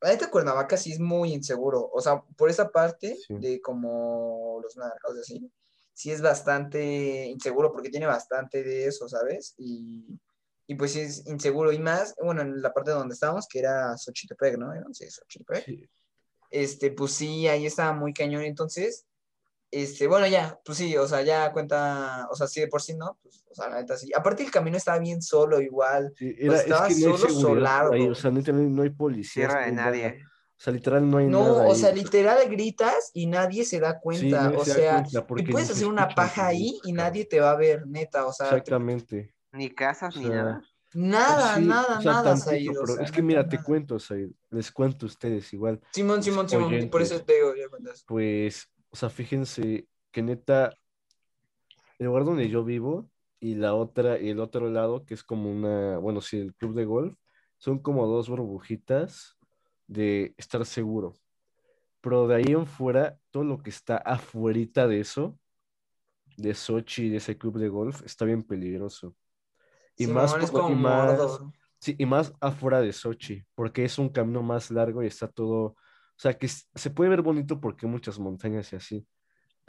la 0.01 0.09
neta 0.11 0.31
Cuernavaca 0.31 0.77
sí 0.77 0.93
es 0.93 0.99
muy 1.01 1.33
inseguro. 1.33 1.89
O 1.93 1.99
sea, 1.99 2.23
por 2.37 2.49
esa 2.49 2.69
parte 2.69 3.17
de 3.27 3.59
como 3.59 4.59
los 4.63 4.77
narcos 4.77 5.17
así, 5.19 5.51
sí 5.99 6.11
es 6.11 6.21
bastante 6.21 7.25
inseguro 7.25 7.73
porque 7.73 7.89
tiene 7.89 8.05
bastante 8.05 8.63
de 8.63 8.85
eso, 8.85 9.09
¿sabes? 9.09 9.53
Y, 9.57 10.17
y 10.65 10.75
pues 10.75 10.93
sí 10.93 11.01
es 11.01 11.27
inseguro. 11.27 11.73
Y 11.73 11.79
más, 11.79 12.15
bueno, 12.23 12.41
en 12.41 12.61
la 12.61 12.71
parte 12.73 12.91
donde 12.91 13.15
estábamos, 13.15 13.49
que 13.49 13.59
era 13.59 13.97
Xochitepec, 13.97 14.57
¿no? 14.57 14.71
Sí, 14.93 15.09
Xochitepec. 15.11 15.65
Sí, 15.65 15.89
Este, 16.51 16.91
pues 16.91 17.11
sí, 17.11 17.49
ahí 17.49 17.65
estaba 17.65 17.91
muy 17.91 18.13
cañón. 18.13 18.43
Entonces, 18.43 19.07
este, 19.71 20.07
bueno, 20.07 20.25
ya, 20.25 20.57
pues 20.63 20.77
sí, 20.77 20.95
o 20.95 21.05
sea, 21.05 21.21
ya 21.21 21.51
cuenta, 21.51 22.29
o 22.31 22.35
sea, 22.37 22.47
sí 22.47 22.61
de 22.61 22.69
por 22.69 22.81
sí, 22.81 22.95
¿no? 22.95 23.19
Pues, 23.21 23.43
o 23.49 23.53
sea, 23.53 23.67
la 23.67 23.81
neta 23.81 23.97
sí. 23.97 24.09
Aparte 24.15 24.43
el 24.43 24.51
camino 24.51 24.77
estaba 24.77 24.99
bien 24.99 25.21
solo 25.21 25.59
igual. 25.59 26.13
sí, 26.15 26.33
era, 26.39 26.55
es 26.55 26.61
estaba 26.61 26.87
que 26.87 26.95
no 26.95 27.11
hay 27.11 27.17
solo, 27.17 27.29
solardo. 27.33 28.11
o 28.11 28.15
sea, 28.15 28.31
literal 28.31 28.73
no 28.73 28.83
hay 28.83 28.89
policías. 28.91 29.49
Tierra 29.49 29.65
de 29.65 29.73
no 29.73 29.81
hay 29.81 29.91
nada. 29.91 29.91
nadie. 29.91 30.28
O 30.59 30.61
sea, 30.61 30.73
literal 30.73 31.09
no 31.09 31.19
hay 31.19 31.27
No, 31.27 31.39
nada 31.39 31.67
o 31.67 31.71
ahí, 31.71 31.79
sea, 31.79 31.93
literal 31.93 32.49
gritas 32.49 33.11
y 33.13 33.27
nadie 33.27 33.63
se 33.63 33.79
da 33.79 33.97
cuenta. 33.97 34.49
o 34.49 34.65
se 34.65 34.71
da 34.83 35.05
sea, 35.07 35.23
cuenta 35.25 35.51
puedes 35.53 35.69
hacer 35.69 35.87
una 35.87 36.09
paja 36.09 36.47
ahí 36.47 36.77
y 36.83 36.91
nadie 36.91 37.23
te 37.23 37.39
va 37.39 37.51
a 37.51 37.55
ver, 37.55 37.87
neta. 37.87 38.25
O 38.27 38.33
sea, 38.33 38.49
te- 38.49 38.55
Exactamente. 38.57 39.33
Ni 39.53 39.69
casas 39.69 40.17
O 40.17 40.19
ni 40.19 40.27
nada. 40.27 40.61
nada, 40.93 41.55
Sí, 41.55 41.65
nada, 41.65 41.99
o 41.99 42.01
sea, 42.01 42.11
nada, 42.11 42.23
tantito, 42.23 42.45
Said, 42.73 42.77
o 42.77 42.87
sea, 42.87 43.05
es 43.05 43.11
que 43.11 43.21
mira, 43.21 43.47
te 43.47 43.63
cuento, 43.63 43.99
Said, 43.99 44.31
les 44.49 44.69
cuento 44.69 45.05
a 45.05 45.07
ustedes 45.07 45.53
igual. 45.53 45.79
Simón, 45.93 46.21
Simón, 46.21 46.49
Simón, 46.49 46.89
por 46.89 47.03
eso 47.03 47.13
oyentes. 47.15 47.25
te 47.25 47.35
digo, 47.35 47.55
ya 47.55 47.69
cuentas. 47.69 48.03
Pues, 48.05 48.67
o 48.89 48.97
sea, 48.97 49.09
fíjense 49.09 49.87
que 50.11 50.21
neta, 50.21 50.73
el 51.99 52.07
lugar 52.07 52.25
donde 52.25 52.49
yo 52.49 52.65
vivo 52.65 53.09
y 53.39 53.55
la 53.55 53.75
otra, 53.75 54.19
y 54.19 54.27
el 54.29 54.41
otro 54.41 54.69
lado, 54.69 55.05
que 55.05 55.13
es 55.13 55.23
como 55.23 55.49
una, 55.49 55.99
bueno, 55.99 56.19
sí, 56.19 56.37
el 56.37 56.53
club 56.53 56.75
de 56.75 56.83
golf, 56.83 57.17
son 57.57 57.79
como 57.79 58.05
dos 58.07 58.27
burbujitas 58.27 59.37
de 59.89 60.35
estar 60.37 60.65
seguro. 60.65 61.15
Pero 62.01 62.27
de 62.27 62.35
ahí 62.37 62.45
en 62.53 62.67
fuera, 62.67 63.19
todo 63.31 63.43
lo 63.43 63.59
que 63.63 63.69
está 63.71 63.97
afuerita 63.97 64.87
de 64.87 65.01
eso, 65.01 65.39
de 66.37 66.53
Sochi, 66.55 67.09
de 67.09 67.17
ese 67.17 67.37
club 67.37 67.57
de 67.59 67.69
golf, 67.69 68.01
está 68.05 68.25
bien 68.25 68.43
peligroso. 68.43 69.15
Y 69.97 70.07
más, 70.07 70.37
es 70.41 70.51
por- 70.51 70.61
y 70.61 70.63
como 70.63 70.75
más-. 70.75 71.41
Sí, 71.79 71.95
y 71.97 72.05
más 72.05 72.33
afuera 72.41 72.81
de 72.81 72.93
Sochi, 72.93 73.45
porque 73.55 73.85
es 73.85 73.99
un 73.99 74.09
camino 74.09 74.43
más 74.43 74.71
largo 74.71 75.03
y 75.03 75.07
está 75.07 75.29
todo, 75.29 75.61
o 75.65 75.77
sea, 76.17 76.37
que 76.37 76.47
se 76.49 76.89
puede 76.91 77.09
ver 77.09 77.21
bonito 77.21 77.61
porque 77.61 77.85
hay 77.85 77.91
muchas 77.91 78.19
montañas 78.19 78.73
y 78.73 78.77
así, 78.77 79.07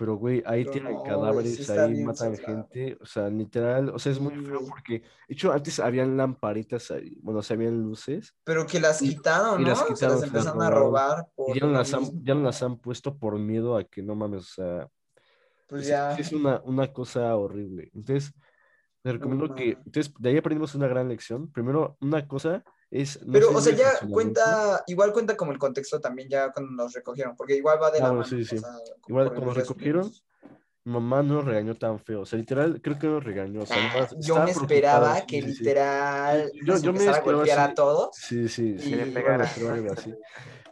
pero 0.00 0.14
güey, 0.14 0.42
ahí 0.46 0.64
Pero 0.64 0.72
tienen 0.72 0.94
no, 0.94 1.02
cadáveres, 1.02 1.56
sí 1.66 1.72
ahí 1.72 1.92
bien 1.92 2.06
matan 2.06 2.34
gente, 2.38 2.96
o 3.02 3.04
sea, 3.04 3.28
literal, 3.28 3.90
o 3.90 3.98
sea, 3.98 4.12
es 4.12 4.18
muy 4.18 4.34
feo 4.34 4.60
porque, 4.66 5.00
de 5.00 5.34
hecho, 5.34 5.52
antes 5.52 5.78
habían 5.78 6.16
lamparitas 6.16 6.90
ahí, 6.90 7.18
bueno, 7.20 7.40
o 7.40 7.42
sea, 7.42 7.54
habían 7.56 7.82
luces, 7.82 8.34
Pero 8.42 8.66
que 8.66 8.80
las 8.80 9.02
Y- 9.02 9.10
quitaron, 9.10 9.60
y 9.60 9.64
¿no? 9.64 9.68
las 9.68 9.80
Se 9.80 9.84
quitaron, 9.92 10.14
las 10.14 10.20
se 10.20 10.26
las 10.26 10.46
empezaron 10.46 10.62
a 10.62 10.70
robar 10.70 11.28
por 11.36 11.54
y 11.54 11.60
ya 11.60 11.66
no 11.66 11.72
las 11.72 11.92
han, 11.92 12.24
ya 12.24 12.34
no 12.34 12.40
las 12.44 12.62
han 12.62 12.78
puesto 12.78 13.18
por 13.18 13.38
miedo 13.38 13.76
a 13.76 13.84
que 13.84 14.02
no 14.02 14.14
mames, 14.14 14.40
o 14.40 14.54
sea, 14.54 14.88
Pues 15.66 15.82
es, 15.82 15.88
ya. 15.88 16.16
es 16.16 16.32
una, 16.32 16.62
una 16.64 16.90
cosa 16.94 17.36
horrible. 17.36 17.90
Entonces, 17.94 18.32
les 19.04 19.12
recomiendo 19.12 19.54
que, 19.54 19.72
entonces, 19.84 20.14
de 20.18 20.30
ahí 20.30 20.38
aprendimos 20.38 20.74
una 20.74 20.88
gran 20.88 21.10
lección. 21.10 21.52
Primero, 21.52 21.98
una 22.00 22.26
cosa 22.26 22.64
es... 22.90 23.24
no 23.24 23.32
Pero, 23.32 23.50
o 23.50 23.60
sea, 23.60 23.74
ya 23.74 23.92
cuenta, 24.10 24.82
igual 24.86 25.12
cuenta 25.12 25.36
como 25.36 25.52
el 25.52 25.58
contexto 25.58 26.00
también 26.00 26.28
ya 26.28 26.52
cuando 26.52 26.72
nos 26.72 26.92
recogieron, 26.92 27.36
porque 27.36 27.56
igual 27.56 27.80
va 27.80 27.90
de 27.90 28.00
la 28.00 28.12
mano, 28.12 28.24
sí, 28.24 28.42
o 28.42 28.44
sea, 28.44 28.58
Igual 29.06 29.28
cuando 29.28 29.52
días 29.54 29.68
recogieron, 29.68 30.12
mi 30.84 30.94
mamá 30.94 31.22
no 31.22 31.34
nos 31.34 31.44
regañó 31.44 31.74
tan 31.76 31.98
feo. 31.98 32.22
O 32.22 32.26
sea, 32.26 32.38
literal, 32.38 32.80
creo 32.82 32.98
que 32.98 33.06
nos 33.06 33.22
regañó. 33.22 33.62
O 33.62 33.66
sea, 33.66 33.76
Ah, 33.76 34.08
yo 34.18 34.42
me 34.42 34.50
esperaba 34.50 35.20
que 35.26 35.42
sí, 35.42 35.48
literal 35.48 36.50
Yo, 36.64 36.72
nos 36.72 36.82
yo 36.82 36.92
me 36.92 37.00
a 37.00 37.02
esperaba 37.02 37.36
golpear 37.36 37.58
así. 37.60 37.70
a 37.70 37.74
todos. 37.74 38.16
Sí, 38.16 38.48
sí, 38.48 38.78
sí. 38.78 38.94
Y- 38.94 39.88
así. 39.88 40.14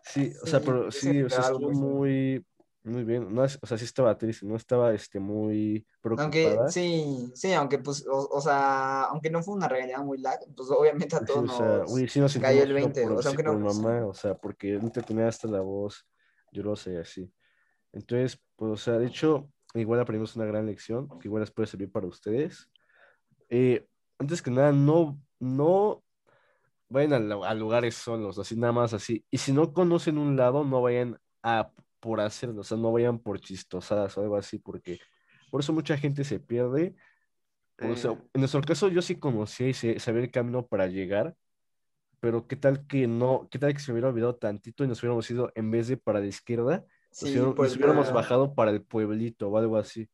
Sí, 0.03 0.33
o 0.43 0.47
sea, 0.47 0.61
pero 0.65 0.91
sí 0.91 1.23
o 1.23 1.29
sea, 1.29 1.41
estuvo 1.41 1.71
muy. 1.71 2.45
Muy, 2.88 3.05
bien. 3.05 3.33
No, 3.35 3.44
es- 3.44 3.59
o 3.62 3.66
sea, 3.66 3.79
sí 3.79 3.85
estaba 3.85 4.16
triste, 4.16 4.46
no 4.46 4.57
estaba 4.57 4.92
este, 4.94 5.18
muy 5.20 5.87
Aunque 6.16 6.42
preocupada. 6.42 6.70
sí, 6.70 7.31
sí, 7.35 7.53
aunque 7.53 7.79
pues, 7.79 8.07
o, 8.07 8.29
o 8.31 8.40
sea, 8.40 9.05
aunque 9.05 9.31
no 9.31 9.42
fue 9.42 9.55
una 9.55 9.68
regañada 9.68 10.03
muy 10.03 10.18
lag, 10.18 10.38
pues 10.57 10.68
obviamente 10.70 11.14
a 11.16 11.24
Sí, 11.24 11.24
todos 11.24 11.44
o 11.44 11.48
sea, 11.48 12.22
nos 12.22 12.33
sí 12.33 12.40
cayó 12.40 12.62
el 12.62 12.72
feo 12.72 12.88
20, 12.88 13.03
por, 13.03 13.12
o 13.12 13.22
sea, 13.22 13.29
sí, 13.29 13.29
aunque 13.31 13.42
no, 13.44 13.59
mamá, 13.59 14.07
o 14.07 14.14
sea, 14.14 14.35
porque 14.37 14.72
no 14.79 14.90
te 14.90 15.03
tenía 15.03 15.29
hasta 15.29 15.46
la 15.48 15.61
voz 15.61 16.07
llorosa 16.53 16.90
y 16.92 16.96
así. 16.96 17.33
Entonces, 17.92 18.40
pues, 18.57 18.72
o 18.72 18.77
sea, 18.77 18.94
de 18.98 19.07
hecho, 19.07 19.51
igual 19.74 20.01
aprendimos 20.01 20.37
una 20.37 20.46
gran 20.46 20.66
lección 20.66 21.09
que 21.20 21.29
igual 21.29 21.42
les 21.42 21.51
puede 21.51 21.66
servir 21.68 21.90
para 21.92 22.07
ustedes. 22.07 22.70
Eh, 23.51 23.87
antes 24.18 24.42
que 24.42 24.51
nada, 24.51 24.72
no, 24.72 25.20
no 25.40 26.05
vayan 26.88 27.33
a, 27.33 27.48
a 27.48 27.55
lugares 27.55 27.94
solos, 27.96 28.38
así 28.38 28.57
nada 28.57 28.72
más 28.72 28.94
así. 28.94 29.24
Y 29.31 29.38
si 29.38 29.53
no 29.53 29.72
conocen 29.72 30.18
un 30.18 30.37
lado, 30.37 30.64
no 30.64 30.83
vayan 30.83 31.18
a 31.42 31.72
por 32.01 32.21
hacerlo, 32.21 32.61
o 32.61 32.65
sea, 32.65 32.77
no 32.77 32.93
vayan 32.93 33.19
por 33.19 33.41
chistosadas 33.41 34.17
o 34.17 34.23
algo 34.23 34.37
así, 34.37 34.59
porque 34.59 34.99
por 35.51 35.61
eso 35.61 35.73
mucha 35.73 35.97
gente 35.97 36.25
se 36.25 36.41
pierde. 36.41 36.95
O 37.81 37.95
sea, 37.97 38.11
en 38.13 38.41
nuestro 38.41 38.61
caso 38.63 38.89
yo 38.89 39.03
sí 39.03 39.17
conocía 39.17 39.69
y 39.69 39.75
sabía 39.75 40.23
el 40.23 40.31
camino 40.31 40.67
para 40.67 40.87
llegar, 40.89 41.37
pero 42.21 42.49
qué 42.49 42.57
tal 42.57 42.87
que 42.87 43.07
no, 43.07 43.49
qué 43.51 43.59
tal 43.59 43.73
que 43.73 43.79
se 43.81 43.93
hubiera 43.93 44.09
olvidado 44.09 44.35
tantito 44.37 44.83
y 44.85 44.89
nos 44.89 45.01
hubiéramos 45.01 45.31
ido 45.31 45.53
en 45.55 45.71
vez 45.71 45.87
de 45.89 45.97
para 45.97 46.19
la 46.21 46.27
izquierda, 46.27 46.85
nos, 47.11 47.21
sí, 47.21 47.31
hubiéramos- 47.31 47.55
por 47.55 47.65
nos 47.67 47.77
hubiéramos 47.77 48.13
bajado 48.13 48.55
para 48.55 48.73
el 48.73 48.83
pueblito 48.83 49.49
o 49.49 49.57
algo 49.59 49.77
así. 49.77 50.09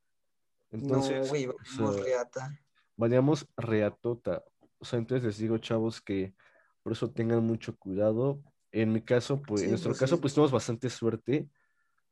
No, 0.70 0.78
Entonces, 0.78 1.28
güey, 1.28 1.46
o 1.46 1.52
vamos 1.78 1.96
sea, 1.96 2.04
reata. 2.04 2.60
Vayamos 2.96 3.46
reatota. 3.56 4.44
O 4.78 4.84
sea, 4.84 4.98
entonces 4.98 5.24
les 5.24 5.38
digo, 5.38 5.58
chavos, 5.58 6.00
que 6.00 6.34
por 6.82 6.92
eso 6.92 7.10
tengan 7.10 7.42
mucho 7.44 7.76
cuidado. 7.76 8.42
En 8.70 8.92
mi 8.92 9.00
caso, 9.00 9.40
pues, 9.40 9.62
en 9.62 9.66
Sí, 9.66 9.70
nuestro 9.70 9.90
pues, 9.92 10.00
caso, 10.00 10.16
sí. 10.16 10.20
pues 10.20 10.34
tuvimos 10.34 10.52
bastante 10.52 10.90
suerte 10.90 11.48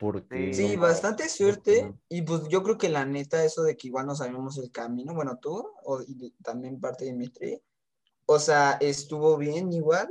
porque... 0.03 0.53
Sí, 0.53 0.77
bastante 0.77 1.29
suerte. 1.29 1.95
Y 2.09 2.23
pues 2.23 2.49
yo 2.49 2.65
creo 2.65 2.77
que 2.77 2.89
la 2.89 3.05
neta, 3.07 3.45
eso 3.45 3.63
de 3.63 3.77
que 3.77 3.87
igual 3.87 4.07
no 4.07 4.17
sabíamos 4.17 4.59
el 4.59 4.73
camino, 4.73 5.15
bueno, 5.15 5.39
tú, 5.41 5.65
o, 5.85 6.03
y 6.03 6.33
también 6.43 6.81
parte 6.81 7.05
de 7.05 7.13
Dimitri, 7.13 7.63
o 8.27 8.39
sea, 8.41 8.73
estuvo 8.81 9.37
bien 9.39 9.73
igual. 9.73 10.09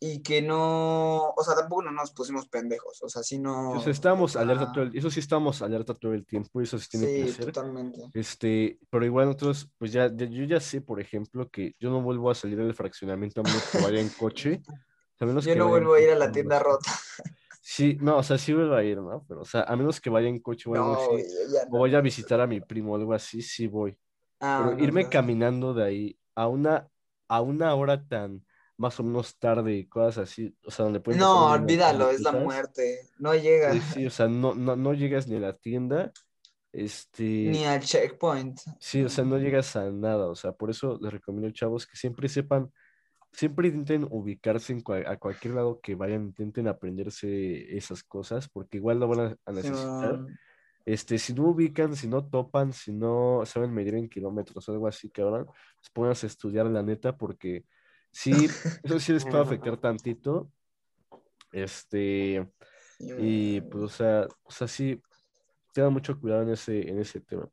Y 0.00 0.22
que 0.22 0.42
no, 0.42 1.30
o 1.30 1.42
sea, 1.42 1.54
tampoco 1.54 1.80
no 1.84 1.90
nos 1.90 2.12
pusimos 2.12 2.46
pendejos, 2.48 3.02
o 3.02 3.08
sea, 3.08 3.22
sí 3.22 3.38
no. 3.38 3.70
O 3.70 3.80
sea, 3.80 3.90
estábamos 3.90 4.36
o 4.36 4.40
alerta 4.40 4.70
todo 4.70 4.84
el... 4.84 4.94
Eso 4.94 5.08
sí 5.08 5.20
estábamos 5.20 5.62
alerta 5.62 5.94
todo 5.94 6.12
el 6.12 6.26
tiempo, 6.26 6.60
eso 6.60 6.78
sí 6.78 6.88
tiene 6.90 7.06
que 7.06 7.26
Sí, 7.28 7.32
ser. 7.32 7.46
totalmente. 7.46 8.02
Este, 8.12 8.78
pero 8.90 9.06
igual 9.06 9.26
nosotros, 9.26 9.70
pues 9.78 9.92
ya, 9.92 10.14
ya- 10.14 10.26
yo 10.26 10.44
ya 10.44 10.60
sé, 10.60 10.82
por 10.82 11.00
ejemplo, 11.00 11.48
que 11.48 11.74
yo 11.78 11.88
no 11.88 12.02
vuelvo 12.02 12.30
a 12.30 12.34
salir 12.34 12.58
del 12.58 12.74
fraccionamiento 12.74 13.40
a 13.40 13.44
menos 13.44 13.62
que 13.72 13.78
vaya 13.80 13.98
en 13.98 14.10
coche. 14.10 14.60
A 15.20 15.24
menos 15.24 15.46
Yo 15.46 15.54
que 15.54 15.58
no 15.58 15.68
vuelvo 15.68 15.94
a 15.94 16.00
ir 16.00 16.10
a 16.10 16.16
la 16.16 16.30
tienda 16.30 16.58
rota. 16.58 16.90
Sí, 17.66 17.96
no, 18.00 18.18
o 18.18 18.22
sea, 18.22 18.36
sí 18.36 18.52
vuelvo 18.52 18.74
a 18.74 18.84
ir, 18.84 18.98
¿no? 18.98 19.24
Pero, 19.26 19.40
o 19.40 19.44
sea, 19.44 19.62
a 19.62 19.74
menos 19.74 19.98
que 20.00 20.10
vaya 20.10 20.28
en 20.28 20.38
coche 20.40 20.68
o 20.68 20.74
algo 20.74 20.86
No, 20.86 20.94
así, 20.94 21.06
güey, 21.10 21.24
ya 21.52 21.66
o 21.70 21.78
vaya 21.80 21.98
a 21.98 22.00
visitar 22.02 22.40
a 22.40 22.46
mi 22.46 22.60
primo 22.60 22.92
o 22.92 22.96
algo 22.96 23.14
así, 23.14 23.40
sí 23.40 23.66
voy. 23.66 23.96
Ah, 24.40 24.58
Pero 24.64 24.78
no, 24.78 24.84
irme 24.84 25.08
caminando 25.08 25.72
de 25.72 25.84
ahí 25.84 26.18
a 26.34 26.46
una, 26.48 26.88
a 27.26 27.40
una 27.40 27.74
hora 27.74 28.06
tan 28.06 28.44
más 28.76 29.00
o 29.00 29.02
menos 29.04 29.38
tarde 29.38 29.72
y 29.74 29.86
cosas 29.88 30.28
así, 30.30 30.54
o 30.64 30.70
sea, 30.70 30.84
donde 30.84 31.00
pueden 31.00 31.20
pasar 31.20 31.30
No, 31.30 31.50
olvídalo, 31.52 32.10
es 32.10 32.20
la 32.20 32.32
muerte. 32.32 33.08
No 33.18 33.34
llega 33.34 33.70
pues 33.70 33.84
sí, 33.84 34.06
o 34.06 34.10
sea, 34.10 34.28
no, 34.28 34.54
no, 34.54 34.76
no 34.76 34.92
llegas 34.94 35.26
ni 35.26 35.36
a 35.36 35.40
la 35.40 35.56
tienda, 35.56 36.12
este, 36.72 37.22
ni 37.52 37.64
al 37.64 37.80
checkpoint. 37.80 38.60
sí, 38.78 39.02
o 39.02 39.08
sea, 39.08 39.24
no 39.24 39.38
llegas 39.38 39.74
a 39.76 39.90
nada, 39.90 40.26
o 40.28 40.34
sea, 40.34 40.52
por 40.52 40.70
eso 40.70 40.98
les 41.00 41.12
recomiendo, 41.12 41.50
chavos, 41.50 41.86
que 41.86 41.96
siempre 41.96 42.28
sepan, 42.28 42.72
siempre 43.34 43.68
intenten 43.68 44.06
ubicarse 44.10 44.72
en 44.72 44.82
cua- 44.82 45.06
a 45.06 45.18
cualquier 45.18 45.54
lado 45.54 45.80
que 45.80 45.94
vayan, 45.94 46.22
intenten 46.24 46.68
aprenderse 46.68 47.76
esas 47.76 48.02
cosas, 48.02 48.48
porque 48.48 48.78
igual 48.78 49.00
lo 49.00 49.08
van 49.08 49.20
a, 49.20 49.36
a 49.44 49.52
necesitar. 49.52 50.20
Este, 50.86 51.18
si 51.18 51.32
no 51.34 51.44
ubican, 51.48 51.96
si 51.96 52.06
no 52.08 52.26
topan, 52.26 52.72
si 52.72 52.92
no 52.92 53.42
saben 53.46 53.72
medir 53.72 53.94
en 53.94 54.08
kilómetros 54.08 54.68
o 54.68 54.72
algo 54.72 54.86
así, 54.86 55.10
cabrón, 55.10 55.46
pues 55.46 55.90
pónganse 55.92 56.26
a 56.26 56.28
estudiar 56.28 56.66
la 56.66 56.82
neta, 56.82 57.16
porque 57.16 57.64
sí, 58.12 58.46
eso 58.84 59.00
sí 59.00 59.12
les 59.12 59.24
puede 59.24 59.42
afectar 59.42 59.76
tantito. 59.78 60.50
Este, 61.52 62.46
y 63.18 63.60
pues, 63.62 63.84
o 63.84 63.88
sea, 63.88 64.28
o 64.42 64.50
sea, 64.50 64.68
sí, 64.68 65.00
tengan 65.72 65.92
mucho 65.92 66.18
cuidado 66.20 66.42
en 66.42 66.50
ese, 66.50 66.88
en 66.88 66.98
ese 66.98 67.20
tema. 67.20 67.48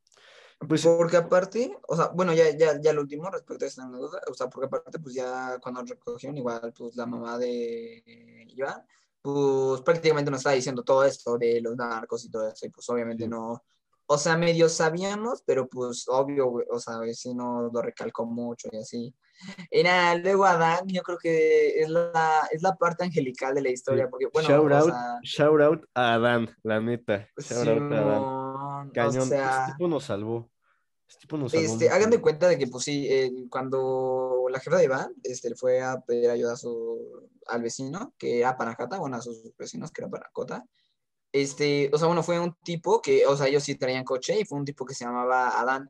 Pues, 0.67 0.83
Porque 0.85 1.17
aparte, 1.17 1.75
o 1.87 1.95
sea, 1.95 2.07
bueno, 2.09 2.33
ya, 2.33 2.55
ya, 2.55 2.79
ya 2.79 2.93
lo 2.93 3.01
último 3.01 3.29
respecto 3.31 3.65
a 3.65 3.67
esta 3.67 3.83
anécdota, 3.83 4.21
o 4.29 4.33
sea, 4.33 4.47
porque 4.47 4.67
aparte, 4.67 4.99
pues 4.99 5.15
ya 5.15 5.57
cuando 5.59 5.81
recogieron, 5.83 6.37
igual, 6.37 6.71
pues 6.77 6.95
la 6.95 7.07
mamá 7.07 7.37
de 7.39 8.45
Iván, 8.49 8.85
pues 9.21 9.81
prácticamente 9.81 10.29
nos 10.29 10.39
estaba 10.41 10.55
diciendo 10.55 10.83
todo 10.83 11.03
esto 11.03 11.37
de 11.37 11.61
los 11.61 11.75
narcos 11.75 12.25
y 12.25 12.29
todo 12.31 12.47
eso, 12.47 12.65
y 12.67 12.69
pues 12.69 12.87
obviamente 12.89 13.23
Sí. 13.23 13.29
no, 13.29 13.63
o 14.05 14.17
sea, 14.17 14.37
medio 14.37 14.69
sabíamos, 14.69 15.41
pero 15.45 15.67
pues 15.67 16.05
obvio, 16.07 16.47
o 16.69 16.79
sea, 16.79 16.99
sí 17.13 17.33
nos 17.33 17.73
lo 17.73 17.81
recalcó 17.81 18.25
mucho 18.25 18.69
y 18.71 18.77
así. 18.77 19.15
Y 19.69 19.83
nada, 19.83 20.15
luego 20.15 20.45
Adán, 20.45 20.87
yo 20.87 21.01
creo 21.01 21.17
que 21.17 21.81
es 21.81 21.89
la, 21.89 22.47
es 22.51 22.61
la 22.61 22.75
parte 22.75 23.03
angelical 23.03 23.55
de 23.55 23.61
la 23.61 23.69
historia, 23.69 24.09
porque 24.09 24.27
bueno, 24.31 24.47
shout 24.47 24.71
out, 24.71 24.85
sea, 24.85 25.19
shout 25.23 25.61
out 25.61 25.85
a 25.93 26.13
Adán, 26.13 26.55
la 26.63 26.79
neta. 26.79 27.27
Shout 27.37 27.67
out 27.67 27.91
a 27.91 27.99
Adán. 27.99 28.19
Simón, 28.19 28.89
o 28.89 28.91
Cañón, 28.93 29.27
sea, 29.27 29.61
este 29.61 29.71
tipo 29.73 29.87
nos 29.87 30.03
salvó. 30.05 30.49
Ese 31.07 31.19
tipo 31.19 31.37
nos 31.37 31.51
salvó 31.51 31.65
Este, 31.65 31.89
hagan 31.89 32.09
de 32.09 32.21
cuenta 32.21 32.47
de 32.47 32.57
que, 32.57 32.67
pues 32.67 32.83
sí, 32.83 33.07
eh, 33.09 33.31
cuando 33.49 34.45
la 34.49 34.59
jefa 34.59 34.77
de 34.77 34.85
Iván 34.85 35.13
este, 35.23 35.55
fue 35.55 35.81
a 35.81 35.99
pedir 36.01 36.29
ayuda 36.29 36.53
a 36.53 36.57
su, 36.57 37.29
al 37.47 37.61
vecino, 37.61 38.13
que 38.17 38.39
era 38.39 38.57
Panajata, 38.57 38.99
bueno, 38.99 39.17
a 39.17 39.21
sus 39.21 39.55
vecinos, 39.57 39.91
que 39.91 40.01
era 40.01 40.11
Panacota, 40.11 40.65
este, 41.31 41.89
o 41.93 41.97
sea, 41.97 42.07
bueno, 42.07 42.23
fue 42.23 42.39
un 42.39 42.53
tipo 42.63 43.01
que, 43.01 43.25
o 43.25 43.37
sea, 43.37 43.47
ellos 43.47 43.63
sí 43.63 43.75
traían 43.75 44.03
coche 44.03 44.39
y 44.39 44.45
fue 44.45 44.59
un 44.59 44.65
tipo 44.65 44.85
que 44.85 44.93
se 44.93 45.05
llamaba 45.05 45.59
Adán. 45.59 45.89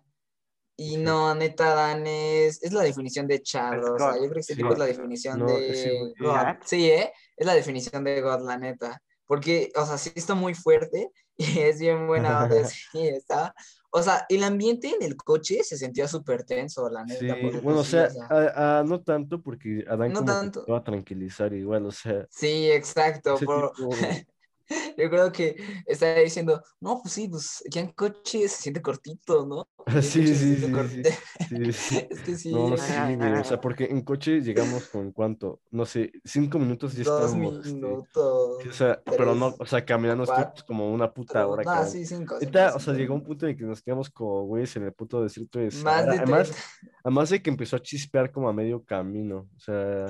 Y 0.83 0.97
no, 0.97 1.35
neta, 1.35 1.73
Adán 1.73 2.07
es, 2.07 2.63
es 2.63 2.73
la 2.73 2.81
definición 2.81 3.27
de 3.27 3.41
charro, 3.41 3.93
o 3.95 3.97
sea, 3.99 4.13
yo 4.15 4.21
creo 4.21 4.33
que 4.33 4.39
ese 4.39 4.55
Sí. 4.55 4.61
tipo 4.61 4.73
es 4.73 4.79
la 4.79 4.85
definición 4.85 5.37
No, 5.39 5.45
de 5.45 5.53
güey- 5.53 6.13
God. 6.19 6.63
Sí, 6.65 6.89
¿eh? 6.89 7.11
Es 7.37 7.45
la 7.45 7.53
definición 7.53 8.03
de 8.03 8.19
God, 8.21 8.41
la 8.47 8.57
neta. 8.57 8.99
Porque, 9.27 9.71
o 9.75 9.85
sea, 9.85 9.97
sí 9.97 10.11
está 10.15 10.33
muy 10.33 10.53
fuerte 10.55 11.11
y 11.37 11.59
es 11.59 11.79
bien 11.79 12.07
buena 12.07 12.43
onda, 12.45 12.55
sí, 12.91 13.07
está. 13.07 13.53
O 13.91 14.01
sea, 14.01 14.25
el 14.29 14.43
ambiente 14.43 14.87
en 14.89 15.03
el 15.03 15.15
coche 15.17 15.63
se 15.63 15.77
sentía 15.77 16.07
súper 16.07 16.45
tenso, 16.45 16.89
la 16.89 17.05
Sí, 17.05 17.17
neta. 17.25 17.35
porque, 17.41 17.59
bueno, 17.59 17.79
o 17.81 17.83
pues, 17.83 17.87
sí, 17.87 17.91
sea, 17.91 18.09
a- 18.29 18.79
a- 18.79 18.83
no 18.83 19.01
tanto 19.03 19.41
porque 19.41 19.83
Adán 19.87 20.13
No 20.13 20.21
como 20.21 20.25
que 20.27 20.31
tanto. 20.33 20.65
te 20.65 20.71
va 20.71 20.77
a 20.79 20.83
tranquilizar 20.83 21.53
igual, 21.53 21.85
o 21.85 21.91
sea, 21.91 22.25
Sí, 22.29 22.71
exacto. 22.71 23.37
por- 23.45 23.71
tipo, 23.73 23.89
Yo 24.97 25.09
creo 25.09 25.31
que 25.31 25.55
estaba 25.85 26.15
diciendo, 26.15 26.61
no, 26.79 27.01
pues 27.01 27.13
sí, 27.13 27.27
pues 27.27 27.63
ya 27.69 27.81
en 27.81 27.91
coche 27.93 28.47
se 28.47 28.61
siente 28.61 28.81
cortito, 28.81 29.45
¿no? 29.45 29.67
Sí, 30.01 30.27
sí, 30.27 30.55
sí, 30.57 30.71
cortito. 30.71 31.09
sí, 31.49 31.73
sí. 31.73 32.07
Es 32.09 32.21
que 32.21 32.35
sí, 32.37 32.51
No, 32.51 32.77
sí, 32.77 32.93
güey, 33.15 33.33
o 33.33 33.43
sea, 33.43 33.59
porque 33.59 33.85
en 33.85 34.01
coche 34.03 34.41
llegamos 34.41 34.87
con 34.89 35.11
cuánto, 35.11 35.61
no 35.71 35.85
sé, 35.85 36.11
cinco 36.23 36.59
minutos 36.59 36.93
ya 36.95 37.03
dos 37.03 37.31
estábamos, 37.31 37.65
este, 37.65 37.73
minutos. 37.73 38.65
o 38.67 38.71
sea, 38.71 39.01
pero 39.17 39.35
no, 39.35 39.55
o 39.59 39.65
sea, 39.65 39.83
caminando 39.85 40.25
cuatro, 40.25 40.65
como 40.65 40.91
una 40.93 41.11
puta 41.13 41.33
Pero, 41.33 41.49
hora, 41.49 41.63
no, 41.63 41.71
cabrón. 41.71 41.91
sí, 41.91 42.05
cinco. 42.05 42.35
Ahorita, 42.35 42.67
cinco, 42.67 42.77
o 42.77 42.79
sea, 42.79 42.93
cinco. 42.93 42.97
llegó 42.97 43.13
un 43.15 43.23
punto 43.23 43.45
en 43.45 43.51
el 43.51 43.57
que 43.57 43.63
nos 43.65 43.81
quedamos 43.81 44.09
como 44.09 44.45
güeyes 44.45 44.75
en 44.75 44.83
el 44.83 44.93
puto 44.93 45.23
distrito 45.23 45.59
de 45.59 45.71
Más 45.83 46.05
Sahara. 46.05 46.11
de 46.11 46.19
Además, 46.19 46.49
30. 46.49 46.61
además 47.03 47.29
de 47.29 47.41
que 47.41 47.49
empezó 47.49 47.75
a 47.75 47.81
chispear 47.81 48.31
como 48.31 48.49
a 48.49 48.53
medio 48.53 48.83
camino, 48.83 49.49
o 49.55 49.59
sea, 49.59 50.07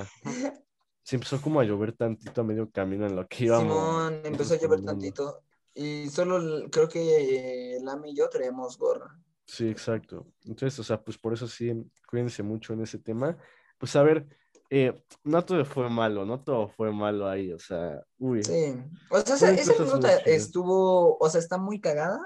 se 1.02 1.16
empezó 1.16 1.40
como 1.40 1.60
a 1.60 1.64
llover 1.64 1.92
tantito 1.92 2.40
a 2.40 2.44
medio 2.44 2.70
camino 2.70 3.06
en 3.06 3.16
lo 3.16 3.26
que 3.26 3.44
íbamos. 3.44 3.72
Simón 3.72 4.20
empezó 4.24 4.54
a 4.54 4.58
llover 4.58 4.84
tantito. 4.84 5.42
Y 5.74 6.08
solo 6.10 6.68
creo 6.70 6.88
que 6.88 7.76
eh, 7.76 7.80
Lami 7.82 8.10
y 8.10 8.16
yo 8.16 8.28
traíamos 8.28 8.78
gorra. 8.78 9.18
Sí, 9.46 9.68
exacto. 9.68 10.26
Entonces, 10.44 10.78
o 10.78 10.84
sea, 10.84 11.02
pues 11.02 11.18
por 11.18 11.32
eso 11.32 11.48
sí, 11.48 11.72
cuídense 12.08 12.42
mucho 12.42 12.72
en 12.72 12.82
ese 12.82 12.98
tema. 12.98 13.36
Pues 13.78 13.96
a 13.96 14.02
ver, 14.02 14.26
eh, 14.70 15.02
no 15.24 15.44
todo 15.44 15.64
fue 15.64 15.90
malo, 15.90 16.24
no 16.24 16.40
todo 16.42 16.68
fue 16.68 16.92
malo 16.92 17.28
ahí, 17.28 17.52
o 17.52 17.58
sea, 17.58 18.02
uy. 18.18 18.42
Sí. 18.42 18.74
O 19.10 19.20
sea, 19.20 19.34
esa, 19.34 19.50
esa 19.50 19.72
anécdota 19.74 20.16
estuvo, 20.18 21.18
o 21.18 21.28
sea, 21.28 21.40
está 21.40 21.58
muy 21.58 21.80
cagada, 21.80 22.20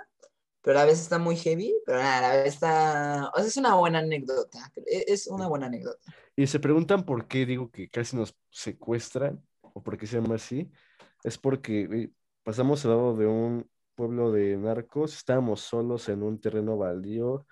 pero 0.66 0.80
a 0.80 0.82
la 0.82 0.86
vez 0.86 1.00
está 1.00 1.18
muy 1.20 1.36
heavy, 1.36 1.72
pero 1.86 2.00
a 2.00 2.20
la 2.20 2.36
vez 2.38 2.54
está, 2.54 3.30
o 3.32 3.38
sea, 3.38 3.46
es 3.46 3.56
una 3.56 3.76
buena 3.76 4.00
anécdota. 4.00 4.58
e- 4.84 5.04
Es 5.06 5.28
una 5.28 5.46
buena 5.46 5.66
anécdota. 5.66 6.12
Y 6.34 6.48
se 6.48 6.58
preguntan 6.58 7.04
por 7.06 7.28
qué 7.28 7.46
digo 7.46 7.70
que 7.70 7.88
casi 7.88 8.16
nos 8.16 8.34
secuestran, 8.50 9.40
o 9.60 9.80
por 9.80 9.96
qué 9.96 10.08
se 10.08 10.20
llama 10.20 10.34
así. 10.34 10.68
Es 11.22 11.38
porque 11.38 11.82
eh, 11.92 12.10
pasamos 12.42 12.84
al 12.84 12.90
lado 12.90 13.14
de 13.16 13.26
un 13.26 13.70
pueblo 13.94 14.32
de 14.32 14.56
narcos, 14.56 15.14
estábamos 15.14 15.60
solos 15.60 16.08
en 16.08 16.24
un 16.24 16.40
terreno 16.40 16.76
baldío, 16.76 17.46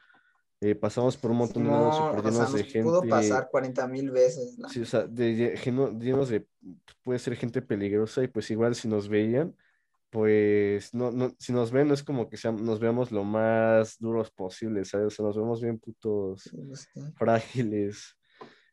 eh, 0.61 0.75
pasamos 0.75 1.17
por 1.17 1.31
un 1.31 1.37
montón 1.37 1.63
de 1.65 1.71
lados 1.71 2.01
No, 2.01 2.11
o 2.11 2.33
sea, 2.33 2.47
de 2.47 2.65
gente. 2.65 2.83
pudo 2.83 3.09
pasar 3.09 3.49
40 3.49 3.87
mil 3.87 4.11
veces. 4.11 4.59
la 4.59 4.69
Sí, 4.69 4.81
o 4.81 4.87
sea, 4.87 5.07
de, 5.07 5.37
lle- 5.37 5.55
lleno- 5.63 5.97
llenos 6.01 6.31
de, 6.31 6.49
puede 7.05 7.21
ser 7.21 7.37
gente 7.37 7.63
peligrosa 7.63 8.25
y 8.25 8.29
pues 8.29 8.51
igual 8.51 8.75
si 8.75 8.89
nos 8.89 9.09
veían, 9.09 9.55
pues 10.15 10.95
no, 10.95 11.11
no, 11.11 11.35
si 11.41 11.53
nos 11.53 11.73
ven 11.73 11.89
no 11.89 11.95
es 11.95 12.05
como 12.05 12.29
que 12.29 12.37
seam- 12.37 12.61
nos 12.61 12.79
veamos 12.79 13.11
lo 13.11 13.25
más 13.25 13.99
duros 13.99 14.31
posible, 14.31 14.85
¿sabes? 14.85 15.07
O 15.09 15.11
sea, 15.11 15.25
nos 15.25 15.37
vemos 15.37 15.61
bien 15.61 15.81
putos 15.81 16.43
sí. 16.45 17.01
frágiles, 17.17 18.17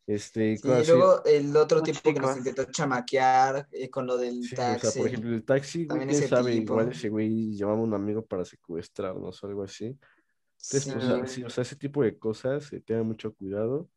este, 0.05 0.51
y 0.51 0.57
Sí, 0.57 0.67
luego 0.67 1.23
el 1.25 1.57
otro 1.57 1.81
tipo 1.81 2.13
que 2.13 2.19
nos 2.19 2.37
intentó 2.37 2.65
chamaquear 2.65 3.67
eh, 3.71 3.89
con 3.89 4.05
lo 4.05 4.17
del 4.17 4.43
Sí, 4.43 4.53
o 4.53 4.57
taxi. 4.57 4.87
sea, 4.87 5.01
por 5.01 5.07
ejemplo, 5.07 5.31
el 5.33 5.43
taxi, 5.43 5.77
güey, 5.79 5.87
También 5.87 6.09
quién 6.09 6.19
ese 6.21 6.29
sabe, 6.29 6.51
tipo. 6.51 6.73
igual 6.73 6.91
ese 6.91 7.09
güey 7.09 7.55
llamaba 7.55 7.79
a 7.79 7.81
un 7.81 7.93
amigo 7.95 8.23
para 8.23 8.45
secuestrarnos 8.45 9.43
o 9.43 9.47
algo 9.47 9.63
así. 9.63 9.85
Entonces, 9.85 10.83
Sí. 10.83 10.91
o 10.95 11.01
sea, 11.01 11.25
sí, 11.27 11.43
o 11.43 11.49
sea, 11.49 11.63
ese 11.63 11.75
tipo 11.75 12.03
de 12.03 12.19
cosas, 12.19 12.71
eh, 12.71 12.83
tengan 12.85 13.07
mucho 13.07 13.33
cuidado. 13.33 13.89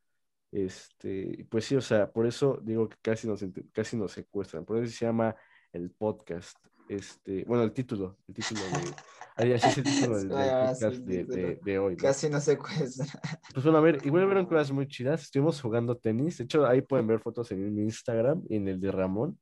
Este, 0.51 1.36
y 1.40 1.45
pues 1.45 1.66
sí, 1.66 1.76
o 1.76 1.80
sea, 1.82 2.11
por 2.11 2.26
eso 2.26 2.59
digo 2.62 2.88
que 2.88 2.97
casi 3.03 3.26
nos, 3.28 3.45
casi 3.72 3.99
nos 3.99 4.12
secuestran. 4.12 4.64
Por 4.64 4.78
eso 4.82 4.90
se 4.97 5.05
llama 5.05 5.36
el 5.72 5.90
podcast. 5.90 6.57
Este, 6.89 7.45
bueno, 7.45 7.62
el 7.64 7.72
título, 7.72 8.18
el 8.28 8.35
título 8.35 8.61
de, 8.61 8.95
ahí 9.37 9.53
así 9.53 9.68
es 9.68 9.78
el 9.78 9.85
título 9.85 10.18
del, 10.18 10.28
del 10.28 10.39
sí, 10.39 10.45
podcast 10.45 10.82
el 10.82 11.07
de, 11.07 11.18
título. 11.24 11.37
de, 11.47 11.61
de 11.64 11.78
hoy. 11.78 11.93
¿no? 11.97 12.03
Casi 12.03 12.28
no 12.28 12.41
secuestra. 12.41 13.07
Pues 13.55 13.64
bueno, 13.64 13.78
a 13.78 13.80
ver, 13.80 14.01
igual 14.05 14.26
vieron 14.26 14.47
cosas 14.47 14.70
muy 14.72 14.87
chidas. 14.87 15.22
Estuvimos 15.22 15.61
jugando 15.61 15.97
tenis. 15.97 16.39
De 16.39 16.45
hecho, 16.45 16.66
ahí 16.66 16.82
pueden 16.82 17.07
ver 17.07 17.20
fotos 17.20 17.51
en 17.53 17.74
mi 17.74 17.82
Instagram 17.82 18.43
y 18.49 18.57
en 18.57 18.68
el 18.68 18.80
de 18.80 18.91
Ramón, 18.93 19.39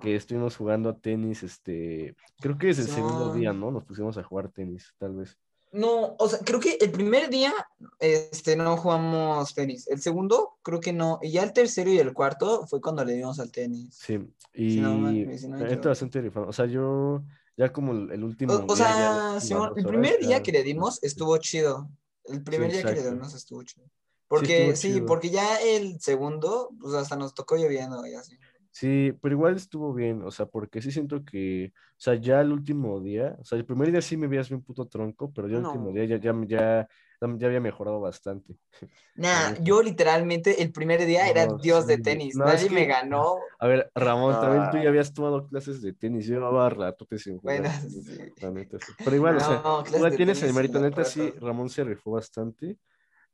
que 0.00 0.14
estuvimos 0.16 0.56
jugando 0.56 0.96
tenis, 0.96 1.42
este, 1.42 2.14
creo 2.40 2.56
que 2.56 2.70
es 2.70 2.78
el 2.78 2.86
segundo 2.86 3.32
Sí. 3.32 3.40
día, 3.40 3.52
¿no? 3.52 3.70
Nos 3.70 3.84
pusimos 3.84 4.16
a 4.18 4.22
jugar 4.22 4.50
tenis, 4.50 4.94
tal 4.98 5.16
vez. 5.16 5.36
No, 5.72 6.16
o 6.18 6.28
sea, 6.28 6.40
creo 6.40 6.58
que 6.58 6.78
el 6.80 6.90
primer 6.90 7.30
día 7.30 7.52
este, 8.00 8.56
no 8.56 8.76
jugamos 8.76 9.54
tenis. 9.54 9.86
El 9.88 10.00
segundo, 10.00 10.58
creo 10.62 10.80
que 10.80 10.92
no. 10.92 11.18
Y 11.22 11.30
ya 11.30 11.44
el 11.44 11.52
tercero 11.52 11.90
y 11.90 11.98
el 11.98 12.12
cuarto 12.12 12.66
fue 12.66 12.80
cuando 12.80 13.04
le 13.04 13.12
dimos 13.14 13.38
al 13.38 13.52
tenis. 13.52 13.94
Sí, 13.94 14.18
y 14.52 14.76
no 14.80 15.38
si 15.38 15.46
no 15.48 15.80
bastante 15.88 16.20
rifado. 16.20 16.48
O 16.48 16.52
sea, 16.52 16.66
yo 16.66 17.22
ya 17.56 17.72
como 17.72 17.92
el, 17.92 18.10
el 18.10 18.24
último 18.24 18.52
O, 18.54 18.56
o 18.72 18.74
día, 18.74 18.86
ya 18.86 18.94
sea, 18.94 19.40
Simón, 19.40 19.72
el 19.76 19.86
horas, 19.86 19.92
primer 19.92 20.18
día 20.18 20.28
ya- 20.38 20.42
que 20.42 20.50
le 20.52 20.62
dimos 20.64 21.02
estuvo 21.02 21.36
chido. 21.38 21.88
El 22.24 22.42
primer 22.42 22.70
Sí, 22.70 22.78
día 22.78 22.86
que 22.94 23.00
le 23.00 23.10
dimos 23.10 23.34
estuvo 23.34 23.62
chido. 23.62 23.86
Porque 24.26 24.74
sí, 24.76 24.94
chido. 24.94 25.06
porque 25.06 25.30
ya 25.30 25.56
el 25.60 26.00
segundo, 26.00 26.70
pues 26.80 26.94
hasta 26.94 27.16
nos 27.16 27.34
tocó 27.34 27.56
lloviendo 27.56 28.04
y 28.06 28.14
así. 28.14 28.36
Sí, 28.72 29.12
pero 29.20 29.34
igual 29.34 29.56
estuvo 29.56 29.92
bien, 29.92 30.22
o 30.22 30.30
sea, 30.30 30.46
porque 30.46 30.80
sí 30.80 30.92
siento 30.92 31.24
que, 31.24 31.72
o 31.74 31.94
sea, 31.96 32.14
ya 32.14 32.40
el 32.40 32.52
último 32.52 33.00
día, 33.00 33.36
o 33.40 33.44
sea, 33.44 33.58
el 33.58 33.64
primer 33.66 33.90
día 33.90 34.00
sí 34.00 34.16
me 34.16 34.28
veías 34.28 34.48
bien 34.48 34.62
puto 34.62 34.86
tronco, 34.86 35.32
pero 35.32 35.48
ya 35.48 35.58
el 35.58 35.64
último 35.64 35.90
día 35.90 36.04
ya, 36.04 36.16
ya, 36.18 36.34
ya, 36.46 36.88
ya 37.20 37.46
había 37.46 37.60
mejorado 37.60 38.00
bastante. 38.00 38.56
Nah, 39.16 39.54
yo 39.60 39.82
literalmente 39.82 40.62
el 40.62 40.72
primer 40.72 41.04
día 41.04 41.28
era 41.28 41.46
dios 41.60 41.86
de 41.86 41.98
tenis. 41.98 42.36
No, 42.36 42.46
es 42.46 42.54
Nadie 42.54 42.70
me 42.70 42.82
que- 42.82 42.86
ganó. 42.86 43.36
A 43.60 43.66
ver, 43.66 43.90
Ramón, 43.94 44.32
también 44.40 44.70
tú 44.70 44.78
ya 44.78 44.88
habías 44.88 45.12
tomado 45.12 45.46
clases 45.46 45.82
de 45.82 45.92
tenis, 45.92 46.26
yo 46.26 46.34
llevaba 46.36 46.70
ratotes 46.70 47.22
sin 47.22 47.36
jugar. 47.36 47.62
Bueno, 47.62 47.70
sí. 48.02 48.16
la 48.40 48.50
neta, 48.50 48.78
sí. 48.78 48.92
Pero 49.04 49.16
igual, 49.16 49.36
o 49.36 49.40
sea, 49.40 50.10
de 50.10 50.16
tienes 50.16 50.42
el 50.42 50.54
mérito, 50.54 50.80
neta, 50.80 51.04
sí, 51.04 51.20
rato. 51.20 51.46
Ramón 51.46 51.68
se 51.68 51.84
rifó 51.84 52.12
bastante. 52.12 52.78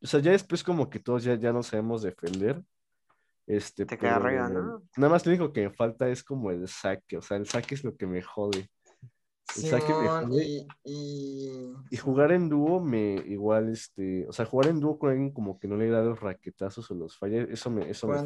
O 0.03 0.07
sea, 0.07 0.19
ya 0.21 0.33
después 0.33 0.65
como 0.65 0.91
que 0.91 0.99
todos 0.99 1.23
ya, 1.25 1.37
ya 1.37 1.53
no 1.53 1.63
sabemos 1.63 2.03
defender. 2.03 2.61
Este, 3.47 3.87
Te 3.87 3.97
queda 3.97 4.17
arriba, 4.17 4.49
¿no? 4.49 4.83
Nada 4.97 5.13
más 5.13 5.25
lo 5.25 5.31
único 5.31 5.53
que 5.53 5.63
me 5.63 5.71
falta 5.71 6.09
es 6.09 6.25
como 6.25 6.51
el 6.51 6.67
saque, 6.67 7.17
o 7.17 7.23
sea, 7.23 7.37
el 7.37 7.47
saque 7.47 7.77
es 7.77 7.85
lo 7.85 7.97
que 7.97 8.07
me 8.07 8.21
jode. 8.21 8.69
El 9.57 9.63
saque 9.63 9.95
me 9.95 10.09
jode. 10.09 10.45
y, 10.45 10.67
y... 10.85 11.73
Y 11.91 11.97
jugar 11.97 12.33
en 12.33 12.49
dúo 12.49 12.81
me 12.81 13.15
igual, 13.15 13.69
este, 13.69 14.27
o 14.29 14.33
sea, 14.33 14.47
jugar 14.47 14.71
en 14.71 14.81
dúo 14.81 14.99
con 14.99 15.11
alguien 15.11 15.33
como 15.33 15.59
que 15.61 15.69
no 15.69 15.77
le 15.77 15.89
da 15.89 16.03
los 16.03 16.21
raquetazos 16.21 16.91
o 16.91 16.95
los 16.95 17.17
falla, 17.17 17.43
eso 17.43 17.71
me, 17.71 17.89
eso 17.89 18.09
me 18.09 18.17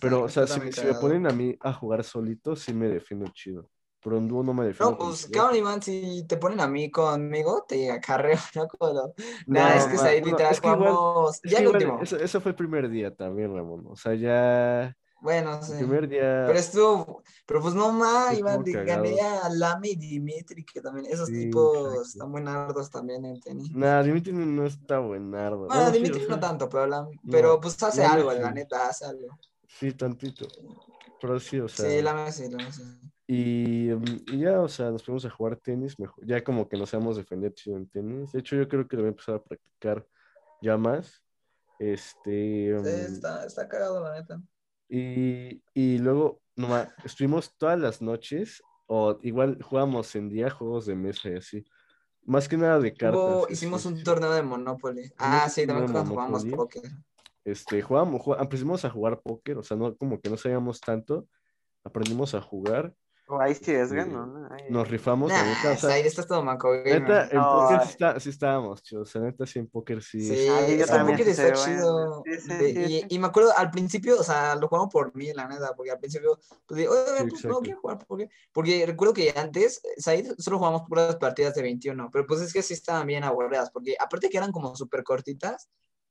Pero, 0.00 0.22
o 0.22 0.28
sea, 0.28 0.46
si, 0.46 0.72
si 0.72 0.86
me 0.86 0.94
ponen 0.94 1.26
a 1.26 1.30
mí 1.30 1.56
a 1.60 1.72
jugar 1.74 2.02
solito, 2.02 2.56
sí 2.56 2.72
me 2.72 2.88
defiendo 2.88 3.26
chido. 3.28 3.70
Pero 4.02 4.18
en 4.18 4.28
dúo 4.28 4.42
no 4.42 4.54
me 4.54 4.64
defiendo. 4.66 4.94
No, 4.94 4.98
pues, 4.98 5.26
cabrón, 5.28 5.56
Iván, 5.56 5.82
si 5.82 6.24
te 6.28 6.36
ponen 6.36 6.60
a 6.60 6.68
mí 6.68 6.90
conmigo, 6.90 7.64
te 7.66 7.90
acarreo, 7.90 8.38
¿no? 8.54 8.68
Como. 8.68 9.14
Nah, 9.46 9.74
es 9.76 9.86
No, 9.86 9.88
que 9.88 10.08
ahí 10.08 10.22
literal 10.22 10.52
es 10.52 10.60
que 10.60 10.70
jugamos. 10.70 11.40
Ya 11.44 11.58
el 11.58 11.66
último. 11.68 12.00
Eso, 12.02 12.16
eso 12.16 12.40
fue 12.40 12.50
el 12.50 12.56
primer 12.56 12.88
día 12.88 13.14
también, 13.14 13.54
Ramón. 13.54 13.86
O 13.88 13.96
sea, 13.96 14.14
ya 14.14 14.94
Bueno, 15.20 15.60
el 15.66 15.66
sí. 15.66 15.74
primer 15.76 16.08
día. 16.08 16.46
Pero 16.46 16.58
estuvo, 16.58 17.22
pero 17.46 17.60
pues 17.60 17.74
no 17.74 17.92
más, 17.92 18.38
Iván, 18.38 18.62
gané 18.64 19.20
a 19.20 19.48
Lame 19.50 19.88
y 19.90 19.96
Dimitri, 19.96 20.64
que 20.64 20.80
también, 20.80 21.06
esos 21.10 21.28
Sí, 21.28 21.32
tipos 21.32 21.84
exacto. 21.84 22.08
están 22.10 22.30
muy 22.30 22.40
nardos 22.42 22.90
también 22.90 23.24
en 23.26 23.40
tenis. 23.40 23.68
Nah, 23.72 24.02
Dimitri 24.02 24.32
no 24.32 24.64
está 24.66 24.98
buenardo. 24.98 25.68
Bueno, 25.68 25.90
sí, 25.92 25.92
Dimitri 25.92 26.26
no 26.28 26.38
sea, 26.38 26.40
tanto, 26.40 26.68
pero, 26.68 26.86
Lame- 26.86 27.20
pero 27.30 27.60
pues 27.60 27.80
hace 27.82 28.04
algo, 28.04 28.32
la 28.32 28.50
neta, 28.52 28.88
hace 28.88 29.04
algo. 29.06 29.38
Sí, 29.66 29.92
tantito. 29.92 30.46
Pero 31.20 31.40
sí, 31.40 31.60
o 31.60 31.68
sea. 31.68 31.86
Sí, 31.86 32.02
Lame 32.02 32.32
sí, 32.32 32.48
Lame 32.50 32.72
sí. 32.72 32.82
Y, 33.30 33.90
mm, 33.90 34.16
y 34.32 34.38
ya, 34.40 34.58
o 34.62 34.68
sea, 34.68 34.90
nos 34.90 35.04
fuimos 35.04 35.22
a 35.26 35.30
jugar 35.30 35.56
tenis, 35.56 35.98
mejor, 36.00 36.24
ya 36.26 36.42
como 36.42 36.66
que 36.66 36.78
nos 36.78 36.88
sabemos 36.88 37.18
defender 37.18 37.52
chido 37.52 37.76
en 37.76 37.86
tenis. 37.86 38.32
De 38.32 38.40
hecho, 38.40 38.56
yo 38.56 38.66
creo 38.66 38.88
que 38.88 38.96
lo 38.96 39.02
voy 39.02 39.08
a 39.08 39.10
empezar 39.10 39.34
a 39.34 39.42
practicar 39.42 40.06
ya 40.62 40.78
más. 40.78 41.22
Este, 41.78 42.74
Sí, 42.82 42.88
mm, 42.88 43.04
está, 43.04 43.44
está 43.44 43.68
cagado, 43.68 44.02
la 44.02 44.14
neta. 44.18 44.40
y, 44.88 45.62
y 45.74 45.98
luego, 45.98 46.40
nomás, 46.56 46.88
estuvimos 47.04 47.54
todas 47.58 47.78
las 47.78 48.00
noches, 48.00 48.62
o 48.86 49.18
igual 49.22 49.62
jugábamos 49.62 50.16
en 50.16 50.30
día 50.30 50.48
juegos 50.48 50.86
de 50.86 50.94
mesa 50.94 51.28
y 51.28 51.34
así. 51.36 51.64
Más 52.24 52.48
que 52.48 52.56
nada 52.56 52.80
de 52.80 52.94
cartas. 52.94 53.42
Este, 53.42 53.52
hicimos 53.52 53.84
un 53.84 54.02
torneo 54.02 54.30
de 54.32 54.42
Monopoly. 54.42 55.12
Ah, 55.18 55.46
sí, 55.50 55.66
también 55.66 55.88
jugamos 55.88 56.46
póker. 56.46 56.90
Este, 57.44 57.82
jugábamos, 57.82 58.22
jugá- 58.22 58.40
aprendimos 58.40 58.84
a 58.86 58.90
jugar 58.90 59.20
póker, 59.20 59.58
o 59.58 59.62
sea, 59.62 59.76
no, 59.76 59.94
como 59.96 60.18
que 60.18 60.30
no 60.30 60.36
sabíamos 60.38 60.80
tanto, 60.80 61.28
aprendimos 61.84 62.34
a 62.34 62.40
jugar. 62.40 62.94
O 63.30 63.38
ahí 63.40 63.54
sí 63.54 63.72
es 63.72 63.92
nos 64.70 64.88
rifamos, 64.88 65.30
Nah, 65.30 65.44
neta, 65.44 65.72
o 65.72 65.76
sea, 65.76 65.90
Zaire, 65.90 66.08
estás 66.08 66.26
todo 66.26 66.42
manco, 66.42 66.68
güey. 66.68 66.82
neta, 66.84 67.28
en 67.30 67.36
No, 67.36 67.50
póker 67.52 67.78
ay. 67.78 67.84
sí, 67.86 67.90
está- 67.92 68.20
sí 68.20 68.30
estábamos, 68.30 68.82
chicos, 68.82 69.08
o 69.08 69.12
sea, 69.12 69.20
neta, 69.20 69.44
sí, 69.46 69.58
en 69.58 69.66
póker 69.68 70.02
sí. 70.02 70.20
Sí, 70.20 70.46
Ah, 70.48 70.66
yo 70.66 71.06
Poker 71.06 71.24
sí 71.24 71.30
está 71.30 71.42
bueno. 71.42 71.64
chido. 71.64 72.22
Sí, 72.24 72.40
sí, 72.40 72.48
De- 72.48 72.72
sí, 72.72 73.06
y, 73.10 73.18
me 73.18 73.26
acuerdo 73.26 73.52
al 73.54 73.70
principio, 73.70 74.18
o 74.18 74.22
sea, 74.22 74.54
lo 74.56 74.68
jugamos 74.68 74.90
por 74.90 75.14
mí, 75.14 75.30
la 75.34 75.46
neta, 75.46 75.74
porque 75.76 75.90
al 75.90 75.98
principio, 75.98 76.38
pues 76.66 76.78
digo, 76.78 76.92
oye, 76.92 77.24
Sí, 77.24 77.30
pues 77.30 77.44
no 77.44 77.60
quiero 77.60 77.80
jugar 77.80 77.98
porque, 78.06 78.30
porque 78.50 78.86
recuerdo 78.86 79.12
que 79.12 79.34
antes, 79.36 79.82
Said, 79.98 80.32
solo 80.38 80.56
jugamos 80.58 80.82
puras 80.88 81.16
partidas 81.16 81.54
de 81.54 81.62
21, 81.62 82.08
pero 82.10 82.26
pues 82.26 82.40
es 82.40 82.52
que 82.52 82.62
sí 82.62 82.72
estaban 82.72 83.06
bien 83.06 83.24
aburridas, 83.24 83.70
porque 83.70 83.94
aparte 84.00 84.30
que 84.30 84.38
eran 84.38 84.52
como 84.52 84.74
súper 84.74 85.04
cortitas, 85.04 85.68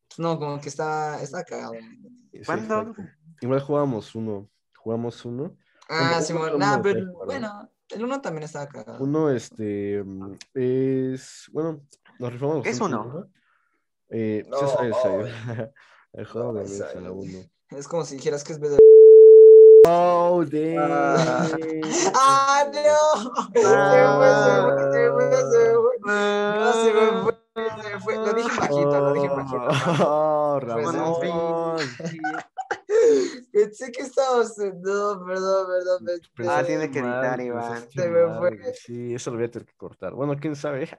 pues 0.07 0.19
no, 0.19 0.37
como 0.37 0.61
que 0.61 0.69
estaba, 0.69 1.19
estaba 1.21 1.43
cagado. 1.43 1.73
Sí, 2.31 2.41
¿Cuándo? 2.45 2.93
Igual 3.41 3.61
jugábamos 3.61 4.13
uno, 4.13 4.49
jugamos 4.77 5.25
uno. 5.25 5.57
Ah, 5.89 6.21
sí, 6.21 6.33
bueno, 6.33 6.53
no 6.53 6.57
nah, 6.59 6.81
pero 6.81 7.01
¿no? 7.05 7.25
bueno, 7.25 7.69
el 7.89 8.03
uno 8.03 8.21
también 8.21 8.43
estaba 8.43 8.67
cagado. 8.67 9.03
Uno, 9.03 9.29
este, 9.29 10.03
mm, 10.03 10.33
es, 10.53 11.49
bueno, 11.53 11.81
nos 12.19 12.33
rifamos. 12.33 12.63
¿Qué 12.63 12.69
es 12.71 12.79
uno? 12.81 13.03
¿no? 13.05 13.27
Eh, 14.09 14.45
No, 14.49 14.57
oh, 14.57 14.67
Said. 14.67 15.27
el 16.13 16.25
juego 16.25 16.53
de 16.53 16.61
mesa, 16.61 16.91
Said. 16.91 17.09
uno. 17.09 17.39
Es 17.69 17.87
como 17.87 18.03
si 18.05 18.15
dijeras 18.15 18.43
que 18.43 18.53
es 18.53 18.59
BD. 18.59 18.77
Oh, 19.89 20.43
Ah. 20.79 21.47
¡Ah, 22.15 22.65
no! 22.73 23.31
Se 23.53 23.61
fue, 23.61 23.71
se 24.43 24.61
fue, 24.61 24.91
se 24.91 25.11
fue, 25.11 25.31
se 25.31 25.75
fue. 25.75 25.97
No, 26.03 26.73
se 26.73 26.93
me 26.93 27.21
fue, 27.23 27.33
se 27.55 27.89
me 27.93 27.99
fue. 28.01 28.15
Lo 28.17 28.33
dije 28.33 28.59
bajito, 28.59 28.99
lo 29.01 29.13
dije 29.13 29.29
bajito. 29.29 29.67
Oh, 30.05 30.59
Pues, 30.61 30.93
Ramón. 30.95 31.77
Pensé 33.67 33.91
que 33.91 34.01
estábamos. 34.03 34.57
No, 34.57 35.25
perdón, 35.25 35.67
perdón. 35.67 36.03
me- 36.03 36.11
Pensaste 36.35 36.49
Ah, 36.49 36.65
tiene 36.65 36.89
que 36.89 36.99
editar, 36.99 37.41
Iván. 37.41 37.89
Se 37.91 38.07
me 38.09 38.37
fue. 38.37 38.73
Sí, 38.73 39.13
eso 39.13 39.31
lo 39.31 39.37
voy 39.37 39.45
a 39.47 39.51
tener 39.51 39.65
que 39.67 39.75
cortar. 39.75 40.13
Bueno, 40.13 40.35
quién 40.39 40.55
sabe. 40.55 40.89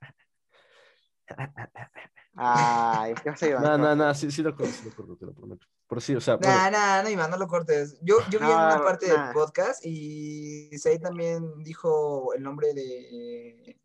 Ay, 2.35 3.15
¿qué 3.23 3.31
vas 3.31 3.43
a 3.43 3.47
llevar? 3.47 3.63
No, 3.63 3.79
no, 3.79 3.97
no, 3.97 4.15
sí, 4.15 4.31
sí 4.31 4.43
lo 4.43 4.55
corto, 4.55 4.73
sí 4.73 4.85
lo 4.89 4.95
corto, 4.95 5.17
te 5.17 5.27
lo 5.27 5.33
prometo. 5.33 5.67
Pero 5.89 6.01
sí, 6.01 6.15
o 6.15 6.21
sea, 6.21 6.37
bueno, 6.37 6.55
Nah, 6.55 6.71
nah, 6.71 7.03
no, 7.03 7.09
Iván, 7.09 7.31
no 7.31 7.37
lo 7.39 7.49
cortes. 7.49 7.99
Yo, 8.03 8.19
yo 8.31 8.39
vi 8.39 8.45
en 8.45 8.53
una 8.53 8.83
parte 8.85 9.09
nah. 9.09 9.25
del 9.25 9.33
podcast 9.33 9.85
y 9.85 10.71
Said 10.79 11.01
también 11.01 11.63
dijo 11.65 12.35
el 12.35 12.43
nombre 12.43 12.75
de. 12.75 13.81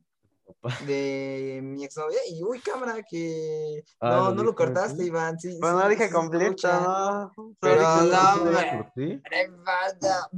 de 0.88 1.60
mi 1.64 1.84
exnovia 1.86 2.20
y 2.30 2.44
uy, 2.44 2.60
cámara, 2.60 3.02
que 3.04 3.84
Ah, 4.00 4.10
no, 4.10 4.30
¿lo 4.30 4.36
no 4.36 4.44
lo 4.44 4.56
cortaste? 4.56 5.06
Iván. 5.06 5.40
Sí, 5.40 5.58
Pues 5.60 5.72
sí, 5.72 5.78
no 5.78 5.90
dije 5.90 6.08
sí, 6.08 6.14
completo. 6.14 6.68
¿no? 6.68 7.32
Pero 7.60 8.04
no, 8.06 8.92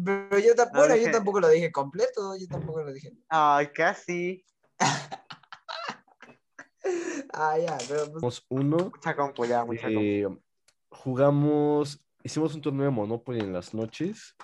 Pero 0.03 0.39
yo, 0.39 0.53
No 0.55 0.79
bueno, 0.79 0.95
yo 0.95 1.11
tampoco 1.11 1.39
lo 1.39 1.49
dije 1.49 1.71
completo, 1.71 2.35
yo 2.37 2.47
tampoco 2.47 2.83
lo 2.83 2.93
dije. 2.93 3.11
Ay, 3.29 3.67
casi. 3.67 4.43
Ah, 7.33 7.57
ya, 7.57 7.77
pero 7.89 8.11
pues, 8.19 8.43
uno, 8.49 8.77
Mucha 8.93 9.15
compu 9.15 9.45
ya, 9.45 9.65
mucha 9.65 9.87
compu. 9.87 9.99
eh, 9.99 10.27
jugamos, 10.89 11.99
hicimos 12.23 12.53
un 12.53 12.61
torneo 12.61 12.85
de 12.85 12.91
Monopoly 12.91 13.39
en 13.39 13.53
las 13.53 13.73
noches. 13.73 14.35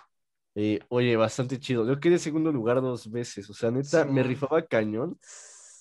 Eh, 0.55 0.79
oye, 0.89 1.15
bastante 1.15 1.59
chido. 1.59 1.85
Yo 1.87 1.99
quedé 1.99 2.17
segundo 2.19 2.51
lugar 2.51 2.81
dos 2.81 3.09
veces, 3.09 3.49
o 3.49 3.53
sea, 3.53 3.71
neta, 3.71 4.05
me 4.05 4.23
rifaba 4.23 4.65
cañón. 4.65 5.17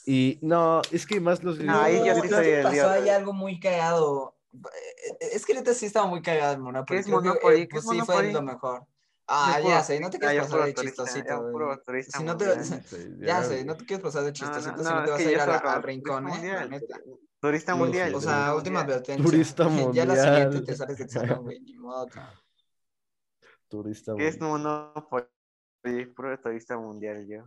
Y 0.06 0.38
no, 0.42 0.82
es 0.90 1.06
que 1.06 1.20
más 1.20 1.42
los... 1.44 1.58
No, 1.58 1.78
ahí 1.80 1.98
yo 2.04 2.14
sí 2.16 2.28
soy 2.28 2.62
pasó 2.62 2.70
dios. 2.72 2.86
ahí 2.86 3.08
algo 3.10 3.32
muy 3.32 3.60
cagado. 3.60 4.36
Eh, 4.52 5.28
Es 5.32 5.44
que 5.46 5.54
neta 5.54 5.74
sí 5.74 5.86
estaba 5.86 6.06
muy 6.06 6.22
cagado 6.22 6.54
el 6.54 6.60
Monopoly. 6.60 6.96
¿Qué 6.96 7.00
es 7.00 7.06
que, 7.06 7.12
Monopoly? 7.12 7.60
eh, 7.62 7.68
¿Qué 7.68 7.78
es 7.78 7.84
pues 7.84 7.98
sí 7.98 8.04
fue 8.04 8.32
lo 8.32 8.42
mejor. 8.42 8.86
Ah, 9.32 9.60
ya 9.64 9.80
sé, 9.84 10.00
no 10.00 10.10
te 10.10 10.18
quieres 10.18 10.42
pasar 10.42 10.64
de 10.64 10.74
chistosito, 10.74 11.50
güey. 11.52 12.02
Si 12.02 12.24
no 12.24 12.36
te- 12.36 12.46
mundial. 12.46 12.84
Ya 13.20 13.44
sé, 13.44 13.64
no 13.64 13.76
te 13.76 13.84
quieres 13.86 14.02
pasar 14.02 14.24
de 14.24 14.32
chistosito 14.32 14.76
No, 14.76 14.82
si 14.82 14.92
no 14.94 15.04
te 15.04 15.10
vas 15.12 15.20
a 15.20 15.22
ir 15.30 15.38
al 15.40 15.46
turista 15.46 15.80
rincón, 15.82 16.26
¿eh? 16.28 16.30
Mundial, 16.32 16.70
neta. 16.70 17.00
Turista 17.40 17.74
mundial. 17.76 18.14
O 18.16 18.20
sea, 18.20 18.54
última 18.56 18.80
mundial. 18.80 18.98
advertencia. 18.98 19.24
Turista 19.24 19.62
Ya 19.92 20.04
la 20.04 20.14
mundial. 20.14 20.18
siguiente 20.18 20.60
te 20.62 20.76
sales 20.76 20.98
del 20.98 21.10
salón, 21.10 21.42
güey, 21.44 21.60
ni 21.60 21.74
modo. 21.78 22.08
Turista. 23.68 24.14
¿Qué 24.16 24.26
es 24.28 24.40
mundial. 24.40 24.92
Monopoly? 24.94 26.06
Puro 26.14 26.38
turista 26.40 26.76
mundial 26.76 27.26
yo. 27.28 27.44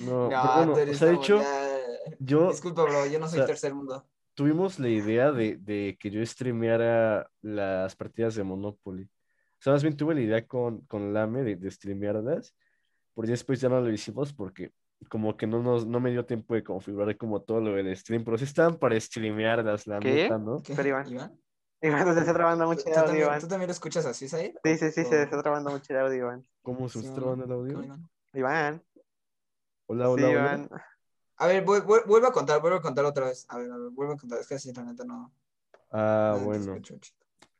No, 0.00 0.28
No, 0.28 0.28
pero 0.28 0.54
bueno, 0.54 0.72
o 0.72 0.94
sea, 0.94 1.08
de 1.08 1.14
hecho, 1.14 1.34
mundial. 1.36 2.16
yo 2.18 2.48
Disculpa, 2.50 2.82
bro, 2.84 3.06
yo 3.06 3.18
no 3.18 3.28
soy 3.28 3.38
sea, 3.38 3.46
tercer 3.46 3.74
mundo. 3.74 4.04
tuvimos 4.34 4.78
la 4.78 4.88
idea 4.88 5.30
de, 5.32 5.56
de 5.58 5.96
que 6.00 6.10
yo 6.10 6.24
streameara 6.26 7.30
las 7.42 7.94
partidas 7.96 8.34
de 8.34 8.42
Monopoly. 8.44 9.04
O 9.04 9.08
sea, 9.64 9.72
más 9.72 9.82
bien 9.82 9.96
tuve 9.96 10.14
la 10.14 10.20
idea 10.20 10.46
con, 10.46 10.80
con 10.82 11.14
Lame 11.14 11.42
de, 11.42 11.56
de 11.56 11.70
streamearlas, 11.70 12.54
pero 13.14 13.26
ya 13.26 13.32
después 13.32 13.60
ya 13.60 13.68
no 13.68 13.80
lo 13.80 13.90
hicimos 13.90 14.32
porque 14.32 14.72
como 15.08 15.36
que 15.36 15.46
no, 15.46 15.62
nos, 15.62 15.86
no 15.86 16.00
me 16.00 16.10
dio 16.10 16.24
tiempo 16.24 16.54
de 16.54 16.64
configurar 16.64 17.16
como 17.16 17.42
todo 17.42 17.60
lo 17.60 17.72
del 17.74 17.94
stream, 17.96 18.24
pero 18.24 18.36
sí 18.38 18.44
estaban 18.44 18.76
para 18.78 18.98
streamearlas, 18.98 19.86
la 19.86 20.00
¿Qué? 20.00 20.24
neta, 20.24 20.38
¿no? 20.38 20.62
¿Qué? 20.62 20.74
Pero, 20.74 20.88
Iván. 20.88 21.08
¿Iván? 21.12 21.40
Iván, 21.82 22.14
se 22.14 22.20
está 22.20 22.32
trabando 22.32 22.64
¿Tú, 22.64 22.70
mucho 22.70 22.82
el 22.86 22.92
audio, 22.94 23.04
también, 23.06 23.26
Iván. 23.26 23.40
tú 23.40 23.48
también 23.48 23.68
lo 23.68 23.72
escuchas 23.72 24.06
así, 24.06 24.28
Said? 24.28 24.54
Sí, 24.64 24.76
sí, 24.78 24.90
sí, 24.90 25.00
¿O- 25.02 25.04
se 25.04 25.22
está 25.22 25.42
trabando 25.42 25.70
mucho 25.70 25.92
el 25.92 25.98
audio, 26.00 26.16
Iván. 26.16 26.44
¿Cómo 26.62 26.88
se 26.88 27.00
sí, 27.00 27.06
está 27.06 27.20
o 27.20 27.20
grabando 27.20 27.44
el 27.44 27.52
audio? 27.52 27.72
¿Cómo, 27.74 27.84
Iván? 27.84 28.08
Iván. 28.32 28.82
Hola, 29.86 30.04
Sí, 30.06 30.10
hola. 30.12 30.30
Iván. 30.30 30.70
A 31.36 31.46
ver, 31.46 31.64
vu- 31.64 31.82
vu- 31.82 32.06
vuelve 32.06 32.28
a 32.28 32.32
contar, 32.32 32.60
vuelve 32.60 32.78
a 32.78 32.80
contar 32.80 33.04
otra 33.04 33.26
vez. 33.26 33.46
A 33.48 33.58
ver, 33.58 33.70
a 33.70 33.76
ver, 33.76 33.90
vuelve 33.90 34.14
a 34.14 34.16
contar. 34.16 34.40
Es 34.40 34.46
que 34.46 34.54
así, 34.54 34.72
la 34.72 34.84
neta, 34.84 35.04
no. 35.04 35.32
Ah, 35.90 36.36
no 36.38 36.44
bueno, 36.44 36.80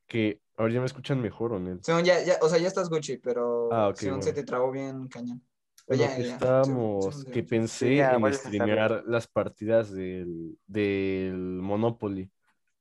que 0.07 0.41
ahora 0.57 0.73
ya 0.73 0.81
me 0.81 0.87
escuchan 0.87 1.21
mejor, 1.21 1.53
¿o 1.53 1.59
no? 1.61 1.79
Ya, 2.03 2.23
ya, 2.23 2.39
o 2.41 2.49
sea, 2.49 2.59
ya 2.59 2.69
estás 2.69 2.89
Gucci, 2.89 3.19
pero 3.19 3.73
Ah, 3.73 3.89
ok, 3.89 3.97
Simón, 3.97 4.17
bueno. 4.19 4.23
se 4.25 4.33
te 4.33 4.45
trabó 4.45 4.71
bien 4.71 5.09
cañón. 5.09 5.43
Bueno, 5.87 6.05
ya, 6.05 6.17
que 6.17 6.23
ya, 6.25 6.35
estábamos, 6.35 7.25
que 7.27 7.43
pensé 7.43 7.89
Sí, 7.89 7.97
ya, 7.97 8.15
en 8.15 8.33
streamear 8.33 9.05
las 9.07 9.27
partidas 9.27 9.91
del, 9.93 10.59
del 10.67 11.35
Monopoly. 11.37 12.31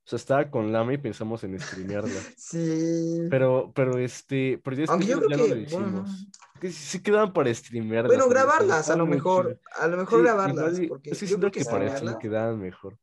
O 0.05 0.09
sea, 0.09 0.17
estaba 0.17 0.49
con 0.49 0.71
Lama 0.71 0.93
y 0.93 0.97
pensamos 0.97 1.43
en 1.43 1.59
streamearla. 1.59 2.09
Sí. 2.37 3.27
Pero, 3.29 3.71
pero 3.73 3.97
este, 3.97 4.59
pero 4.63 4.75
ya, 4.75 4.85
Aunque 4.89 5.07
yo 5.07 5.17
creo 5.17 5.29
ya 5.29 5.37
no 5.37 5.43
que, 5.43 5.49
lo 5.49 5.55
bueno, 5.55 5.67
hicimos. 5.67 6.27
Que 6.63 6.69
sí, 6.71 6.81
sí 6.81 7.03
quedaban 7.03 7.33
para 7.33 7.53
streamearlas. 7.53 8.07
Bueno, 8.07 8.29
grabarlas, 8.29 8.89
a 8.89 8.95
lo 8.95 9.05
mejor. 9.05 9.59
A 9.77 9.85
lo 9.87 9.97
mejor 9.97 10.19
Sí, 10.19 10.23
grabarlas. 10.23 10.79
igual 10.79 10.87
porque 10.87 11.09
es 11.09 11.19
que 11.19 11.25
yo 11.25 11.27
siento 11.27 11.51
creo 11.51 11.51
que 11.51 11.59
que 11.59 11.65
para 11.69 11.97
stream 11.97 12.17
quedaban 12.19 12.57
mejor. 12.57 12.97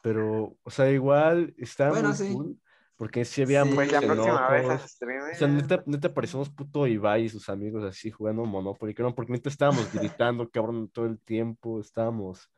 Pero, 0.00 0.56
o 0.62 0.70
sea, 0.70 0.90
igual 0.90 1.54
estaba 1.58 1.90
Bueno, 1.90 2.08
muy 2.08 2.16
sí. 2.16 2.32
cool. 2.32 2.58
Porque 2.96 3.26
sí 3.26 3.42
había 3.42 3.62
Sí. 3.64 3.72
Pues 3.74 3.92
la 3.92 4.00
muchos 4.00 4.16
próxima 4.16 4.48
vez. 4.48 4.82
O 5.34 5.36
sea, 5.36 5.48
neta, 5.48 5.82
neta 5.84 6.14
parecíamos 6.14 6.48
puto 6.48 6.86
Ibai 6.86 7.24
y 7.24 7.28
sus 7.28 7.50
amigos 7.50 7.84
así 7.84 8.10
jugando 8.10 8.46
Monopoly, 8.46 8.94
cabrón, 8.94 9.14
porque 9.14 9.32
neta 9.32 9.50
estábamos 9.50 9.92
gritando, 9.92 10.48
cabrón, 10.50 10.88
todo 10.88 11.04
el 11.04 11.18
tiempo, 11.20 11.78
estábamos, 11.80 12.48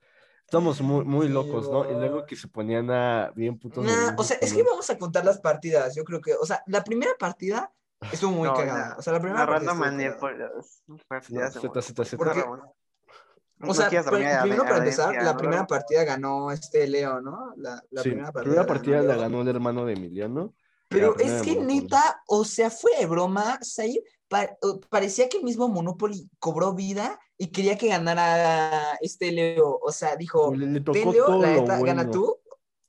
estábamos 0.44 0.80
muy, 0.80 1.04
muy 1.04 1.28
locos, 1.28 1.68
¿no? 1.68 1.90
Y 1.90 1.94
luego 1.94 2.24
que 2.24 2.36
se 2.36 2.46
ponían 2.46 2.88
a 2.92 3.32
bien 3.34 3.58
putos 3.58 3.84
Nah, 3.84 4.14
o 4.16 4.22
sea, 4.22 4.36
es 4.40 4.52
que 4.52 4.62
vamos 4.62 4.88
a 4.90 4.96
contar 4.96 5.24
las 5.24 5.40
partidas. 5.40 5.96
Yo 5.96 6.04
creo 6.04 6.20
que, 6.20 6.34
o 6.34 6.46
sea, 6.46 6.62
la 6.68 6.84
primera 6.84 7.12
partida 7.18 7.72
estuvo 8.12 8.30
muy 8.32 8.48
No, 8.48 8.54
cagada. 8.54 8.88
la- 8.90 8.96
O 8.98 9.02
sea, 9.02 9.12
la 9.12 9.20
primera 9.20 9.46
Ramón. 12.34 12.62
O 13.68 13.72
sea, 13.74 13.88
primero 14.42 14.64
para 14.64 14.76
empezar, 14.78 15.06
Valencia, 15.06 15.24
la 15.24 15.32
¿no? 15.32 15.38
primera 15.38 15.66
partida 15.66 16.04
ganó 16.04 16.50
este 16.50 16.86
Leo, 16.86 17.20
¿no? 17.22 17.52
La, 17.56 17.82
la 17.90 18.02
Sí, 18.02 18.10
primera 18.10 18.30
partida. 18.32 18.42
primera 18.42 18.66
partida 18.66 18.96
ganó 18.98 19.08
la 19.08 19.16
ganó 19.16 19.40
el 19.42 19.48
hermano 19.48 19.86
de 19.86 19.94
Emiliano. 19.94 20.54
Pero 20.88 21.16
es 21.18 21.42
que 21.42 21.56
neta, 21.56 22.22
o 22.28 22.44
sea, 22.44 22.70
fue 22.70 22.92
de 22.98 23.06
broma, 23.06 23.58
Said. 23.62 23.96
pa- 24.28 24.56
parecía 24.88 25.28
que 25.28 25.38
el 25.38 25.44
mismo 25.44 25.68
Monopoly 25.68 26.28
cobró 26.38 26.74
vida 26.74 27.18
y 27.38 27.48
quería 27.48 27.78
que 27.78 27.88
ganara 27.88 28.96
este 29.00 29.32
Leo. 29.32 29.78
O 29.82 29.90
sea, 29.92 30.16
dijo, 30.16 30.54
Le, 30.54 30.66
le 30.66 30.80
"Ten, 30.80 30.84
tocó 30.84 31.12
Leo, 31.12 31.26
todo 31.26 31.42
la 31.42 31.48
neta, 31.48 31.78
gana 31.80 32.10
tú. 32.10 32.36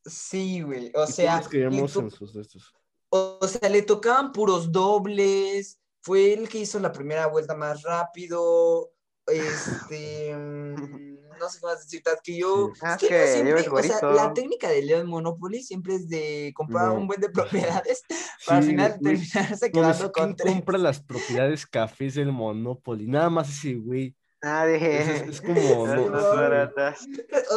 Sí, 0.05 0.62
güey. 0.62 0.91
O 0.95 1.03
Y 1.05 1.12
sea, 1.12 1.41
creíamos 1.47 1.95
le 1.95 2.01
en 2.03 2.12
sus 2.12 2.34
de 2.34 2.41
estos. 2.41 2.74
O 3.10 3.47
sea, 3.47 3.70
le 3.70 3.82
tocaban 3.82 4.32
puros 4.32 4.72
dobles. 4.72 5.80
Fue 6.01 6.34
el 6.34 6.47
que 6.47 6.60
hizo 6.60 6.80
la 6.80 6.91
primera 6.91 7.28
vuelta 7.28 7.55
más 7.55 7.82
rápido. 7.84 8.91
Este. 9.26 10.34
mm, 10.36 11.18
no 11.39 11.49
sé 11.49 11.60
más 11.62 11.80
decir. 11.82 12.01
tal, 12.03 12.18
Que 12.24 12.38
yo. 12.38 12.72
Sí. 12.74 12.80
Ah, 12.84 12.97
es 12.99 13.08
que 13.08 13.28
siempre, 13.28 13.60
es 13.62 13.68
o 13.68 13.84
sea, 13.84 14.10
la 14.12 14.34
técnica 14.34 14.70
de 14.70 14.82
Leo 14.84 14.99
en 14.99 15.08
Monopoly 15.08 15.62
siempre 15.62 15.95
es 15.95 16.08
de 16.10 16.53
comprar 16.55 16.88
No. 16.88 16.95
un 16.95 17.08
buen 17.08 17.20
de 17.22 17.30
propiedades 17.82 18.03
para 18.45 18.58
al 18.60 18.64
Sí, 18.64 18.70
final 18.70 18.97
güey. 18.99 19.18
terminarse 19.18 19.66
No, 19.68 19.72
quedando 19.74 20.12
¿quién 20.12 20.26
con 20.28 20.36
tres. 20.36 20.53
compra 20.53 20.78
las 20.78 21.01
propiedades 21.01 21.66
cafés 21.68 22.16
del 22.16 22.32
Monopoly? 22.32 23.08
Nada 23.08 23.30
más 23.30 23.49
ese 23.49 23.76
güey. 23.76 24.16
Nadie. 24.41 25.01
Es, 25.01 25.08
es- 25.10 25.28
es 25.30 25.41
como, 25.41 25.88
no, 25.88 26.10
no. 26.10 26.18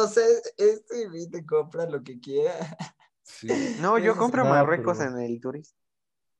O 0.03 0.07
sea, 0.07 0.25
este 0.57 1.07
güey 1.07 1.29
te 1.29 1.45
compra 1.45 1.85
lo 1.89 2.03
que 2.03 2.19
quiera. 2.19 2.53
Sí. 3.31 3.77
No, 3.79 3.97
yo 3.97 4.15
compro 4.17 4.45
Marruecos 4.45 4.97
pero- 4.97 5.11
en 5.17 5.19
el 5.23 5.39
turista. 5.41 5.75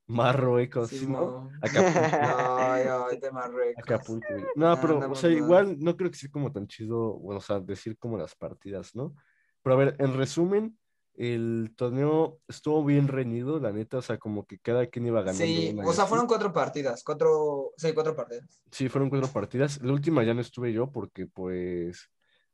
Marruecos, 0.08 0.90
Sí, 0.90 1.00
¿sí, 1.00 1.08
¿no? 1.08 1.22
no. 1.22 1.52
Acapulco. 1.62 2.00
Ay, 2.60 2.84
ay, 2.90 3.18
de 3.20 3.32
Marruecos. 3.32 3.82
Acapulco. 3.84 4.28
No, 4.56 4.80
pero, 4.82 5.10
o 5.12 5.16
sea, 5.16 5.30
igual 5.30 5.78
no 5.80 5.96
creo 5.96 6.12
que 6.12 6.18
sea 6.18 6.30
como 6.30 6.52
tan 6.52 6.68
chido, 6.68 7.14
bueno, 7.14 7.38
o 7.40 7.42
sea, 7.42 7.60
decir 7.62 7.98
como 7.98 8.18
las 8.18 8.36
partidas, 8.36 8.94
¿no? 8.94 9.16
Pero 9.64 9.74
a 9.76 9.78
ver, 9.78 9.96
en 10.00 10.18
resumen, 10.18 10.78
el 11.16 11.74
torneo 11.78 12.40
estuvo 12.48 12.84
bien 12.84 13.08
reñido, 13.08 13.60
la 13.60 13.72
neta, 13.72 13.98
o 14.00 14.02
sea, 14.02 14.18
como 14.18 14.46
que 14.46 14.60
cada 14.60 14.88
quien 14.88 15.06
iba 15.06 15.22
ganando. 15.22 15.46
Sí, 15.46 15.74
o 15.82 15.94
sea, 15.94 16.06
fueron 16.06 16.28
cuatro 16.28 16.52
partidas, 16.52 17.04
cuatro, 17.06 17.72
sí, 17.78 17.94
cuatro 17.94 18.14
partidas. 18.16 18.44
Sí, 18.72 18.90
fueron 18.90 19.10
cuatro 19.10 19.30
partidas. 19.30 19.82
La 19.82 19.94
última 19.94 20.24
ya 20.24 20.34
no 20.34 20.42
estuve 20.42 20.74
yo 20.74 20.92
porque, 20.92 21.28
pues, 21.28 22.10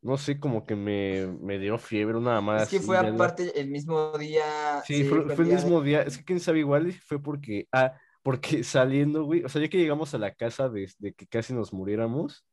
no 0.07 0.17
sé, 0.17 0.39
como 0.39 0.65
que 0.65 0.75
me, 0.75 1.27
me 1.41 1.59
dio 1.59 1.77
fiebre, 1.77 2.17
una 2.17 2.39
más. 2.41 2.63
Es 2.63 2.69
que 2.69 2.79
fue 2.79 2.97
aparte 2.97 3.59
el 3.59 3.69
mismo 3.69 4.17
día. 4.17 4.81
Sí, 4.85 5.03
fue, 5.03 5.23
fue 5.35 5.43
el 5.43 5.49
día 5.49 5.55
mismo 5.55 5.81
de- 5.81 5.87
día. 5.89 6.01
Es 6.03 6.17
que 6.17 6.23
quién 6.23 6.39
sabe 6.39 6.59
igual 6.59 6.91
fue 6.93 7.21
porque, 7.21 7.67
ah, 7.73 7.93
porque 8.23 8.63
saliendo, 8.63 9.25
güey, 9.25 9.43
o 9.43 9.49
sea, 9.49 9.61
ya 9.61 9.67
que 9.69 9.77
llegamos 9.77 10.13
a 10.13 10.17
la 10.17 10.33
casa 10.33 10.69
de, 10.69 10.89
de 10.99 11.13
que 11.13 11.27
casi 11.27 11.53
nos 11.53 11.73
muriéramos, 11.73 12.45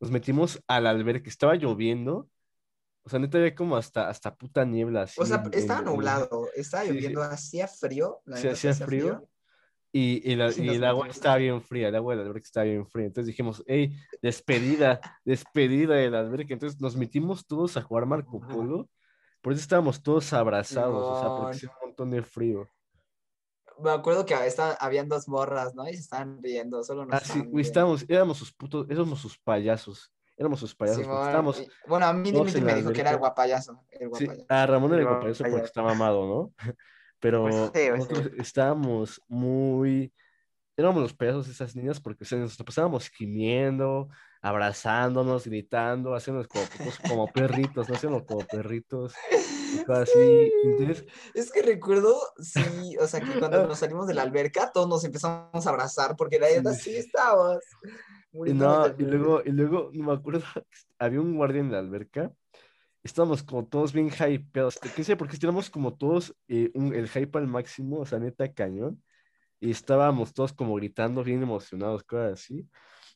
nos 0.00 0.10
metimos 0.10 0.62
al 0.68 0.86
albergue, 0.86 1.28
estaba 1.28 1.54
lloviendo. 1.56 2.28
O 3.04 3.10
sea, 3.10 3.18
neta 3.18 3.38
había 3.38 3.52
como 3.56 3.76
hasta, 3.76 4.08
hasta 4.08 4.32
puta 4.36 4.64
niebla. 4.64 5.02
Así 5.02 5.20
O 5.20 5.26
sea, 5.26 5.42
en- 5.44 5.54
estaba 5.58 5.80
en- 5.80 5.86
nublado, 5.86 6.48
estaba 6.54 6.84
Sí, 6.84 6.88
sí. 6.90 6.94
lloviendo, 6.94 7.22
hacía 7.22 7.66
frío. 7.66 8.20
la 8.24 8.36
Sí, 8.36 8.46
hacía 8.48 8.74
frío. 8.74 9.28
Y, 9.94 10.30
y 10.30 10.36
la- 10.36 10.50
Y 10.56 10.74
el 10.74 10.84
agua 10.84 11.08
estaba 11.08 11.36
bien 11.36 11.60
fría, 11.60 11.88
el 11.88 11.94
agua 11.96 12.14
del 12.14 12.22
albergue 12.26 12.44
estaba 12.44 12.64
bien 12.64 12.86
fría. 12.86 13.06
Entonces 13.06 13.26
dijimos, 13.26 13.62
hey, 13.66 13.94
despedida, 14.22 15.00
despedida 15.24 15.94
del 15.96 16.14
albergue. 16.14 16.54
Entonces 16.54 16.80
nos 16.80 16.96
metimos 16.96 17.46
todos 17.46 17.76
a 17.76 17.82
jugar 17.82 18.06
Marco 18.06 18.40
Polo. 18.40 18.88
Por 19.42 19.52
eso 19.52 19.60
estábamos 19.62 20.02
todos 20.02 20.32
abrazados, 20.32 21.10
o 21.10 21.14
sea, 21.14 21.30
porque 21.30 21.56
hacía 21.56 21.70
un 21.80 21.88
montón 21.88 22.10
de 22.10 22.22
frío. 22.22 22.66
Me 23.82 23.90
acuerdo 23.90 24.24
que 24.24 24.34
estaban, 24.46 24.76
habían 24.80 25.08
dos 25.08 25.28
morras, 25.28 25.74
¿no? 25.74 25.88
Y 25.88 25.94
se 25.94 26.00
estaban 26.00 26.40
riendo, 26.42 26.82
solo 26.84 27.04
nos 27.04 27.16
Ah, 27.16 27.20
sí, 27.20 27.42
estábamos, 27.54 28.04
éramos 28.08 28.38
sus 28.38 28.52
putos, 28.52 28.86
éramos 28.88 29.20
sus 29.20 29.38
payasos. 29.38 30.12
Éramos 30.36 30.60
sus 30.60 30.74
payasos, 30.74 31.04
Simón, 31.04 31.22
estábamos. 31.26 31.60
y- 31.60 31.68
bueno, 31.86 32.06
a 32.06 32.12
mí 32.12 32.30
Dimitri 32.32 32.60
me 32.62 32.74
dijo 32.74 32.92
que 32.92 33.00
era 33.00 33.10
el 33.10 33.16
alberca. 33.16 33.18
guapayazo. 33.18 33.84
El 33.90 34.08
Sí, 34.12 34.24
guapayazo. 34.24 34.46
a 34.48 34.66
Ramón 34.66 34.92
era 34.92 35.02
el 35.02 35.06
Pero, 35.08 35.20
payaso 35.20 35.44
porque 35.44 35.66
está 35.66 35.82
mamado, 35.82 36.26
¿no? 36.26 36.52
Pero 37.22 37.42
Pues 37.44 37.70
sí, 37.72 37.88
nosotros 37.88 38.30
sí. 38.34 38.40
estábamos 38.40 39.22
muy. 39.28 40.12
Éramos 40.76 41.02
los 41.02 41.46
de 41.46 41.52
esas 41.52 41.76
niñas 41.76 42.00
porque 42.00 42.24
o 42.24 42.26
sea, 42.26 42.38
nos 42.38 42.56
pasábamos 42.56 43.08
gimiendo, 43.10 44.08
abrazándonos, 44.40 45.46
gritando, 45.46 46.16
haciéndonos 46.16 46.48
como, 47.06 47.28
perritos, 47.32 47.88
no 47.88 47.94
haciéndonos 47.94 48.26
como 48.26 48.40
perritos. 48.40 49.14
así. 49.86 50.52
Entonces, 50.64 51.06
Es 51.34 51.52
que 51.52 51.62
recuerdo, 51.62 52.16
sí, 52.38 52.96
o 52.98 53.06
sea, 53.06 53.20
que 53.20 53.38
cuando 53.38 53.68
nos 53.68 53.78
salimos 53.78 54.08
de 54.08 54.14
la 54.14 54.22
alberca, 54.22 54.72
todos 54.72 54.88
nos 54.88 55.04
empezamos 55.04 55.64
a 55.64 55.70
abrazar, 55.70 56.16
porque 56.16 56.40
la 56.40 56.48
neta 56.48 56.72
Sí, 56.72 56.96
estábamos. 56.96 57.58
No, 58.32 58.86
y 58.98 59.02
luego, 59.04 59.42
y 59.44 59.50
luego, 59.50 59.90
no 59.92 60.06
me 60.06 60.12
acuerdo, 60.12 60.42
había 60.98 61.20
un 61.20 61.36
guardia 61.36 61.60
en 61.60 61.70
la 61.70 61.78
alberca. 61.78 62.32
Estábamos 63.02 63.42
como 63.42 63.66
todos 63.66 63.92
bien 63.92 64.08
hypeados. 64.10 64.78
¿Qué 64.94 65.02
sé? 65.04 65.16
Porque 65.16 65.34
estábamos 65.34 65.68
como 65.70 65.94
todos 65.94 66.34
eh, 66.48 66.70
un- 66.74 66.94
el 66.94 67.08
hype 67.08 67.36
al 67.38 67.48
máximo, 67.48 67.98
o 68.00 68.06
sea, 68.06 68.18
neta 68.18 68.52
cañón. 68.52 69.02
Y 69.60 69.70
estábamos 69.70 70.32
todos 70.32 70.52
como 70.52 70.74
gritando, 70.76 71.22
bien 71.22 71.42
emocionados, 71.42 72.02
cosas 72.04 72.32
así. 72.34 72.68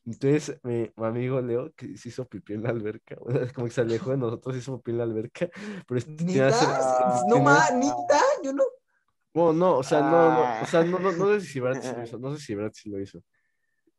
Entonces, 0.05 0.57
mi, 0.63 0.89
mi 0.95 1.05
amigo 1.05 1.41
Leo, 1.41 1.73
que 1.73 1.97
se 1.97 2.09
hizo 2.09 2.25
pipí 2.25 2.53
en 2.53 2.63
la 2.63 2.69
alberca, 2.69 3.17
como 3.55 3.67
que 3.67 3.73
se 3.73 3.81
alejó 3.81 4.11
de 4.11 4.17
nosotros, 4.17 4.55
se 4.55 4.59
hizo 4.61 4.77
pipí 4.77 4.91
en 4.91 4.97
la 4.99 5.03
alberca. 5.03 5.49
Pero 5.87 5.97
este 5.97 6.23
¿Nita? 6.23 6.49
cer- 6.49 7.23
No 7.27 7.35
tenía- 7.35 7.43
más, 7.43 7.73
Nita, 7.75 8.19
yo 8.43 8.53
no. 8.53 8.63
Bueno, 9.33 9.53
no, 9.53 9.77
o 9.77 9.83
sea, 9.83 9.99
no, 10.01 10.09
no, 10.09 10.43
Ah. 10.43 10.59
o 10.63 10.65
sea, 10.65 10.83
no, 10.83 10.97
no, 10.99 11.11
no 11.11 11.27
sé 11.33 11.41
si 11.41 11.59
Brad 11.59 11.77
hizo, 12.03 12.17
no 12.17 12.35
sé 12.35 12.43
si 12.43 12.55
Brad 12.55 12.71
sí 12.73 12.89
lo 12.89 12.99
hizo, 12.99 13.21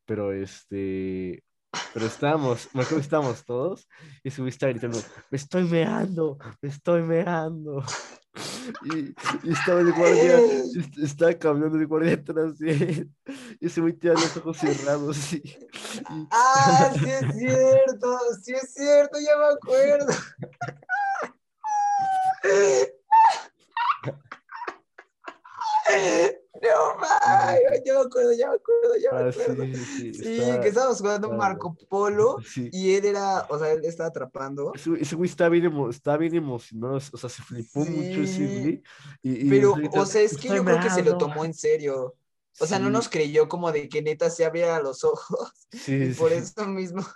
pero 0.05 0.32
este, 0.32 1.45
pero 1.93 2.07
estábamos, 2.07 2.69
me 2.75 2.83
acuerdo 2.83 2.97
que 2.97 3.03
estábamos 3.03 3.45
todos 3.45 3.89
y 4.23 4.29
estaba 4.49 4.73
gritando, 4.73 4.99
me 5.31 5.37
estoy 5.37 5.64
meando, 5.64 6.39
me 6.61 6.69
estoy 6.69 7.03
meando, 7.03 7.83
y, 8.85 8.99
y 9.49 9.53
estaba 9.53 9.81
el 9.81 9.93
guardia, 9.93 10.39
est- 10.39 10.99
estaba 10.99 11.35
caminando 11.35 11.77
el 11.79 11.87
guardia 11.87 12.14
atrás 12.14 12.59
de 12.59 12.71
él, 12.71 13.11
y 13.61 13.66
ese 13.66 13.81
güey 13.81 13.93
tenía 13.95 14.14
los 14.14 14.37
ojos 14.37 14.57
cerrados, 14.59 15.33
y, 15.33 15.37
y- 15.37 16.29
Ah, 16.31 16.91
sí 16.95 17.05
es 17.11 17.37
cierto, 17.39 18.19
sí 18.43 18.53
es 18.53 18.75
cierto, 18.75 19.19
ya 19.19 19.37
me 19.37 19.47
acuerdo. 19.55 20.12
No 26.61 26.97
mames, 26.99 27.83
ya 27.85 27.95
me 27.95 28.01
acuerdo, 28.01 28.33
ya 28.33 28.49
me 28.51 28.57
acuerdo, 28.57 28.97
ya 29.03 29.13
me 29.13 29.19
ah, 29.19 29.29
acuerdo. 29.29 29.65
sí, 29.65 29.75
sí, 29.75 30.15
Sí, 30.15 30.39
estaba- 30.41 30.61
que 30.61 30.69
estábamos 30.69 30.99
jugando 30.99 31.27
estaba- 31.29 31.37
Marco 31.49 31.77
Polo 31.89 32.37
sí. 32.45 32.69
y 32.73 32.95
él 32.95 33.05
era, 33.05 33.47
o 33.49 33.59
sea, 33.59 33.73
él 33.73 33.85
estaba 33.85 34.09
atrapando. 34.09 34.73
Ese, 34.75 34.91
güey- 34.91 35.03
ese 35.03 35.17
güey 35.17 35.31
estaba 35.31 35.51
bien, 35.51 35.65
emo- 35.67 35.91
estaba 35.91 36.17
bien 36.17 36.35
emocionado, 36.35 36.97
o 36.97 37.01
sea, 37.01 37.29
se 37.31 37.43
flipó 37.43 37.81
mucho 37.85 38.21
ese 38.23 38.47
güey. 38.47 38.83
Y, 39.23 39.47
y 39.47 39.49
Pero, 39.51 39.71
ahorita, 39.75 40.01
o 40.01 40.07
sea, 40.07 40.23
es 40.23 40.35
"Me 40.35 40.41
que 40.41 40.49
yo 40.49 40.65
creo 40.65 40.81
que 40.81 40.91
se 40.91 40.99
lo 41.03 41.11
meando". 41.11 41.19
tomó 41.19 41.45
en 41.45 41.55
serio. 41.55 42.15
O 42.61 42.67
sea, 42.67 42.81
no 42.81 42.91
nos 42.91 43.09
creyó 43.09 43.49
como 43.49 43.71
de 43.71 43.89
que 43.89 44.03
neta 44.03 44.31
se 44.31 44.45
abriera 44.45 44.81
los 44.83 45.05
ojos. 45.05 45.53
Sí, 45.71 45.95
Y 45.95 46.15
por 46.15 46.33
eso 46.33 46.67
mismo. 46.67 47.07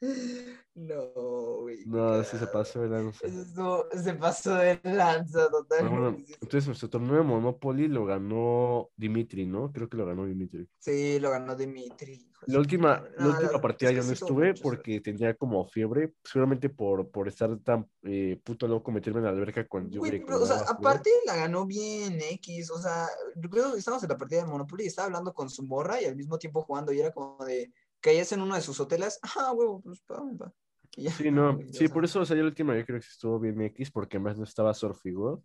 No, 0.74 1.60
güey. 1.60 1.84
No, 1.84 2.24
sí 2.24 2.38
se 2.38 2.46
pasó 2.46 2.80
de 2.80 2.88
lanza. 2.88 3.26
Eso 3.26 3.42
estuvo- 3.42 3.86
se 3.92 4.14
pasó 4.14 4.54
de 4.54 4.80
lanza 4.84 5.48
bueno, 5.48 5.58
totalmente. 5.68 6.32
entonces 6.40 6.66
nuestro 6.66 6.88
torneo 6.88 7.16
de 7.16 7.22
Monopoly 7.22 7.88
lo 7.88 8.06
ganó 8.06 8.88
Dimitri, 8.96 9.44
¿no? 9.44 9.70
Creo 9.70 9.88
que 9.88 9.98
lo 9.98 10.06
ganó 10.06 10.24
Dimitri. 10.24 10.66
Sí, 10.78 11.20
lo 11.20 11.30
ganó 11.30 11.54
Dimitri. 11.54 12.26
La 12.46 12.58
última, 12.58 13.04
la 13.18 13.26
última 13.28 13.52
la- 13.52 13.60
partida 13.60 13.90
es 13.90 13.96
que 13.96 14.00
yo 14.02 14.06
no 14.06 14.12
estuve 14.14 14.44
suerte. 14.46 14.62
porque 14.62 15.00
tenía 15.00 15.34
como 15.34 15.64
fiebre, 15.66 16.14
seguramente 16.24 16.70
por, 16.70 17.08
por 17.10 17.28
estar 17.28 17.56
tan 17.58 17.88
eh, 18.02 18.40
puto 18.42 18.66
loco 18.66 18.90
meterme 18.90 19.18
en 19.20 19.24
la 19.26 19.30
alberca 19.30 19.68
con 19.68 19.84
lluvia. 19.90 19.98
Güey, 20.10 20.16
y 20.22 20.24
pero, 20.24 20.42
o 20.42 20.46
sea, 20.46 20.60
aparte 20.68 21.10
la 21.26 21.36
ganó 21.36 21.66
bien 21.66 22.18
X, 22.20 22.70
o 22.70 22.78
sea, 22.78 23.06
yo 23.36 23.48
creo 23.48 23.72
que 23.72 23.78
estábamos 23.78 24.02
en 24.02 24.08
la 24.08 24.18
partida 24.18 24.42
de 24.42 24.48
Monopoly 24.50 24.84
y 24.84 24.86
estaba 24.88 25.06
hablando 25.06 25.32
con 25.34 25.50
su 25.50 25.62
morra 25.64 26.00
y 26.00 26.06
al 26.06 26.16
mismo 26.16 26.38
tiempo 26.38 26.62
jugando 26.62 26.92
y 26.92 26.98
era 27.00 27.12
como 27.12 27.44
de, 27.44 27.70
caías 28.00 28.32
en 28.32 28.40
uno 28.42 28.56
de 28.56 28.60
sus 28.60 28.80
hoteles, 28.80 29.20
ah, 29.36 29.52
huevo, 29.52 29.80
pues 29.80 30.00
pa, 30.00 30.20
pa. 30.36 30.52
Ya, 30.96 31.10
Sí, 31.10 31.30
no, 31.30 31.58
sí, 31.72 31.88
por 31.88 32.04
eso, 32.04 32.20
o 32.20 32.24
sea, 32.24 32.36
yo 32.36 32.42
la 32.42 32.48
última 32.48 32.76
yo 32.76 32.84
creo 32.84 33.00
que 33.00 33.06
estuvo 33.06 33.38
bien 33.38 33.60
X 33.62 33.90
porque 33.90 34.18
además 34.18 34.36
no 34.38 34.44
estaba 34.44 34.74
Surfigod. 34.74 35.40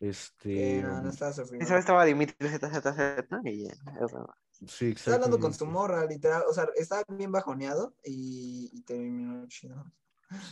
Este, 0.00 0.78
eh, 0.78 0.82
no, 0.82 1.00
no 1.00 1.08
estaba 1.08 1.32
solo 1.32 1.78
estaba 1.78 2.04
Dimitri 2.04 2.48
ZZZ 2.48 3.26
y 3.44 3.64
ya. 3.64 3.74
sí, 4.66 4.90
Estaba 4.90 5.16
hablando 5.16 5.38
con 5.38 5.54
su 5.54 5.64
morra, 5.64 6.04
literal, 6.04 6.42
o 6.48 6.52
sea, 6.52 6.68
estaba 6.74 7.04
bien 7.08 7.32
bajoneado 7.32 7.94
y, 8.04 8.70
y 8.72 8.82
terminó 8.82 9.46
chido. 9.46 9.82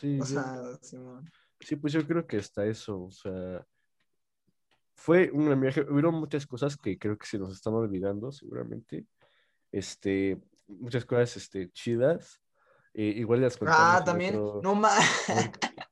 Sí, 0.00 0.18
O 0.22 0.24
sea, 0.24 0.78
Simón. 0.80 1.30
Sí, 1.60 1.76
pues 1.76 1.92
yo 1.92 2.06
creo 2.06 2.26
que 2.26 2.38
está 2.38 2.64
eso, 2.66 3.04
o 3.04 3.10
sea, 3.10 3.64
fue 4.94 5.30
un 5.32 5.46
gran 5.46 5.60
viaje, 5.60 5.82
hubieron 5.82 6.14
muchas 6.14 6.46
cosas 6.46 6.76
que 6.76 6.98
creo 6.98 7.16
que 7.16 7.26
se 7.26 7.38
nos 7.38 7.52
están 7.52 7.74
olvidando 7.74 8.32
seguramente, 8.32 9.06
este, 9.70 10.40
muchas 10.66 11.04
cosas, 11.04 11.36
este, 11.36 11.70
chidas, 11.72 12.41
eh, 12.94 13.14
igual 13.16 13.40
las 13.40 13.58
Ah, 13.66 14.02
también, 14.04 14.36
otro- 14.36 14.60
no 14.62 14.74
más. 14.74 14.98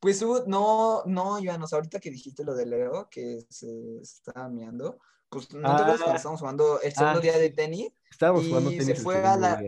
Pues 0.00 0.22
hubo, 0.22 0.44
no, 0.46 1.02
no, 1.04 1.38
Iván, 1.40 1.62
o 1.62 1.66
sea, 1.66 1.76
ahorita 1.76 2.00
que 2.00 2.10
dijiste 2.10 2.42
lo 2.42 2.54
de 2.54 2.64
Leo, 2.64 3.08
que 3.10 3.44
se 3.50 3.98
estaba 4.00 4.48
meando, 4.48 4.98
pues 5.28 5.52
no 5.52 5.60
te 5.76 5.82
acuerdas 5.82 5.98
cuando 6.00 6.12
Ah. 6.12 6.16
estábamos 6.16 6.40
jugando 6.40 6.80
el 6.80 6.92
segundo 6.94 7.18
Ah, 7.18 7.22
día 7.22 7.36
de 7.38 7.50
tenis, 7.50 7.92
estábamos 8.10 8.46
jugando 8.48 8.70
y 8.72 8.78
tenis 8.78 8.96
se 8.96 9.02
fue 9.04 9.18
a 9.22 9.36
la- 9.36 9.62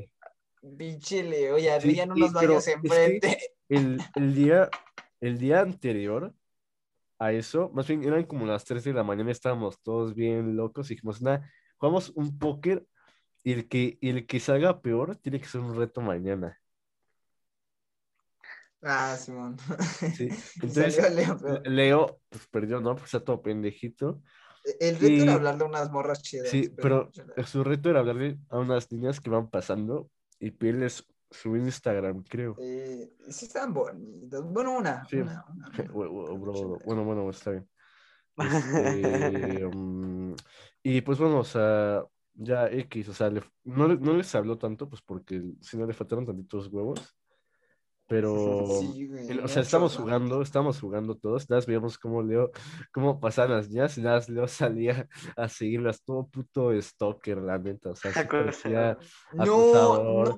pinche 0.79 1.23
Leo, 1.23 1.59
y 1.59 1.69
había 1.69 2.05
en 2.05 2.15
Sí, 2.15 2.23
unos 2.23 2.33
pero 2.33 2.49
baños 2.55 2.67
es 2.67 2.75
que- 2.75 2.81
enfrente. 2.81 3.39
El, 3.69 3.99
el 4.17 4.35
día, 4.35 4.71
el 5.21 5.37
día 5.39 5.61
anterior 5.61 6.35
a 7.19 7.33
eso, 7.33 7.69
más 7.75 7.87
bien 7.87 8.03
eran 8.03 8.25
como 8.25 8.47
las 8.47 8.65
3 8.65 8.85
de 8.85 8.95
la 8.95 9.03
mañana, 9.05 9.31
estábamos 9.31 9.83
todos 9.83 10.15
bien 10.15 10.57
locos 10.57 10.91
y 10.91 10.95
dijimos, 10.95 11.21
nada, 11.21 11.47
jugamos 11.77 12.09
un 12.15 12.39
póker 12.39 12.87
y 13.45 13.53
el 13.53 13.69
que, 13.69 13.99
y 14.01 14.09
el 14.09 14.27
que 14.27 14.41
salga 14.41 14.81
peor 14.81 15.17
tiene 15.17 15.41
que 15.43 15.47
ser 15.47 15.61
un 15.61 15.77
reto 15.77 16.01
mañana. 16.01 16.59
Ah, 18.83 19.17
Simón. 19.17 19.57
Sí. 20.17 20.29
Entonces, 20.63 21.15
Leo, 21.15 21.39
pero- 21.41 21.61
Leo, 21.71 22.21
pues 22.29 22.47
perdió, 22.49 22.81
¿no? 22.81 22.95
Pues 22.95 23.07
está 23.07 23.21
todo 23.25 23.41
pendejito. 23.43 24.21
El 24.81 24.95
reto 24.97 25.07
y- 25.13 25.21
era 25.23 25.35
hablarle 25.35 25.65
a 25.65 25.69
unas 25.69 25.91
morras 25.91 26.23
chidas. 26.23 26.49
Sí, 26.49 26.69
pero 26.77 27.11
su 27.47 27.65
reto 27.65 27.91
era 27.91 28.01
hablarle 28.01 28.39
a 28.49 28.59
unas 28.59 28.91
niñas 28.93 29.21
que 29.21 29.31
van 29.31 29.49
pasando 29.51 30.11
y 30.39 30.51
pedirles 30.53 31.05
su 31.31 31.57
Instagram, 31.57 32.23
creo. 32.29 32.57
Eh, 32.61 33.11
sí 33.29 33.47
están 33.47 33.73
bonitos. 33.73 34.45
Bueno, 34.53 34.77
una. 34.77 35.05
Sí. 35.09 35.17
una, 35.17 35.45
una. 35.49 35.71
Bueno, 36.85 37.05
bueno, 37.05 37.31
está 37.31 37.53
bien. 37.53 37.69
Este, 38.37 39.67
mm, 39.75 40.35
y 40.83 41.01
pues 41.03 41.19
bueno, 41.19 41.41
o 41.41 41.45
sea, 41.45 42.05
ya 42.35 42.67
X, 42.69 43.09
o 43.09 43.15
sea, 43.15 43.31
le- 43.31 43.43
no, 43.65 43.89
no 43.89 44.13
les 44.15 44.35
habló 44.35 44.59
tanto, 44.59 44.89
pues 44.89 45.03
porque 45.03 45.43
si 45.61 45.77
no 45.77 45.87
le 45.87 45.93
faltaron 45.95 46.27
tantitos 46.27 46.69
huevos. 46.69 47.17
Pero, 48.13 48.69
Sí, 48.79 49.07
güey, 49.07 49.27
el- 49.31 49.41
o 49.41 49.49
sea, 49.49 49.63
estamos 49.63 49.97
jugando, 49.97 50.43
estamos 50.43 50.79
jugando 50.79 51.15
todos, 51.17 51.49
nada 51.49 51.59
más 51.61 51.67
veíamos 51.67 51.97
cómo 51.97 52.23
Leo, 52.23 52.51
cómo 52.93 53.19
pasaban 53.19 53.53
las 53.57 53.71
niñas 53.71 53.97
y 53.97 54.03
nada 54.03 54.17
más 54.17 54.29
Leo 54.29 54.47
salía 54.49 55.09
a 55.35 55.49
seguirlas, 55.49 56.03
todo 56.05 56.27
puto 56.27 56.79
stalker, 56.79 57.39
la 57.39 57.57
neta, 57.59 57.91
o 57.91 57.97
sea, 57.97 58.13
parecía, 58.31 58.99
No, 59.33 59.47
no, 59.47 60.37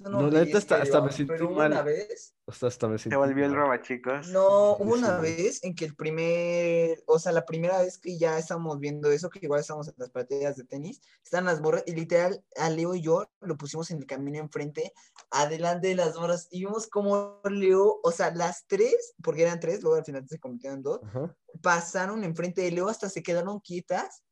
no, 0.00 0.20
No, 0.22 0.30
la 0.30 0.40
neta, 0.44 0.58
hasta- 0.58 0.82
hasta 0.82 1.00
me 1.02 1.12
sentí 1.12 1.32
mal. 1.44 1.70
una 1.70 1.82
vez, 1.82 2.34
Hasta, 2.46 2.66
hasta 2.66 2.88
me 2.88 2.98
Se 2.98 3.16
volvió 3.16 3.46
el 3.46 3.52
mal. 3.52 3.60
roba, 3.60 3.80
chicos. 3.80 4.28
No, 4.28 4.76
hubo 4.76 4.92
una 4.92 5.18
vez 5.18 5.64
en 5.64 5.74
que 5.74 5.86
el 5.86 5.94
primer, 5.96 7.02
o 7.06 7.18
sea, 7.18 7.32
la 7.32 7.46
primera 7.46 7.80
vez 7.80 7.96
que 7.96 8.18
ya 8.18 8.38
estábamos 8.38 8.78
viendo 8.78 9.10
eso, 9.10 9.30
que 9.30 9.38
igual 9.40 9.60
estábamos 9.60 9.88
en 9.88 9.94
las 9.96 10.10
partidas 10.10 10.56
de 10.56 10.64
tenis, 10.64 11.00
están 11.24 11.46
las 11.46 11.62
morras, 11.62 11.84
y 11.86 11.92
literal, 11.94 12.44
a 12.56 12.68
Leo 12.68 12.94
y 12.94 13.00
yo 13.00 13.26
lo 13.40 13.56
pusimos 13.56 13.90
en 13.90 13.98
el 13.98 14.06
camino 14.06 14.38
enfrente, 14.38 14.92
adelante 15.30 15.88
de 15.88 15.94
las 15.94 16.16
morras, 16.16 16.48
y 16.50 16.60
vimos 16.60 16.86
como 16.86 17.40
Leo, 17.44 17.98
o 18.02 18.12
sea, 18.12 18.30
las 18.34 18.66
tres, 18.66 19.14
porque 19.22 19.42
eran 19.42 19.58
tres, 19.58 19.82
luego 19.82 19.96
al 19.96 20.04
final 20.04 20.28
se 20.28 20.38
convirtieron 20.38 20.80
en 20.80 20.82
dos, 20.82 21.00
Ajá. 21.02 21.34
pasaron 21.62 22.24
enfrente 22.24 22.60
de 22.60 22.72
Leo 22.72 22.88
hasta 22.90 23.08
se 23.08 23.22
quedaron 23.22 23.60
quietas, 23.60 24.22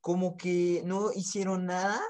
como 0.00 0.38
que 0.38 0.80
no 0.86 1.12
hicieron 1.12 1.66
nada, 1.66 2.00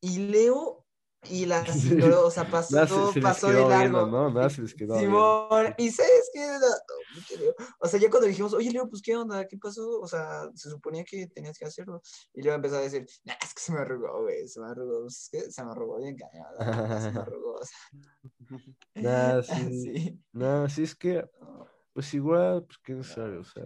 y 0.00 0.18
Leo 0.18 0.86
y 1.28 1.44
las 1.46 1.84
ignoró, 1.84 2.26
o 2.26 2.30
sea, 2.30 2.48
pasó, 2.50 2.74
Nada 2.74 2.86
se, 2.86 2.94
se 2.94 3.14
les 3.14 3.22
pasó 3.22 3.48
de 3.48 3.54
largo. 3.60 3.78
viendo, 3.78 4.06
¿no? 4.06 4.30
Nada 4.30 4.48
se 4.50 4.62
les 4.62 4.74
quedó. 4.74 4.98
Simón, 4.98 5.74
y 5.76 5.90
sabes 5.90 6.30
No, 6.34 7.38
Leo. 7.38 7.54
o 7.78 7.88
sea, 7.88 8.00
ya 8.00 8.08
cuando 8.10 8.28
dijimos, 8.28 8.54
oye 8.54 8.70
Leo, 8.70 8.88
pues 8.88 9.02
qué 9.02 9.16
onda, 9.16 9.46
qué 9.46 9.58
pasó, 9.58 10.00
o 10.00 10.06
sea, 10.06 10.48
se 10.54 10.70
suponía 10.70 11.04
que 11.04 11.26
tenías 11.26 11.58
que 11.58 11.66
hacerlo, 11.66 12.00
y 12.32 12.42
Leo 12.42 12.54
empezó 12.54 12.76
a 12.76 12.80
decir, 12.80 13.06
nah, 13.24 13.34
es 13.42 13.52
que 13.54 13.60
se 13.60 13.72
me 13.72 13.80
arrugó, 13.80 14.22
güey, 14.22 14.48
se 14.48 14.60
me 14.60 14.66
arrugó, 14.68 15.06
es 15.06 15.28
que 15.30 15.50
se 15.50 15.64
me 15.64 15.70
arrugó 15.72 15.98
bien 15.98 16.16
neta, 16.16 17.00
se 17.02 17.10
me 17.12 17.20
arrugó, 17.20 17.54
o 17.54 17.64
sea, 17.64 17.78
Nada, 18.94 19.42
sí. 19.42 19.82
sí. 19.82 20.20
Nada, 20.32 20.68
sí 20.68 20.82
es 20.84 20.94
que, 20.94 21.24
pues 21.92 22.12
igual, 22.14 22.64
pues 22.64 22.78
quién 22.78 23.04
sabe, 23.04 23.38
o 23.38 23.44
sea. 23.44 23.64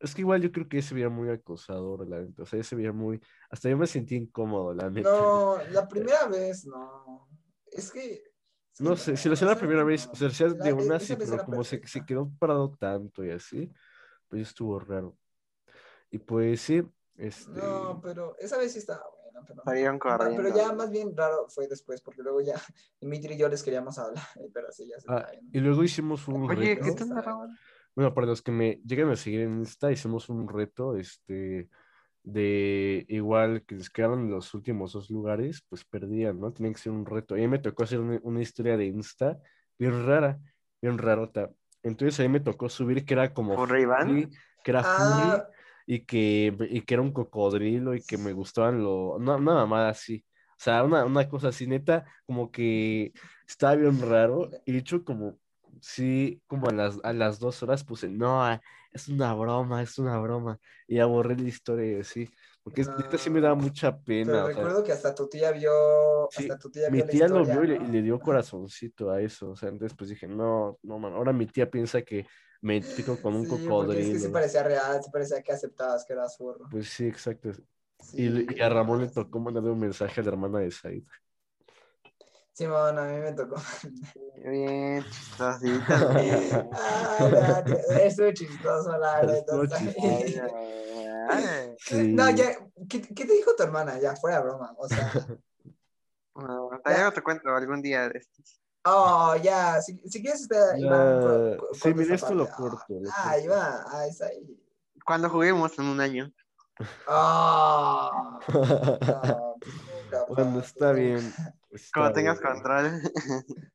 Es 0.00 0.14
que 0.14 0.22
igual 0.22 0.42
yo 0.42 0.52
creo 0.52 0.68
que 0.68 0.78
ese 0.78 0.90
se 0.90 0.94
veía 0.94 1.08
muy 1.08 1.30
acosador, 1.30 2.06
la 2.08 2.20
neta. 2.20 2.42
O 2.42 2.46
sea, 2.46 2.58
ese 2.60 2.70
se 2.70 2.76
veía 2.76 2.92
muy. 2.92 3.20
Hasta 3.50 3.70
yo 3.70 3.76
me 3.78 3.86
sentí 3.86 4.16
incómodo, 4.16 4.74
la 4.74 4.90
neta. 4.90 5.10
No, 5.10 5.58
la 5.70 5.88
primera 5.88 6.26
vez 6.26 6.66
no, 6.66 7.28
es 7.66 7.90
que... 7.90 8.12
es 8.14 8.22
que 8.78 8.84
No 8.84 8.96
sé, 8.96 9.16
si 9.16 9.28
lo 9.28 9.34
hacía 9.34 9.48
la 9.48 9.58
primera 9.58 9.80
no, 9.80 9.86
vez, 9.86 10.06
o 10.06 10.14
sea, 10.14 10.28
hacía 10.28 10.48
de 10.48 10.72
una 10.72 10.96
esa 10.96 11.06
sí, 11.06 11.16
pero 11.16 11.44
como 11.44 11.64
se, 11.64 11.86
se 11.86 12.04
quedó 12.04 12.30
parado 12.38 12.76
tanto 12.78 13.24
y 13.24 13.30
así, 13.30 13.72
pues 14.28 14.42
estuvo 14.48 14.78
raro. 14.78 15.16
Y 16.10 16.18
pues 16.18 16.60
sí, 16.60 16.82
este. 17.16 17.52
No, 17.52 18.00
pero 18.02 18.36
esa 18.38 18.58
vez 18.58 18.72
sí 18.72 18.78
estaba 18.78 19.02
buena, 19.22 19.44
pero... 19.46 19.62
Corriendo. 19.98 20.36
Pero 20.36 20.54
ya 20.54 20.72
más 20.72 20.90
bien 20.90 21.16
raro 21.16 21.48
fue 21.48 21.66
después, 21.68 22.00
porque 22.02 22.22
luego 22.22 22.40
ya 22.40 22.54
Dimitri 23.00 23.34
y 23.34 23.38
yo 23.38 23.48
les 23.48 23.62
queríamos 23.62 23.98
hablar, 23.98 24.24
pero 24.54 24.70
sí, 24.70 24.86
ya 24.88 25.00
se 25.00 25.06
Ah, 25.08 25.30
y 25.52 25.60
luego 25.60 25.82
hicimos 25.82 26.26
un 26.28 26.50
Oye, 26.50 26.74
reto. 26.76 26.82
¿qué 26.82 26.90
está 26.90 27.20
Raúl? 27.20 27.48
Bueno, 27.94 28.12
para 28.14 28.26
los 28.26 28.42
que 28.42 28.50
me 28.52 28.80
llegan 28.84 29.10
a 29.10 29.16
seguir 29.16 29.40
en 29.42 29.58
Insta, 29.60 29.92
hicimos 29.92 30.28
un 30.28 30.48
reto, 30.48 30.96
este, 30.96 31.68
de 32.24 33.06
igual 33.08 33.64
que 33.66 33.76
les 33.76 33.90
quedaron 33.90 34.22
en 34.22 34.30
los 34.32 34.54
últimos 34.54 34.92
dos 34.94 35.10
lugares, 35.10 35.64
pues 35.68 35.84
perdían, 35.84 36.40
¿no? 36.40 36.52
Tenía 36.52 36.72
que 36.72 36.78
ser 36.78 36.92
un 36.92 37.06
reto. 37.06 37.36
Y 37.36 37.40
a 37.40 37.42
mí 37.44 37.48
me 37.48 37.58
tocó 37.60 37.84
hacer 37.84 38.00
una, 38.00 38.18
una 38.24 38.42
historia 38.42 38.76
de 38.76 38.86
Insta 38.86 39.38
bien 39.78 40.06
rara, 40.06 40.40
bien 40.82 40.98
rarota. 40.98 41.50
Entonces 41.82 42.18
a 42.20 42.22
mí 42.24 42.28
me 42.30 42.40
tocó 42.40 42.68
subir 42.68 43.04
que 43.04 43.14
era 43.14 43.32
como 43.34 43.56
¿Furry 43.56 43.82
Iván? 43.82 44.08
furry, 44.08 44.30
que 44.64 44.70
era 44.72 44.82
Ah. 44.84 45.48
y 45.86 46.04
que, 46.06 46.56
y 46.70 46.80
que 46.82 46.94
era 46.94 47.02
un 47.02 47.12
cocodrilo 47.12 47.94
y 47.94 48.02
que 48.02 48.16
me 48.18 48.32
gustaban 48.32 48.82
lo, 48.82 49.18
no, 49.20 49.36
una 49.36 49.54
mamada 49.54 49.90
así. 49.90 50.24
O 50.52 50.62
sea, 50.64 50.82
una, 50.84 51.04
una 51.04 51.28
cosa 51.28 51.48
así, 51.48 51.66
neta, 51.66 52.06
como 52.26 52.50
que 52.50 53.12
estaba 53.46 53.74
bien 53.76 54.00
raro. 54.00 54.50
Y 54.64 54.72
de 54.72 54.78
hecho, 54.78 55.04
como, 55.04 55.38
sí, 55.84 56.42
como 56.46 56.68
a 56.68 56.72
las, 56.72 56.98
a 57.04 57.12
las 57.12 57.38
dos 57.38 57.62
horas 57.62 57.84
puse, 57.84 58.08
no, 58.08 58.42
ah, 58.44 58.60
es 58.92 59.08
una 59.08 59.34
broma, 59.34 59.82
es 59.82 59.98
una 59.98 60.18
broma. 60.18 60.58
Y 60.86 60.96
ya 60.96 61.06
borré 61.06 61.36
la 61.36 61.48
historia 61.48 61.98
y 61.98 62.00
así. 62.00 62.30
Porque 62.62 62.82
neta 62.96 63.18
sí 63.18 63.30
me 63.30 63.40
da 63.40 63.54
No, 63.54 63.56
mucha 63.56 63.98
pena. 64.02 64.42
Pero 64.42 64.50
sea, 64.50 64.68
recuerdo 64.68 64.84
que 64.84 64.92
hasta 64.92 65.14
tu 65.14 65.28
tía 65.28 65.50
vio, 65.52 65.72
Sí, 66.28 66.36
hasta 66.36 66.58
tu 66.58 66.70
tía 66.70 66.88
mi 66.88 67.02
vio 67.02 67.04
la 67.06 67.12
tía 67.12 67.28
lo 67.28 67.46
historia, 67.46 67.46
vio 67.46 67.62
y 67.64 67.66
le, 67.68 67.74
¿no? 67.74 67.82
y 67.82 67.86
le 67.86 68.02
dio 68.02 68.20
corazoncito 68.20 69.10
a 69.10 69.20
eso. 69.22 69.50
O 69.50 69.56
sea, 69.56 69.68
entonces 69.68 69.96
pues 69.96 70.10
dije, 70.10 70.26
no, 70.26 70.78
no, 70.82 70.98
man, 70.98 71.12
ahora 71.14 71.32
mi 71.32 71.46
tía 71.46 71.70
piensa 71.70 72.02
que 72.02 72.26
me 72.60 72.74
identifico 72.74 73.20
con 73.20 73.34
un 73.36 73.46
Sí, 73.46 73.72
porque 73.76 74.00
es 74.00 74.10
que 74.10 74.18
sí 74.18 74.28
cocodrilo. 74.28 74.30
parecía 74.30 74.62
real, 74.64 75.02
sí 75.02 75.10
parecía 75.10 75.42
que 75.42 75.52
aceptabas 75.52 76.04
que 76.04 76.12
eras 76.14 76.36
furro. 76.36 76.68
Pues 76.68 76.88
sí, 76.88 77.06
exacto. 77.06 77.52
Sí, 78.00 78.18
Y, 78.18 78.56
y 78.58 78.60
a 78.62 78.68
Ramón 78.68 79.00
le 79.02 79.08
tocó 79.10 79.40
mandarle 79.40 79.70
un 79.70 79.80
mensaje 79.80 80.20
a 80.20 80.24
la 80.24 80.30
hermana 80.30 80.60
de 80.60 80.70
Said. 80.70 81.04
Simón, 82.54 82.96
a 82.98 83.02
mí 83.04 83.18
me 83.18 83.32
tocó. 83.32 83.56
Bien, 84.44 85.04
chistosito. 85.10 85.94
Estuvo 88.00 88.30
chistoso, 88.32 88.96
la. 88.96 89.20
Estuvo 89.22 89.64
está 89.64 89.78
chistoso. 89.78 89.98
bien. 90.00 90.42
Ay, 91.28 91.74
Sí. 91.78 92.12
No, 92.12 92.30
ya, 92.30 92.56
¿qué, 92.88 93.02
qué 93.02 93.24
te 93.26 93.32
dijo 93.32 93.54
tu 93.56 93.62
hermana? 93.64 93.98
Ya, 93.98 94.14
fuera 94.14 94.36
de 94.38 94.44
broma. 94.44 94.72
O 94.78 94.88
sea, 94.88 95.10
no, 96.36 96.70
ya 96.86 97.10
te 97.10 97.22
cuento 97.22 97.50
algún 97.50 97.82
día 97.82 98.08
de 98.08 98.18
estos. 98.20 98.60
oh, 98.84 99.34
ya, 99.42 99.80
si, 99.82 99.98
si 100.08 100.22
quieres, 100.22 100.42
está, 100.42 100.78
Ya, 100.78 100.86
Iván, 100.86 101.56
cu- 101.58 101.66
cu- 101.66 101.74
sí, 101.74 101.92
mira, 101.92 102.14
esto 102.14 102.34
lo 102.34 102.48
corto, 102.48 102.84
lo 102.88 103.10
Ah. 103.16 103.36
Iván, 103.38 103.84
ah, 103.88 104.06
está 104.06 104.26
ahí. 104.26 104.56
Cuando 105.04 105.28
juguemos 105.28 105.76
en 105.78 105.86
un 105.86 106.00
año. 106.00 106.32
Ah, 107.08 108.38
no, 108.48 109.56
nunca, 109.56 110.24
Bueno, 110.28 110.60
está 110.60 110.92
bien. 110.92 111.32
Cuando 111.92 112.12
tengas 112.12 112.40
control. 112.40 113.00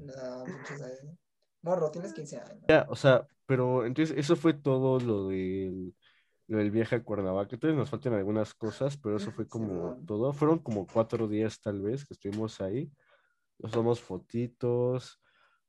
No, 0.00 0.44
pinches 0.44 0.80
ahí. 0.82 1.18
Morro, 1.62 1.90
tienes 1.90 2.14
15 2.14 2.38
años. 2.38 2.64
Ya, 2.68 2.86
o 2.88 2.96
sea, 2.96 3.26
pero 3.46 3.84
entonces 3.84 4.16
eso 4.16 4.34
fue 4.34 4.54
todo 4.54 4.98
lo 4.98 5.28
del, 5.28 5.94
lo 6.46 6.58
del 6.58 6.70
viaje 6.70 6.96
a 6.96 7.04
Cuernavaca. 7.04 7.54
Entonces 7.54 7.76
nos 7.76 7.90
faltan 7.90 8.14
algunas 8.14 8.54
cosas, 8.54 8.96
pero 8.96 9.16
eso 9.16 9.30
fue 9.30 9.46
como 9.46 9.66
Simón. 9.66 10.06
todo. 10.06 10.32
Fueron 10.32 10.58
como 10.58 10.86
cuatro 10.86 11.28
días 11.28 11.60
tal 11.60 11.82
vez 11.82 12.04
que 12.06 12.14
estuvimos 12.14 12.60
ahí. 12.60 12.90
Nos 13.58 13.72
tomamos 13.72 14.00
fotitos. 14.00 15.20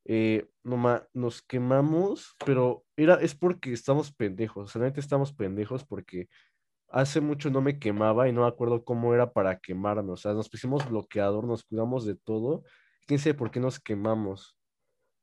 Eh, 0.06 0.50
nomás 0.64 1.04
nos 1.14 1.42
quemamos, 1.42 2.36
pero 2.46 2.86
era, 2.96 3.16
es 3.16 3.36
porque 3.36 3.74
estamos 3.74 4.12
pendejos. 4.12 4.70
O 4.70 4.72
sea, 4.72 4.82
neta 4.82 5.00
estamos 5.00 5.34
pendejos 5.34 5.84
porque 5.84 6.30
hace 6.92 7.22
mucho 7.22 7.50
no 7.50 7.62
me 7.62 7.80
quemaba 7.80 8.28
y 8.28 8.34
no 8.34 8.42
me 8.42 8.48
acuerdo 8.48 8.84
cómo 8.84 9.14
era 9.14 9.32
para 9.32 9.60
quemarnos. 9.60 10.20
O 10.20 10.22
sea, 10.22 10.34
nos 10.34 10.50
pusimos 10.50 10.88
bloqueador, 10.88 11.46
nos 11.46 11.64
cuidamos 11.64 12.06
de 12.06 12.16
todo. 12.16 12.64
Quién 13.08 13.20
sabe 13.20 13.34
por 13.34 13.52
qué 13.52 13.60
nos 13.60 13.80
quemamos. 13.80 14.58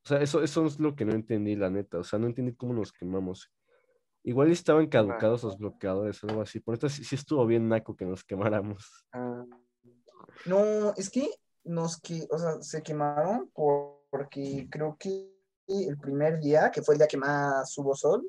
O 0.05 0.07
sea, 0.09 0.21
eso, 0.21 0.41
eso 0.43 0.65
es 0.65 0.79
lo 0.79 0.95
que 0.95 1.05
no 1.05 1.13
entendí, 1.13 1.55
la 1.55 1.69
neta. 1.69 1.99
O 1.99 2.03
sea, 2.03 2.19
no 2.19 2.27
entendí 2.27 2.53
cómo 2.55 2.73
nos 2.73 2.91
quemamos. 2.91 3.51
Igual 4.23 4.51
estaban 4.51 4.87
caducados 4.87 5.43
los 5.43 5.57
bloqueadores, 5.57 6.23
algo 6.23 6.41
así. 6.41 6.59
Por 6.59 6.75
eso 6.75 6.89
sí, 6.89 7.03
sí 7.03 7.15
estuvo 7.15 7.45
bien 7.45 7.67
naco 7.69 7.95
que 7.95 8.05
nos 8.05 8.23
quemáramos. 8.23 9.05
Ah, 9.13 9.45
No, 10.45 10.93
es 10.95 11.09
que 11.09 11.29
nos 11.63 11.99
que, 11.99 12.27
o 12.31 12.37
sea, 12.37 12.61
se 12.61 12.81
quemaron 12.83 13.49
por- 13.53 13.99
porque 14.09 14.67
creo 14.69 14.97
que 14.99 15.29
el 15.67 15.97
primer 15.97 16.39
día, 16.39 16.71
que 16.71 16.81
fue 16.81 16.95
el 16.95 16.99
día 16.99 17.07
que 17.07 17.17
más 17.17 17.77
hubo 17.77 17.95
sol, 17.95 18.27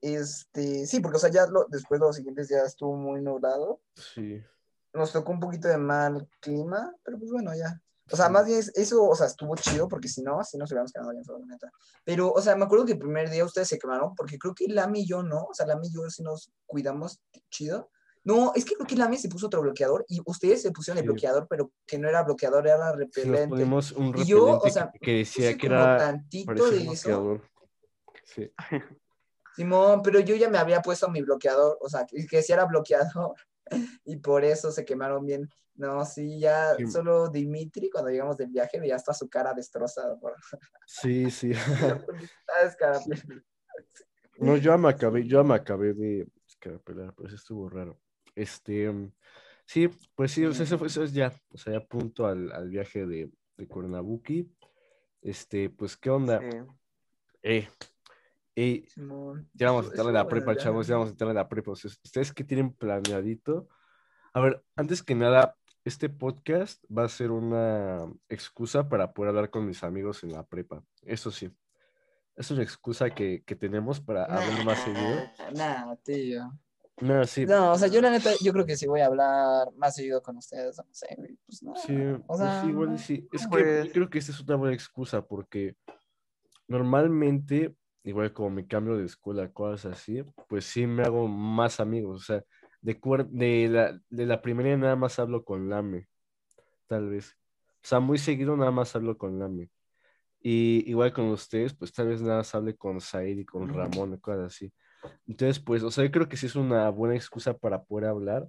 este, 0.00 0.86
sí, 0.86 1.00
porque, 1.00 1.16
o 1.16 1.20
sea, 1.20 1.30
ya 1.30 1.46
lo- 1.46 1.66
después 1.68 2.00
los 2.00 2.16
siguientes 2.16 2.48
días 2.48 2.66
estuvo 2.66 2.96
muy 2.96 3.20
nublado, 3.22 3.80
Sí. 3.94 4.42
nos 4.92 5.12
tocó 5.12 5.32
un 5.32 5.40
poquito 5.40 5.68
de 5.68 5.76
mal 5.78 6.28
clima, 6.40 6.94
pero 7.02 7.18
pues 7.18 7.30
bueno, 7.30 7.54
ya. 7.54 7.80
O 8.12 8.16
sea, 8.16 8.26
Sí. 8.26 8.32
más 8.32 8.46
bien 8.46 8.58
es- 8.58 8.72
eso, 8.76 9.04
o 9.04 9.14
sea, 9.14 9.26
estuvo 9.26 9.54
chido 9.56 9.86
porque 9.88 10.08
si 10.08 10.22
no, 10.22 10.42
si 10.42 10.58
nos 10.58 10.70
hubiéramos 10.70 10.92
quedado 10.92 11.10
bien 11.12 11.24
solo, 11.24 11.44
neta. 11.46 11.70
Pero, 12.04 12.32
o 12.32 12.42
sea, 12.42 12.56
me 12.56 12.64
acuerdo 12.64 12.84
que 12.86 12.92
el 12.92 12.98
primer 12.98 13.30
día 13.30 13.44
ustedes 13.44 13.68
se 13.68 13.78
quemaron 13.78 14.14
porque 14.16 14.36
creo 14.38 14.54
que 14.54 14.66
Lami 14.68 15.02
y 15.02 15.06
yo 15.06 15.22
no, 15.22 15.44
o 15.44 15.54
sea, 15.54 15.66
Lami 15.66 15.86
y 15.88 15.92
yo 15.94 16.10
sí 16.10 16.22
nos 16.22 16.50
cuidamos 16.66 17.20
chido. 17.50 17.88
No, 18.24 18.52
es 18.54 18.64
que 18.64 18.74
creo 18.74 18.86
que 18.86 18.96
Lami 18.96 19.16
se 19.16 19.28
puso 19.28 19.46
otro 19.46 19.62
bloqueador 19.62 20.04
y 20.08 20.20
ustedes 20.26 20.60
se 20.60 20.72
pusieron 20.72 20.98
el 20.98 21.04
Sí. 21.04 21.08
bloqueador, 21.08 21.46
pero 21.48 21.70
que 21.86 21.98
no 21.98 22.08
era 22.08 22.22
bloqueador, 22.24 22.66
era 22.66 22.88
nos 22.88 22.96
repelente. 22.96 23.48
ponemos 23.48 23.92
un 23.92 24.06
Y 24.08 24.12
repelente 24.12 24.30
yo, 24.30 24.58
o 24.58 24.68
sea, 24.70 24.90
que, 25.00 25.12
decía 25.18 25.56
que 25.56 25.66
era 25.66 25.96
tantito 25.96 26.52
de 26.70 26.78
eso. 26.82 27.08
bloqueador. 27.08 27.42
Sí. 28.24 28.52
Simón, 29.60 30.00
pero 30.02 30.20
yo 30.20 30.34
ya 30.36 30.48
me 30.48 30.56
había 30.56 30.80
puesto 30.80 31.10
mi 31.10 31.20
bloqueador, 31.20 31.76
o 31.82 31.88
sea, 31.90 32.06
que, 32.06 32.26
que 32.26 32.42
sí 32.42 32.50
era 32.50 32.64
bloqueador, 32.64 33.34
y 34.06 34.16
por 34.16 34.42
eso 34.42 34.72
se 34.72 34.86
quemaron 34.86 35.26
bien. 35.26 35.50
No, 35.74 36.02
sí, 36.06 36.40
ya 36.40 36.74
Sí. 36.76 36.86
solo 36.86 37.28
Dimitri, 37.28 37.90
cuando 37.90 38.10
llegamos 38.10 38.38
del 38.38 38.48
viaje, 38.48 38.80
veía 38.80 38.96
hasta 38.96 39.12
su 39.12 39.28
cara 39.28 39.52
destrozada. 39.52 40.18
Por... 40.18 40.34
Sí, 40.86 41.30
sí. 41.30 41.52
No, 44.38 44.56
yo 44.56 44.78
me 44.78 44.88
acabé, 44.88 45.26
yo 45.26 45.44
me 45.44 45.54
acabé 45.54 45.92
de 45.92 46.26
escarapelar, 46.46 47.14
pues 47.14 47.34
estuvo 47.34 47.68
raro. 47.68 48.00
Este, 48.34 48.90
sí, 49.66 49.90
pues 50.14 50.32
sí, 50.32 50.46
o 50.46 50.54
sea, 50.54 50.64
eso, 50.64 50.78
fue- 50.78 50.86
eso 50.86 51.02
es 51.04 51.12
ya, 51.12 51.30
o 51.52 51.58
sea, 51.58 51.74
ya 51.74 51.80
punto 51.86 52.24
al, 52.24 52.50
al 52.52 52.70
viaje 52.70 53.04
de, 53.04 53.30
de. 53.58 54.46
Este, 55.20 55.68
pues, 55.68 55.98
¿qué 55.98 56.08
onda? 56.08 56.40
sí. 56.40 56.56
Eh, 57.42 57.68
eh, 58.56 58.84
Simón. 58.88 59.48
ya 59.54 59.68
vamos 59.70 59.86
a 59.86 59.88
entrar 59.88 60.06
en 60.08 60.14
la 60.14 60.28
prepa, 60.28 60.56
chavos, 60.56 60.86
ya 60.86 60.94
vamos 60.94 61.08
a 61.08 61.12
entrar 61.12 61.30
en 61.30 61.36
la 61.36 61.48
prepa. 61.48 61.70
O 61.72 61.76
sea, 61.76 61.90
¿Ustedes 62.04 62.32
qué 62.32 62.44
tienen 62.44 62.72
planeadito? 62.72 63.68
A 64.32 64.40
ver, 64.40 64.62
antes 64.76 65.02
que 65.02 65.14
nada, 65.14 65.56
este 65.84 66.08
podcast 66.08 66.84
va 66.96 67.04
a 67.04 67.08
ser 67.08 67.30
una 67.30 68.04
excusa 68.28 68.88
para 68.88 69.12
poder 69.12 69.30
hablar 69.30 69.50
con 69.50 69.66
mis 69.66 69.82
amigos 69.82 70.22
en 70.24 70.32
la 70.32 70.44
prepa. 70.44 70.84
Eso 71.02 71.30
sí, 71.30 71.50
es 72.36 72.50
una 72.50 72.62
excusa 72.62 73.10
que, 73.10 73.42
que 73.44 73.56
tenemos 73.56 74.00
para 74.00 74.24
hablar 74.24 74.64
más 74.64 74.78
seguido. 74.80 75.16
Nah, 75.54 75.86
nah, 75.86 75.96
tío. 75.96 76.52
No, 77.00 77.24
sí. 77.24 77.46
No, 77.46 77.72
o 77.72 77.78
sea, 77.78 77.88
yo 77.88 78.02
la 78.02 78.10
neta, 78.10 78.30
yo 78.42 78.52
creo 78.52 78.66
que 78.66 78.76
sí 78.76 78.86
voy 78.86 79.00
a 79.00 79.06
hablar 79.06 79.68
más 79.74 79.94
seguido 79.94 80.22
con 80.22 80.36
ustedes, 80.36 80.76
no 80.76 80.84
sé, 80.92 81.06
pues 81.46 81.62
no. 81.62 81.74
Sí, 81.76 81.96
o 81.96 82.22
pues 82.26 82.40
sea, 82.40 82.60
sí, 82.62 82.68
igual 82.68 82.94
y 82.94 82.98
sí. 82.98 83.28
Es 83.32 83.42
que 83.44 83.48
Pues- 83.48 83.86
yo 83.86 83.92
creo 83.92 84.10
que 84.10 84.18
esta 84.18 84.32
es 84.32 84.40
una 84.40 84.56
buena 84.56 84.74
excusa 84.74 85.26
porque 85.26 85.76
normalmente, 86.68 87.74
igual 88.04 88.32
como 88.32 88.50
me 88.50 88.66
cambio 88.66 88.96
de 88.96 89.04
escuela, 89.06 89.52
cosas 89.52 89.92
así, 89.98 90.22
pues 90.48 90.64
sí 90.64 90.86
me 90.86 91.02
hago 91.02 91.28
más 91.28 91.80
amigos. 91.80 92.22
O 92.22 92.24
sea, 92.24 92.44
de, 92.80 93.00
cuer- 93.00 93.28
de, 93.28 93.68
la, 93.68 94.00
de 94.08 94.26
la 94.26 94.40
primaria 94.42 94.76
nada 94.76 94.96
más 94.96 95.18
hablo 95.18 95.44
con 95.44 95.68
Lame, 95.68 96.08
tal 96.86 97.10
vez. 97.10 97.36
O 97.82 97.86
sea, 97.86 98.00
muy 98.00 98.18
seguido 98.18 98.56
nada 98.56 98.70
más 98.70 98.94
hablo 98.96 99.16
con 99.16 99.38
Lame. 99.38 99.68
Y 100.42 100.88
igual 100.90 101.12
con 101.12 101.26
ustedes, 101.26 101.74
pues 101.74 101.92
tal 101.92 102.08
vez 102.08 102.22
nada 102.22 102.38
más 102.38 102.54
hable 102.54 102.74
con 102.74 103.00
Said 103.00 103.38
y 103.38 103.44
con. 103.44 103.68
Ramón, 103.68 104.16
cosas 104.18 104.46
así. 104.46 104.72
Entonces, 105.26 105.60
pues, 105.60 105.82
o 105.82 105.90
sea, 105.90 106.04
yo 106.04 106.10
creo 106.10 106.28
que 106.28 106.38
sí 106.38 106.46
es 106.46 106.56
una 106.56 106.88
buena 106.88 107.14
excusa 107.14 107.52
para 107.56 107.82
poder 107.84 108.06
hablar. 108.08 108.48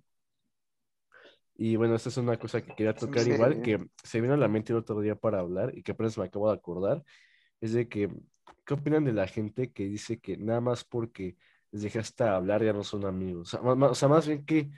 Y 1.56 1.76
bueno, 1.76 1.96
esta 1.96 2.10
es 2.10 2.18
una 2.18 2.38
cosa 2.40 2.62
que 2.62 2.74
quería 2.74 2.96
tocar 2.96 3.24
Sí. 3.24 3.32
igual, 3.32 3.62
que 3.62 3.86
se 4.04 4.22
vino 4.22 4.34
a 4.34 4.38
la 4.38 4.48
mente 4.48 4.72
el 4.74 4.80
otro 4.80 5.00
día 5.02 5.16
para 5.16 5.40
hablar 5.40 5.78
y 5.78 5.84
que 5.84 5.92
apenas 5.92 6.18
me 6.18 6.24
acabo 6.26 6.50
de 6.50 6.58
acordar, 6.58 7.04
es 7.60 7.74
de 7.74 7.88
que, 7.88 8.10
¿qué 8.66 8.74
opinan 8.74 9.06
de 9.06 9.14
la 9.14 9.28
gente 9.28 9.72
que 9.72 9.86
dice 9.86 10.20
que 10.20 10.38
nada 10.38 10.62
más 10.62 10.84
porque 10.84 11.38
les 11.72 11.84
dejaste 11.84 12.24
hablar 12.24 12.64
ya 12.64 12.74
no 12.74 12.84
son 12.84 13.06
amigos? 13.06 13.54
O 13.54 13.92
sea, 13.96 14.08
o 14.08 14.10
más 14.10 14.28
bien 14.28 14.46
que 14.46 14.72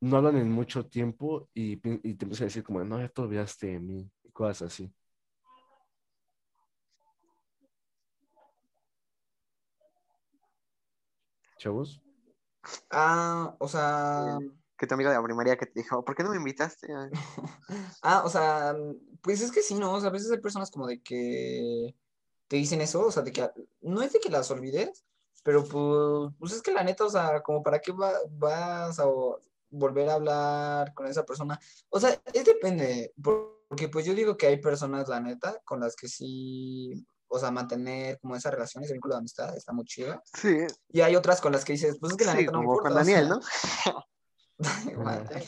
no 0.00 0.16
hablan 0.18 0.36
en 0.36 0.50
mucho 0.50 0.86
tiempo 0.86 1.48
y, 1.54 1.72
y 1.74 2.14
te 2.14 2.24
empiezan 2.24 2.44
a 2.44 2.48
decir 2.48 2.64
como, 2.64 2.84
no, 2.84 3.00
ya 3.00 3.08
te 3.08 3.22
olvidaste 3.22 3.68
de 3.68 3.80
mí, 3.80 4.10
y 4.24 4.30
cosas 4.32 4.72
así. 4.72 4.92
Chavos. 11.58 12.00
Ah, 12.90 13.56
o 13.58 13.68
sea, 13.68 14.38
Que 14.76 14.86
tu 14.86 14.94
amigo 14.94 15.10
de 15.10 15.16
la 15.16 15.22
primaria 15.22 15.56
que 15.56 15.66
te 15.66 15.80
dijo, 15.80 16.04
¿por 16.04 16.14
qué 16.14 16.22
no 16.22 16.30
me 16.30 16.36
invitaste? 16.36 16.88
ah, 18.02 18.22
o 18.24 18.28
sea, 18.28 18.74
pues 19.22 19.40
es 19.40 19.52
que 19.52 19.62
sí, 19.62 19.74
¿no? 19.74 19.92
O 19.92 20.00
sea, 20.00 20.08
a 20.10 20.12
veces 20.12 20.30
hay 20.30 20.40
personas 20.40 20.70
como 20.70 20.86
de 20.86 21.02
que 21.02 21.94
te 22.54 22.58
dicen 22.58 22.80
eso, 22.80 23.04
o 23.04 23.10
sea, 23.10 23.24
de 23.24 23.32
que 23.32 23.50
no 23.80 24.00
es 24.00 24.12
de 24.12 24.20
que 24.20 24.30
las 24.30 24.48
olvides, 24.48 25.04
pero 25.42 25.64
pues, 25.64 26.32
pues 26.38 26.52
es 26.52 26.62
que 26.62 26.70
la 26.70 26.84
neta, 26.84 27.04
o 27.04 27.10
sea, 27.10 27.42
como 27.42 27.64
para 27.64 27.80
qué 27.80 27.90
va- 27.90 28.20
vas 28.30 28.96
a 29.00 29.06
volver 29.70 30.08
a 30.08 30.14
hablar 30.14 30.94
con 30.94 31.08
esa 31.08 31.24
persona. 31.24 31.58
O 31.88 31.98
sea, 31.98 32.16
es 32.32 32.44
depende, 32.44 33.12
por- 33.20 33.64
porque 33.68 33.88
pues 33.88 34.06
yo 34.06 34.14
digo 34.14 34.36
que 34.36 34.46
hay 34.46 34.58
personas, 34.60 35.08
la 35.08 35.18
neta, 35.18 35.60
con 35.64 35.80
las 35.80 35.96
que 35.96 36.06
sí, 36.06 37.04
o 37.26 37.40
sea, 37.40 37.50
mantener 37.50 38.20
como 38.20 38.36
esa 38.36 38.52
relación, 38.52 38.84
ese 38.84 38.92
vínculo 38.92 39.14
de 39.16 39.18
amistad 39.18 39.56
está 39.56 39.72
muy 39.72 39.84
chido. 39.84 40.22
Sí, 40.32 40.58
Y 40.90 41.00
hay 41.00 41.16
otras 41.16 41.40
con 41.40 41.50
las 41.50 41.64
que 41.64 41.72
dices, 41.72 41.96
pues 41.98 42.12
es 42.12 42.16
que 42.18 42.24
la 42.24 42.32
sí, 42.34 42.38
neta 42.38 42.52
no 42.52 42.58
me 42.60 42.64
como 42.66 42.76
importa. 42.76 42.88
con 42.90 43.04
Daniel, 43.04 43.28
¿no? 43.30 43.40
Madre. 45.04 45.42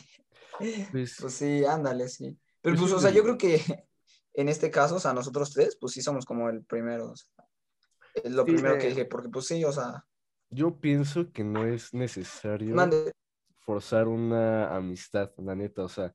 Pues, 0.91 1.19
Pues 1.21 1.35
sí, 1.35 1.65
ándale, 1.65 2.09
sí. 2.09 2.37
Pero 2.61 2.75
Pues 2.75 2.91
pues, 2.91 2.93
o 2.95 3.01
sea, 3.01 3.13
yo 3.13 3.23
creo 3.23 3.39
que 3.39 3.87
en 4.37 4.49
este 4.51 4.71
caso, 4.71 4.97
o 4.97 5.01
sea, 5.01 5.15
nosotros 5.15 5.53
tres, 5.53 5.77
pues 5.81 5.95
sí 5.95 6.03
somos 6.03 6.25
como 6.27 6.49
el 6.51 6.65
primero, 6.65 7.11
o 7.13 7.17
sea, 7.17 7.47
es 8.15 8.33
lo 8.33 8.45
Sí, 8.45 8.53
primero 8.53 8.77
eh. 8.77 8.79
que 8.79 8.89
dije, 8.89 9.07
porque 9.07 9.29
pues 9.31 9.47
sí, 9.47 9.65
o 9.65 9.73
sea, 9.73 10.05
yo 10.51 10.81
pienso 10.81 11.33
que 11.33 11.45
no 11.45 11.65
es 11.67 11.93
necesario. 11.95 12.75
mande, 12.75 13.13
forzar 13.61 14.09
una 14.09 14.75
amistad, 14.77 15.33
la 15.39 15.55
neta, 15.57 15.85
o 15.85 15.89
sea, 15.89 16.13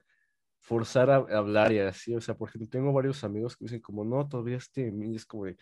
forzar 0.59 1.09
a 1.11 1.17
a 1.17 1.37
hablar 1.39 1.71
y 1.73 1.79
así, 1.79 2.15
o 2.15 2.21
sea, 2.21 2.35
por 2.37 2.49
ejemplo, 2.49 2.69
tengo 2.69 2.93
varios 2.93 3.23
amigos 3.23 3.57
que 3.57 3.65
dicen 3.65 3.81
como, 3.81 4.05
no, 4.05 4.27
todavía 4.29 4.57
este 4.57 4.85
de 4.85 4.91
mí, 4.91 5.13
y 5.13 5.15
es 5.17 5.25
como 5.25 5.45
de, 5.45 5.57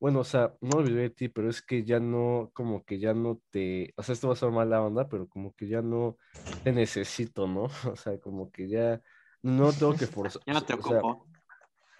bueno, 0.00 0.20
o 0.20 0.24
sea, 0.24 0.54
no 0.62 0.78
olvidé 0.78 1.02
de 1.02 1.10
ti, 1.10 1.28
pero 1.28 1.50
es 1.50 1.62
que 1.62 1.84
ya 1.84 2.00
no, 2.00 2.50
como 2.54 2.84
que 2.84 2.98
ya 3.00 3.14
no 3.14 3.40
te, 3.50 3.94
o 3.96 4.02
sea, 4.04 4.14
esto 4.14 4.28
va 4.28 4.34
a 4.34 4.36
ser 4.36 4.50
mala 4.52 4.82
onda, 4.82 5.08
pero 5.08 5.28
como 5.28 5.54
que 5.54 5.68
ya 5.68 5.82
no 5.82 6.18
te 6.62 6.72
necesito, 6.72 7.46
¿no? 7.48 7.64
O 7.94 7.96
sea, 7.96 8.20
como 8.20 8.50
que 8.52 8.68
ya 8.68 9.02
no 9.42 9.72
tengo 9.72 9.96
que 9.96 10.06
forzar, 10.08 10.42
Ya 10.46 10.54
no 10.54 10.64
te 10.64 10.74
o 10.74 10.82
sea, 10.82 11.00
ocupo. 11.00 11.26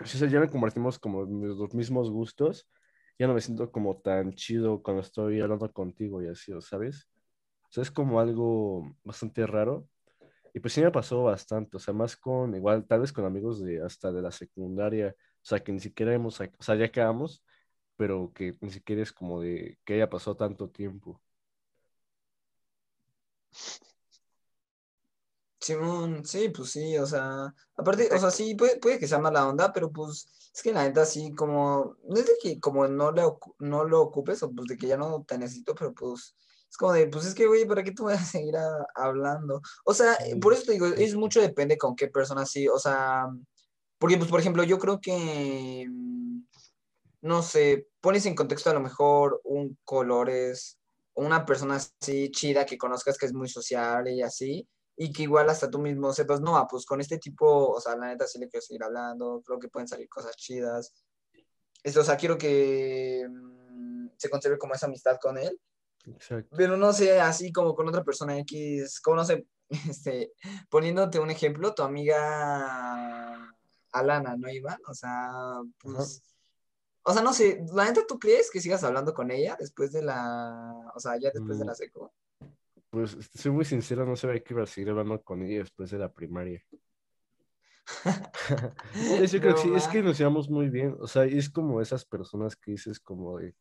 Si 0.04 0.28
ya 0.28 0.40
me 0.40 0.50
compartimos 0.50 0.98
como 0.98 1.24
los 1.24 1.74
mismos 1.74 2.10
gustos, 2.10 2.68
ya 3.18 3.26
no 3.26 3.34
me 3.34 3.40
siento 3.40 3.70
como 3.72 4.00
tan 4.00 4.32
chido 4.34 4.82
cuando 4.82 5.02
estoy 5.02 5.40
hablando 5.40 5.70
contigo 5.72 6.22
y 6.22 6.28
así, 6.28 6.52
¿sabes? 6.60 7.08
O 7.64 7.72
sea, 7.72 7.82
es 7.82 7.90
como 7.90 8.20
algo 8.20 8.96
bastante 9.04 9.46
raro. 9.46 9.88
Y 10.54 10.60
pues 10.60 10.74
sí 10.74 10.82
me 10.82 10.90
pasó 10.92 11.24
bastante, 11.24 11.76
o 11.78 11.80
sea, 11.80 11.94
más 11.94 12.16
con, 12.16 12.54
igual, 12.56 12.86
tal 12.86 13.00
vez 13.00 13.12
con 13.12 13.24
amigos 13.24 13.62
de 13.62 13.82
hasta 13.82 14.12
de 14.12 14.22
la 14.22 14.30
secundaria, 14.32 15.14
o 15.18 15.44
sea, 15.44 15.60
que 15.64 15.72
ni 15.72 15.80
siquiera 15.80 16.14
hemos, 16.14 16.40
o 16.40 16.62
sea, 16.62 16.76
ya 16.76 16.86
acabamos, 16.86 17.44
pero 17.96 18.32
que 18.34 18.56
ni 18.60 18.70
siquiera 18.70 19.02
es 19.02 19.12
como 19.12 19.40
de 19.40 19.78
que 19.84 19.94
haya 19.94 20.10
pasado 20.10 20.36
tanto 20.36 20.70
tiempo. 20.70 21.22
Simón, 25.62 26.24
sí, 26.24 26.48
pues 26.48 26.70
sí, 26.70 26.98
o 26.98 27.06
sea, 27.06 27.54
aparte, 27.76 28.08
o 28.12 28.18
sea, 28.18 28.30
sí, 28.32 28.54
puede, 28.56 28.78
puede 28.78 28.98
que 28.98 29.06
sea 29.06 29.18
mala 29.20 29.46
onda, 29.48 29.72
pero 29.72 29.92
pues 29.92 30.26
es 30.52 30.60
que 30.60 30.72
la 30.72 30.82
neta 30.82 31.06
sí, 31.06 31.32
como, 31.34 31.96
no 32.08 32.16
es 32.16 32.26
de 32.26 32.32
que 32.42 32.58
como 32.60 32.88
no, 32.88 33.12
le 33.12 33.22
no 33.60 33.84
lo 33.84 34.02
ocupes, 34.02 34.42
o 34.42 34.50
pues 34.52 34.66
de 34.66 34.76
que 34.76 34.88
ya 34.88 34.96
no 34.96 35.24
te 35.24 35.38
necesito, 35.38 35.74
pero 35.76 35.94
pues 35.94 36.34
es 36.68 36.76
como 36.76 36.92
de, 36.92 37.06
pues 37.06 37.26
es 37.26 37.34
que, 37.34 37.46
güey, 37.46 37.64
¿para 37.66 37.84
qué 37.84 37.92
tú 37.92 38.04
vas 38.04 38.20
a 38.20 38.24
seguir 38.40 38.56
a- 38.56 38.86
hablando? 38.96 39.62
O 39.84 39.94
sea, 39.94 40.16
Sí. 40.16 40.34
por 40.36 40.52
eso 40.52 40.64
te 40.64 40.72
digo, 40.72 40.86
es 40.86 41.14
mucho 41.14 41.40
depende 41.40 41.78
con 41.78 41.94
qué 41.94 42.08
persona 42.08 42.44
sí, 42.44 42.66
o 42.68 42.78
sea, 42.80 43.28
porque 43.98 44.16
pues, 44.16 44.30
por 44.30 44.40
ejemplo, 44.40 44.64
yo 44.64 44.78
creo 44.80 45.00
que, 45.00 45.86
mm, 45.88 46.42
no 47.22 47.42
sé, 47.42 47.88
pones 48.00 48.26
en 48.26 48.34
contexto 48.34 48.70
a 48.70 48.74
lo 48.74 48.80
mejor 48.80 49.40
un 49.44 49.78
colores, 49.84 50.78
una 51.14 51.44
persona 51.46 51.76
así 51.76 52.30
chida 52.32 52.66
que 52.66 52.78
conozcas 52.78 53.16
que 53.18 53.26
es 53.26 53.32
muy 53.34 53.48
sociable 53.48 54.12
y 54.14 54.22
así, 54.22 54.68
y 54.96 55.12
que 55.12 55.22
igual 55.22 55.48
hasta 55.48 55.70
tú 55.70 55.78
mismo 55.78 56.12
sepas, 56.12 56.40
no, 56.40 56.56
ah, 56.56 56.66
pues 56.68 56.84
con 56.84 57.00
este 57.00 57.18
tipo, 57.18 57.70
o 57.70 57.80
sea, 57.80 57.96
la 57.96 58.08
neta 58.08 58.26
sí 58.26 58.38
le 58.38 58.48
quiero 58.48 58.64
seguir 58.64 58.82
hablando, 58.84 59.42
creo 59.44 59.58
que 59.58 59.68
pueden 59.68 59.88
salir 59.88 60.08
cosas 60.08 60.36
chidas. 60.36 60.92
Esto, 61.82 62.00
o 62.00 62.04
sea, 62.04 62.16
quiero 62.16 62.36
que 62.38 63.26
mm, 63.28 64.08
se 64.16 64.30
conserve 64.30 64.58
como 64.58 64.74
esa 64.74 64.86
amistad 64.86 65.18
con 65.20 65.38
él, 65.38 65.58
Exacto. 66.06 66.54
pero 66.56 66.76
no 66.76 66.92
sé, 66.92 67.20
así 67.20 67.52
como 67.52 67.74
con 67.74 67.88
otra 67.88 68.04
persona 68.04 68.38
X, 68.38 69.00
como 69.00 69.16
no 69.16 69.24
sé, 69.24 69.46
este, 69.88 70.32
poniéndote 70.68 71.18
un 71.18 71.30
ejemplo, 71.30 71.74
tu 71.74 71.82
amiga 71.82 73.54
Alana, 73.92 74.36
¿no, 74.36 74.48
Iván? 74.50 74.78
O 74.86 74.94
sea, 74.94 75.60
pues, 75.82 76.22
o 77.04 77.12
sea, 77.12 77.22
no 77.22 77.32
sé, 77.32 77.64
la 77.74 77.86
neta, 77.86 78.02
¿tú 78.06 78.18
crees 78.18 78.50
que 78.50 78.60
sigas 78.60 78.84
hablando 78.84 79.12
con 79.14 79.30
ella 79.30 79.56
después 79.58 79.90
de 79.92 80.02
la, 80.02 80.92
o 80.94 81.00
sea, 81.00 81.18
ya 81.18 81.30
después 81.32 81.58
de 81.58 81.64
Mm. 81.64 81.68
la 81.68 81.74
seco? 81.74 82.12
Pues 82.92 83.16
soy 83.34 83.50
muy 83.52 83.64
sincero, 83.64 84.04
no 84.04 84.16
sabía 84.16 84.42
que 84.44 84.52
iba 84.52 84.62
a 84.64 84.66
seguir 84.66 84.90
hablando 84.90 85.22
con 85.22 85.42
ella 85.42 85.60
después 85.60 85.90
de 85.90 85.98
la 85.98 86.12
primaria. 86.12 86.62
Sí, 88.92 89.26
yo 89.26 89.40
creo 89.40 89.54
que 89.54 89.60
sí, 89.60 89.72
es 89.74 89.88
que 89.88 90.02
nos 90.02 90.18
llevamos 90.18 90.50
muy 90.50 90.68
bien, 90.68 90.96
o 91.00 91.06
sea, 91.06 91.24
es 91.24 91.50
como 91.50 91.80
esas 91.80 92.04
personas 92.04 92.54
que 92.56 92.72
dices 92.72 93.00
como 93.00 93.38
de, 93.38 93.56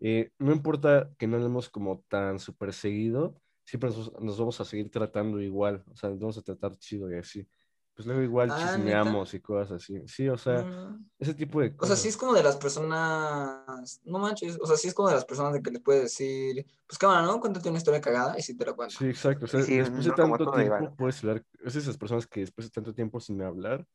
eh, 0.00 0.30
no 0.38 0.52
importa 0.52 1.10
que 1.18 1.26
no 1.26 1.36
hablemos 1.36 1.70
como 1.70 2.04
tan 2.08 2.38
súper 2.38 2.72
seguido, 2.72 3.40
siempre 3.64 3.90
nos, 3.90 4.12
nos 4.20 4.38
vamos 4.38 4.60
a 4.60 4.64
seguir 4.64 4.90
tratando 4.90 5.40
igual, 5.40 5.84
o 5.92 5.96
sea, 5.96 6.10
nos 6.10 6.20
vamos 6.20 6.38
a 6.38 6.42
tratar 6.42 6.76
chido 6.78 7.12
y 7.12 7.16
así. 7.16 7.48
Pues 7.94 8.06
luego 8.06 8.22
igual 8.22 8.48
Ah, 8.50 8.56
¿neta? 8.56 8.72
chismeamos 8.72 9.34
y 9.34 9.40
cosas 9.40 9.72
así. 9.72 10.00
Sí, 10.06 10.28
o 10.28 10.38
sea, 10.38 10.62
Mm. 10.62 11.10
ese 11.18 11.34
tipo 11.34 11.60
de 11.60 11.68
O 11.68 11.70
sea, 11.70 11.78
cosas. 11.78 11.98
sí 12.00 12.08
es 12.08 12.16
como 12.16 12.32
de 12.32 12.42
las 12.42 12.56
personas, 12.56 14.00
no 14.04 14.18
manches, 14.18 14.58
o 14.60 14.66
sea, 14.66 14.76
sí 14.76 14.88
es 14.88 14.94
como 14.94 15.08
de 15.08 15.14
las 15.16 15.24
personas 15.26 15.52
de 15.52 15.62
que 15.62 15.70
les 15.70 15.82
puedes 15.82 16.02
decir, 16.04 16.64
pues 16.86 16.98
cámara, 16.98 17.22
¿no? 17.22 17.38
Cuéntate 17.38 17.68
una 17.68 17.78
historia 17.78 18.00
cagada 18.00 18.38
y 18.38 18.42
sí 18.42 18.56
te 18.56 18.64
la 18.64 18.72
cuento. 18.72 18.96
Sí, 18.98 19.06
exacto. 19.06 19.44
O 19.44 19.48
sea, 19.48 19.60
sí, 19.62 19.76
después 19.76 20.04
de 20.04 20.10
no 20.10 20.16
como 20.16 20.36
tanto 20.38 20.52
tiempo 20.52 20.84
igual. 20.84 20.94
puedes 20.96 21.22
hablar, 21.22 21.44
es 21.64 21.76
esas 21.76 21.98
personas 21.98 22.26
que 22.26 22.40
después 22.40 22.66
de 22.66 22.70
tanto 22.70 22.94
tiempo 22.94 23.20
sin 23.20 23.42
hablar, 23.42 23.86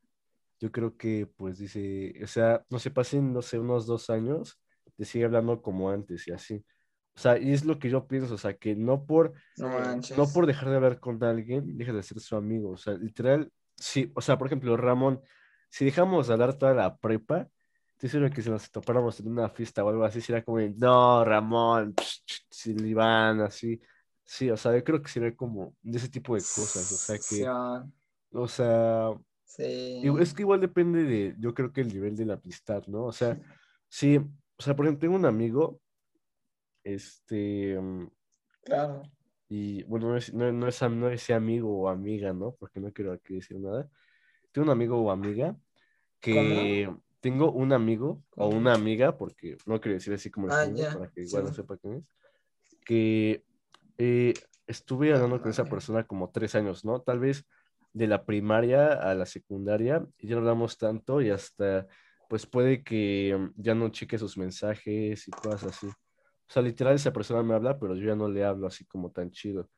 yo 0.59 0.71
creo 0.71 0.95
que 0.97 1.27
pues 1.35 1.57
dice, 1.59 2.13
o 2.23 2.27
sea, 2.27 2.63
no 2.69 2.79
se 2.79 2.91
pasen, 2.91 3.33
no 3.33 3.41
sé, 3.41 3.59
unos 3.59 3.85
dos 3.87 4.09
años, 4.11 4.59
te 4.95 5.05
sigue 5.05 5.25
hablando 5.25 5.61
como 5.61 5.89
antes 5.89 6.27
y 6.27 6.31
así. 6.31 6.63
O 7.15 7.19
sea, 7.19 7.37
y 7.39 7.51
es 7.51 7.65
lo 7.65 7.79
que 7.79 7.89
yo 7.89 8.07
pienso, 8.07 8.35
o 8.35 8.37
sea, 8.37 8.55
que 8.57 8.75
no 8.75 9.05
por, 9.05 9.33
No 9.57 9.69
manches. 9.69 10.15
no 10.17 10.27
por 10.27 10.45
dejar 10.45 10.69
de 10.69 10.75
hablar 10.75 10.99
con 10.99 11.23
alguien, 11.23 11.77
deja 11.77 11.93
de 11.93 12.03
ser 12.03 12.19
su 12.19 12.35
amigo. 12.35 12.71
O 12.71 12.77
sea, 12.77 12.93
literal, 12.93 13.51
sí, 13.77 14.11
o 14.15 14.21
sea, 14.21 14.37
por 14.37 14.47
ejemplo, 14.47 14.75
Ramón, 14.77 15.21
si 15.69 15.85
dejamos 15.85 16.27
de 16.27 16.33
hablar 16.33 16.57
toda 16.57 16.73
la 16.73 16.97
prepa, 16.97 17.47
estoy 17.93 18.09
seguro 18.09 18.31
que 18.31 18.41
si 18.41 18.49
nos 18.49 18.69
topáramos 18.71 19.19
en 19.19 19.27
una 19.29 19.49
fiesta 19.49 19.83
o 19.83 19.89
algo 19.89 20.03
así, 20.03 20.21
sería 20.21 20.43
como, 20.43 20.59
no, 20.59 21.25
Ramón, 21.25 21.95
Silván, 22.49 23.41
así. 23.41 23.81
Sí, 24.23 24.49
o 24.49 24.57
sea, 24.57 24.75
yo 24.75 24.83
creo 24.83 25.01
que 25.01 25.09
sería 25.09 25.35
como 25.35 25.75
de 25.81 25.97
ese 25.97 26.09
tipo 26.09 26.35
de 26.35 26.41
cosas. 26.41 26.91
O 26.91 26.97
sea, 26.97 27.17
que, 27.17 27.47
o 28.37 28.47
sea, 28.47 29.11
sí. 29.45 30.03
es 30.19 30.33
que 30.33 30.41
igual 30.41 30.59
depende 30.59 31.03
de, 31.03 31.35
yo 31.39 31.53
creo 31.53 31.71
que 31.71 31.81
el 31.81 31.87
nivel 31.87 32.15
de 32.15 32.25
la 32.25 32.33
amistad, 32.33 32.83
¿no? 32.87 33.05
O 33.05 33.11
sea, 33.13 33.39
sí, 33.89 34.17
o 34.17 34.61
sea, 34.61 34.75
por 34.75 34.85
ejemplo, 34.85 35.01
tengo 35.01 35.15
un 35.15 35.25
amigo, 35.25 35.79
este, 36.83 37.79
mm, 37.79 38.07
Claro. 38.67 39.01
Y 39.49 39.83
bueno, 39.83 40.09
no 40.09 40.17
es, 40.17 40.33
no, 40.33 40.51
no 40.51 40.67
es, 40.67 40.81
no 40.81 41.09
es 41.09 41.29
amigo 41.29 41.81
o 41.81 41.89
amiga, 41.89 42.33
¿no? 42.33 42.55
Porque 42.59 42.79
no 42.79 42.91
quiero 42.91 43.13
aquí 43.13 43.35
decir 43.35 43.59
nada. 43.59 43.89
Tengo 44.51 44.65
un 44.65 44.71
amigo 44.71 45.01
o 45.01 45.11
amiga 45.11 45.55
que 46.19 46.89
tengo 47.19 47.51
un 47.51 47.73
amigo 47.73 48.23
o 48.31 48.49
¿Cómo? 48.49 48.57
una 48.57 48.73
amiga, 48.73 49.17
porque 49.17 49.57
no 49.65 49.79
quiero 49.79 49.95
decir 49.95 50.13
así 50.13 50.29
como 50.29 50.47
el 50.47 50.53
Ah, 50.53 50.93
para 50.93 51.09
que 51.09 51.23
sí, 51.23 51.29
igual 51.29 51.45
no 51.45 51.53
sepa 51.53 51.77
quién 51.77 51.95
es, 51.95 52.03
que 52.85 53.43
eh, 53.97 54.33
estuve 54.65 55.13
hablando 55.13 55.41
con 55.41 55.51
esa 55.51 55.65
persona 55.65 56.05
como 56.05 56.29
tres 56.29 56.55
años, 56.55 56.83
¿no? 56.85 57.01
Tal 57.01 57.19
vez 57.19 57.45
de 57.93 58.07
la 58.07 58.25
primaria 58.25 58.93
a 58.93 59.13
la 59.15 59.25
secundaria, 59.25 60.05
y 60.17 60.27
ya 60.27 60.35
no 60.35 60.41
hablamos 60.41 60.77
tanto 60.77 61.21
y 61.21 61.29
hasta, 61.29 61.87
pues 62.29 62.45
puede 62.45 62.83
que 62.83 63.51
ya 63.55 63.73
no 63.73 63.89
cheque 63.89 64.17
sus 64.17 64.37
mensajes 64.37 65.27
y 65.27 65.31
cosas 65.31 65.63
así. 65.63 65.87
O 66.49 66.53
sea, 66.53 66.61
literal 66.61 66.95
esa 66.95 67.11
persona 67.13 67.43
me 67.43 67.53
habla, 67.55 67.77
pero 67.79 67.95
yo 67.95 68.07
ya 68.07 68.15
no 68.15 68.29
le 68.29 68.43
hablo 68.45 68.67
así 68.67 68.85
como 68.85 69.11
tan 69.11 69.31
chido. 69.31 69.69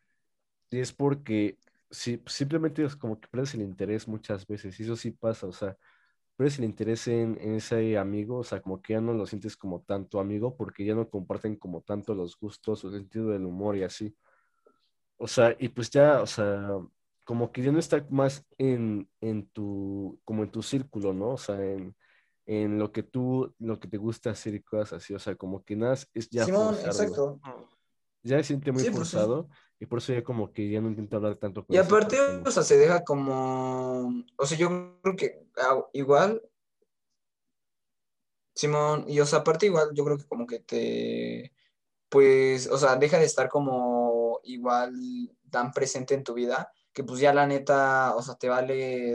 Y 0.71 0.79
es 0.79 0.93
porque 0.93 1.57
sí, 1.89 2.21
simplemente 2.27 2.83
es 2.83 2.95
como 2.95 3.19
que 3.19 3.27
pierdes 3.27 3.55
el 3.55 3.61
interés 3.61 4.07
muchas 4.07 4.45
veces, 4.47 4.79
y 4.79 4.83
eso 4.83 4.95
sí 4.95 5.11
pasa, 5.11 5.47
o 5.47 5.51
sea, 5.51 5.77
pierdes 6.37 6.59
el 6.59 6.65
interés 6.65 7.07
en, 7.07 7.37
en 7.41 7.55
ese 7.55 7.97
amigo, 7.97 8.39
o 8.39 8.43
sea, 8.43 8.61
como 8.61 8.81
que 8.81 8.93
ya 8.93 9.01
no 9.01 9.13
lo 9.13 9.25
sientes 9.25 9.57
como 9.57 9.81
tanto 9.83 10.19
amigo, 10.19 10.55
porque 10.55 10.85
ya 10.85 10.95
no 10.95 11.09
comparten 11.09 11.55
como 11.57 11.81
tanto 11.81 12.13
los 12.15 12.37
gustos, 12.39 12.85
o 12.85 12.91
sentido 12.91 13.29
del 13.31 13.45
humor 13.45 13.77
y 13.77 13.83
así. 13.83 14.15
O 15.17 15.27
sea, 15.27 15.55
y 15.59 15.69
pues 15.69 15.89
ya, 15.89 16.21
o 16.21 16.25
sea, 16.25 16.69
como 17.25 17.51
que 17.51 17.61
ya 17.61 17.71
no 17.71 17.79
está 17.79 18.05
más 18.09 18.45
en, 18.57 19.09
en 19.21 19.47
tu, 19.49 20.19
como 20.23 20.43
en 20.43 20.51
tu 20.51 20.63
círculo, 20.63 21.13
¿no? 21.13 21.31
O 21.31 21.37
sea, 21.37 21.63
en, 21.63 21.95
en 22.51 22.79
lo 22.79 22.91
que 22.91 23.03
tú, 23.03 23.53
lo 23.59 23.79
que 23.79 23.87
te 23.87 23.97
gusta 23.97 24.31
hacer 24.31 24.55
y 24.55 24.63
cosas 24.63 24.93
así, 24.93 25.13
o 25.13 25.19
sea, 25.19 25.35
como 25.35 25.63
que 25.63 25.75
nada 25.75 25.93
es 25.93 26.29
ya 26.31 26.45
Simón, 26.45 26.73
exacto. 26.83 27.39
Ya 28.23 28.37
se 28.37 28.43
siente 28.45 28.71
muy 28.71 28.81
Sí, 28.81 28.89
sí. 28.89 28.95
forzado 28.95 29.47
y 29.79 29.85
por 29.85 29.99
eso 29.99 30.13
ya 30.13 30.23
como 30.23 30.51
que 30.51 30.67
ya 30.67 30.81
no 30.81 30.89
intento 30.89 31.17
hablar 31.17 31.35
tanto 31.35 31.63
con 31.63 31.75
Y 31.75 31.77
aparte, 31.77 32.17
persona. 32.17 32.43
o 32.49 32.51
sea, 32.51 32.63
se 32.63 32.77
deja 32.77 33.03
como, 33.03 34.25
o 34.35 34.45
sea, 34.47 34.57
yo 34.57 34.99
creo 35.03 35.15
que 35.15 35.45
ah, 35.57 35.85
igual, 35.93 36.41
Simón, 38.55 39.05
y 39.07 39.19
o 39.19 39.25
sea, 39.27 39.39
aparte 39.39 39.67
igual, 39.67 39.89
yo 39.93 40.03
creo 40.03 40.17
que 40.17 40.25
como 40.25 40.47
que 40.47 40.59
te, 40.59 41.53
pues, 42.09 42.67
o 42.67 42.79
sea, 42.79 42.95
deja 42.95 43.19
de 43.19 43.25
estar 43.25 43.47
como 43.47 44.39
igual 44.43 44.91
tan 45.51 45.71
presente 45.71 46.15
en 46.15 46.23
tu 46.23 46.33
vida, 46.33 46.73
que 46.93 47.03
pues 47.03 47.19
ya 47.19 47.33
la 47.33 47.45
neta, 47.47 48.15
o 48.15 48.21
sea, 48.21 48.35
te 48.35 48.49
vale 48.49 49.13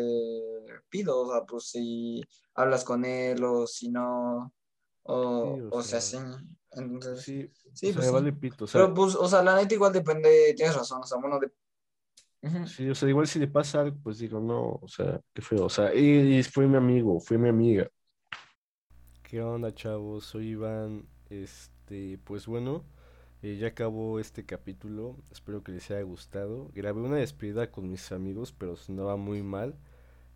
pido, 0.89 1.21
o 1.23 1.33
sea, 1.33 1.45
pues 1.45 1.65
si 1.71 2.23
hablas 2.55 2.85
con 2.85 3.05
él 3.05 3.43
o 3.45 3.67
si 3.67 3.91
no, 3.91 4.53
o, 5.03 5.57
Sí, 5.57 5.61
o 5.61 5.79
o 5.79 5.83
sea, 5.83 6.01
sea, 6.01 6.21
sí, 6.21 6.47
entonces, 6.73 7.21
Sí, 7.23 7.51
sí, 7.73 7.87
sea, 7.93 7.97
pues 7.97 8.13
vale 8.13 8.33
pito, 8.33 8.65
o 8.65 8.69
sea, 8.69 8.83
Pero 8.83 8.95
pues, 8.95 9.15
o 9.15 9.29
sea, 9.29 9.43
la 9.43 9.57
neta 9.57 9.75
igual 9.75 9.93
depende, 9.93 10.55
tienes 10.57 10.75
razón, 10.77 11.01
o 11.03 11.07
sea, 11.07 11.19
bueno, 11.19 11.39
de... 11.41 11.51
Sí, 12.67 12.89
o 12.91 12.95
sea, 12.95 13.09
igual 13.09 13.27
si 13.27 13.39
le 13.39 13.49
pasa 13.49 13.81
algo, 13.81 13.97
pues 14.03 14.19
digo, 14.19 14.39
no, 14.39 14.79
o 14.83 14.89
sea, 14.89 15.21
qué 15.33 15.41
feo, 15.41 15.65
o 15.65 15.71
sea, 15.71 15.95
y, 15.95 16.39
y 16.39 16.43
fue 16.43 16.67
mi 16.67 16.77
amigo, 16.77 17.19
fue 17.19 17.39
mi 17.39 17.49
amiga. 17.49 17.89
¿Qué 19.23 19.43
onda, 19.43 19.75
chavos? 19.75 20.27
Soy 20.27 20.51
Iván, 20.51 21.09
este, 21.31 22.19
pues 22.25 22.47
bueno, 22.47 22.85
eh, 23.45 23.59
ya 23.59 23.69
acabó 23.69 24.21
este 24.21 24.47
capítulo, 24.47 25.17
espero 25.31 25.63
que 25.63 25.73
les 25.73 25.91
haya 25.91 26.01
gustado. 26.01 26.71
Grabé 26.75 27.03
una 27.03 27.17
despedida 27.17 27.71
con 27.71 27.91
mis 27.91 28.11
amigos, 28.11 28.53
pero 28.57 28.75
sonaba 28.75 29.17
muy 29.17 29.43
mal. 29.43 29.77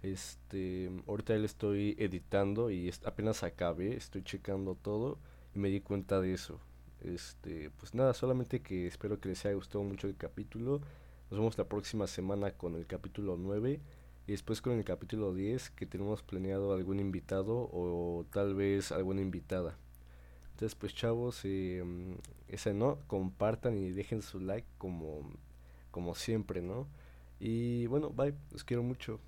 Este, 0.03 0.91
ahorita 1.07 1.35
lo 1.37 1.47
estoy 1.47 1.97
editando 1.99 2.71
y 2.71 2.93
apenas 3.07 3.43
acabé, 3.45 3.97
estoy 3.97 4.23
checando 4.25 4.75
todo 4.75 5.19
y 5.55 5.59
me 5.59 5.71
di 5.71 5.81
cuenta 5.81 6.21
de 6.21 6.35
eso. 6.35 6.61
Este, 7.01 7.71
pues 7.79 7.95
nada, 7.95 8.13
solamente 8.13 8.61
que 8.61 8.87
espero 8.87 9.19
que 9.21 9.31
les 9.31 9.43
haya 9.47 9.55
gustado 9.55 9.83
mucho 9.85 10.07
el 10.07 10.17
capítulo. 10.17 10.83
Nos 11.31 11.41
vemos 11.41 11.57
la 11.57 11.65
próxima 11.65 12.07
semana 12.07 12.51
con 12.51 12.75
el 12.75 12.87
capítulo 12.87 13.39
9 13.39 13.81
y 14.27 14.33
después 14.33 14.61
con 14.61 14.75
el 14.75 14.85
capítulo 14.85 15.33
10 15.33 15.71
que 15.71 15.87
tenemos 15.87 16.23
planeado 16.23 16.75
algún 16.75 17.01
invitado 17.01 17.71
o 17.73 18.27
tal 18.31 18.55
vez 18.55 18.93
alguna 18.93 19.23
invitada. 19.23 19.79
Entonces, 20.59 20.75
pues 20.75 20.93
chavos, 20.93 21.41
eh, 21.45 21.85
mm, 21.85 22.15
ese 22.49 22.75
no, 22.75 22.99
compartan 23.07 23.79
y 23.79 23.91
dejen 23.93 24.23
su 24.23 24.41
like 24.41 24.67
como, 24.77 25.21
como 25.93 26.17
siempre, 26.17 26.63
¿no? 26.63 26.89
Y 27.39 27.87
bueno, 27.87 28.11
bye, 28.11 28.35
los 28.51 28.65
quiero 28.65 28.83
mucho. 28.83 29.21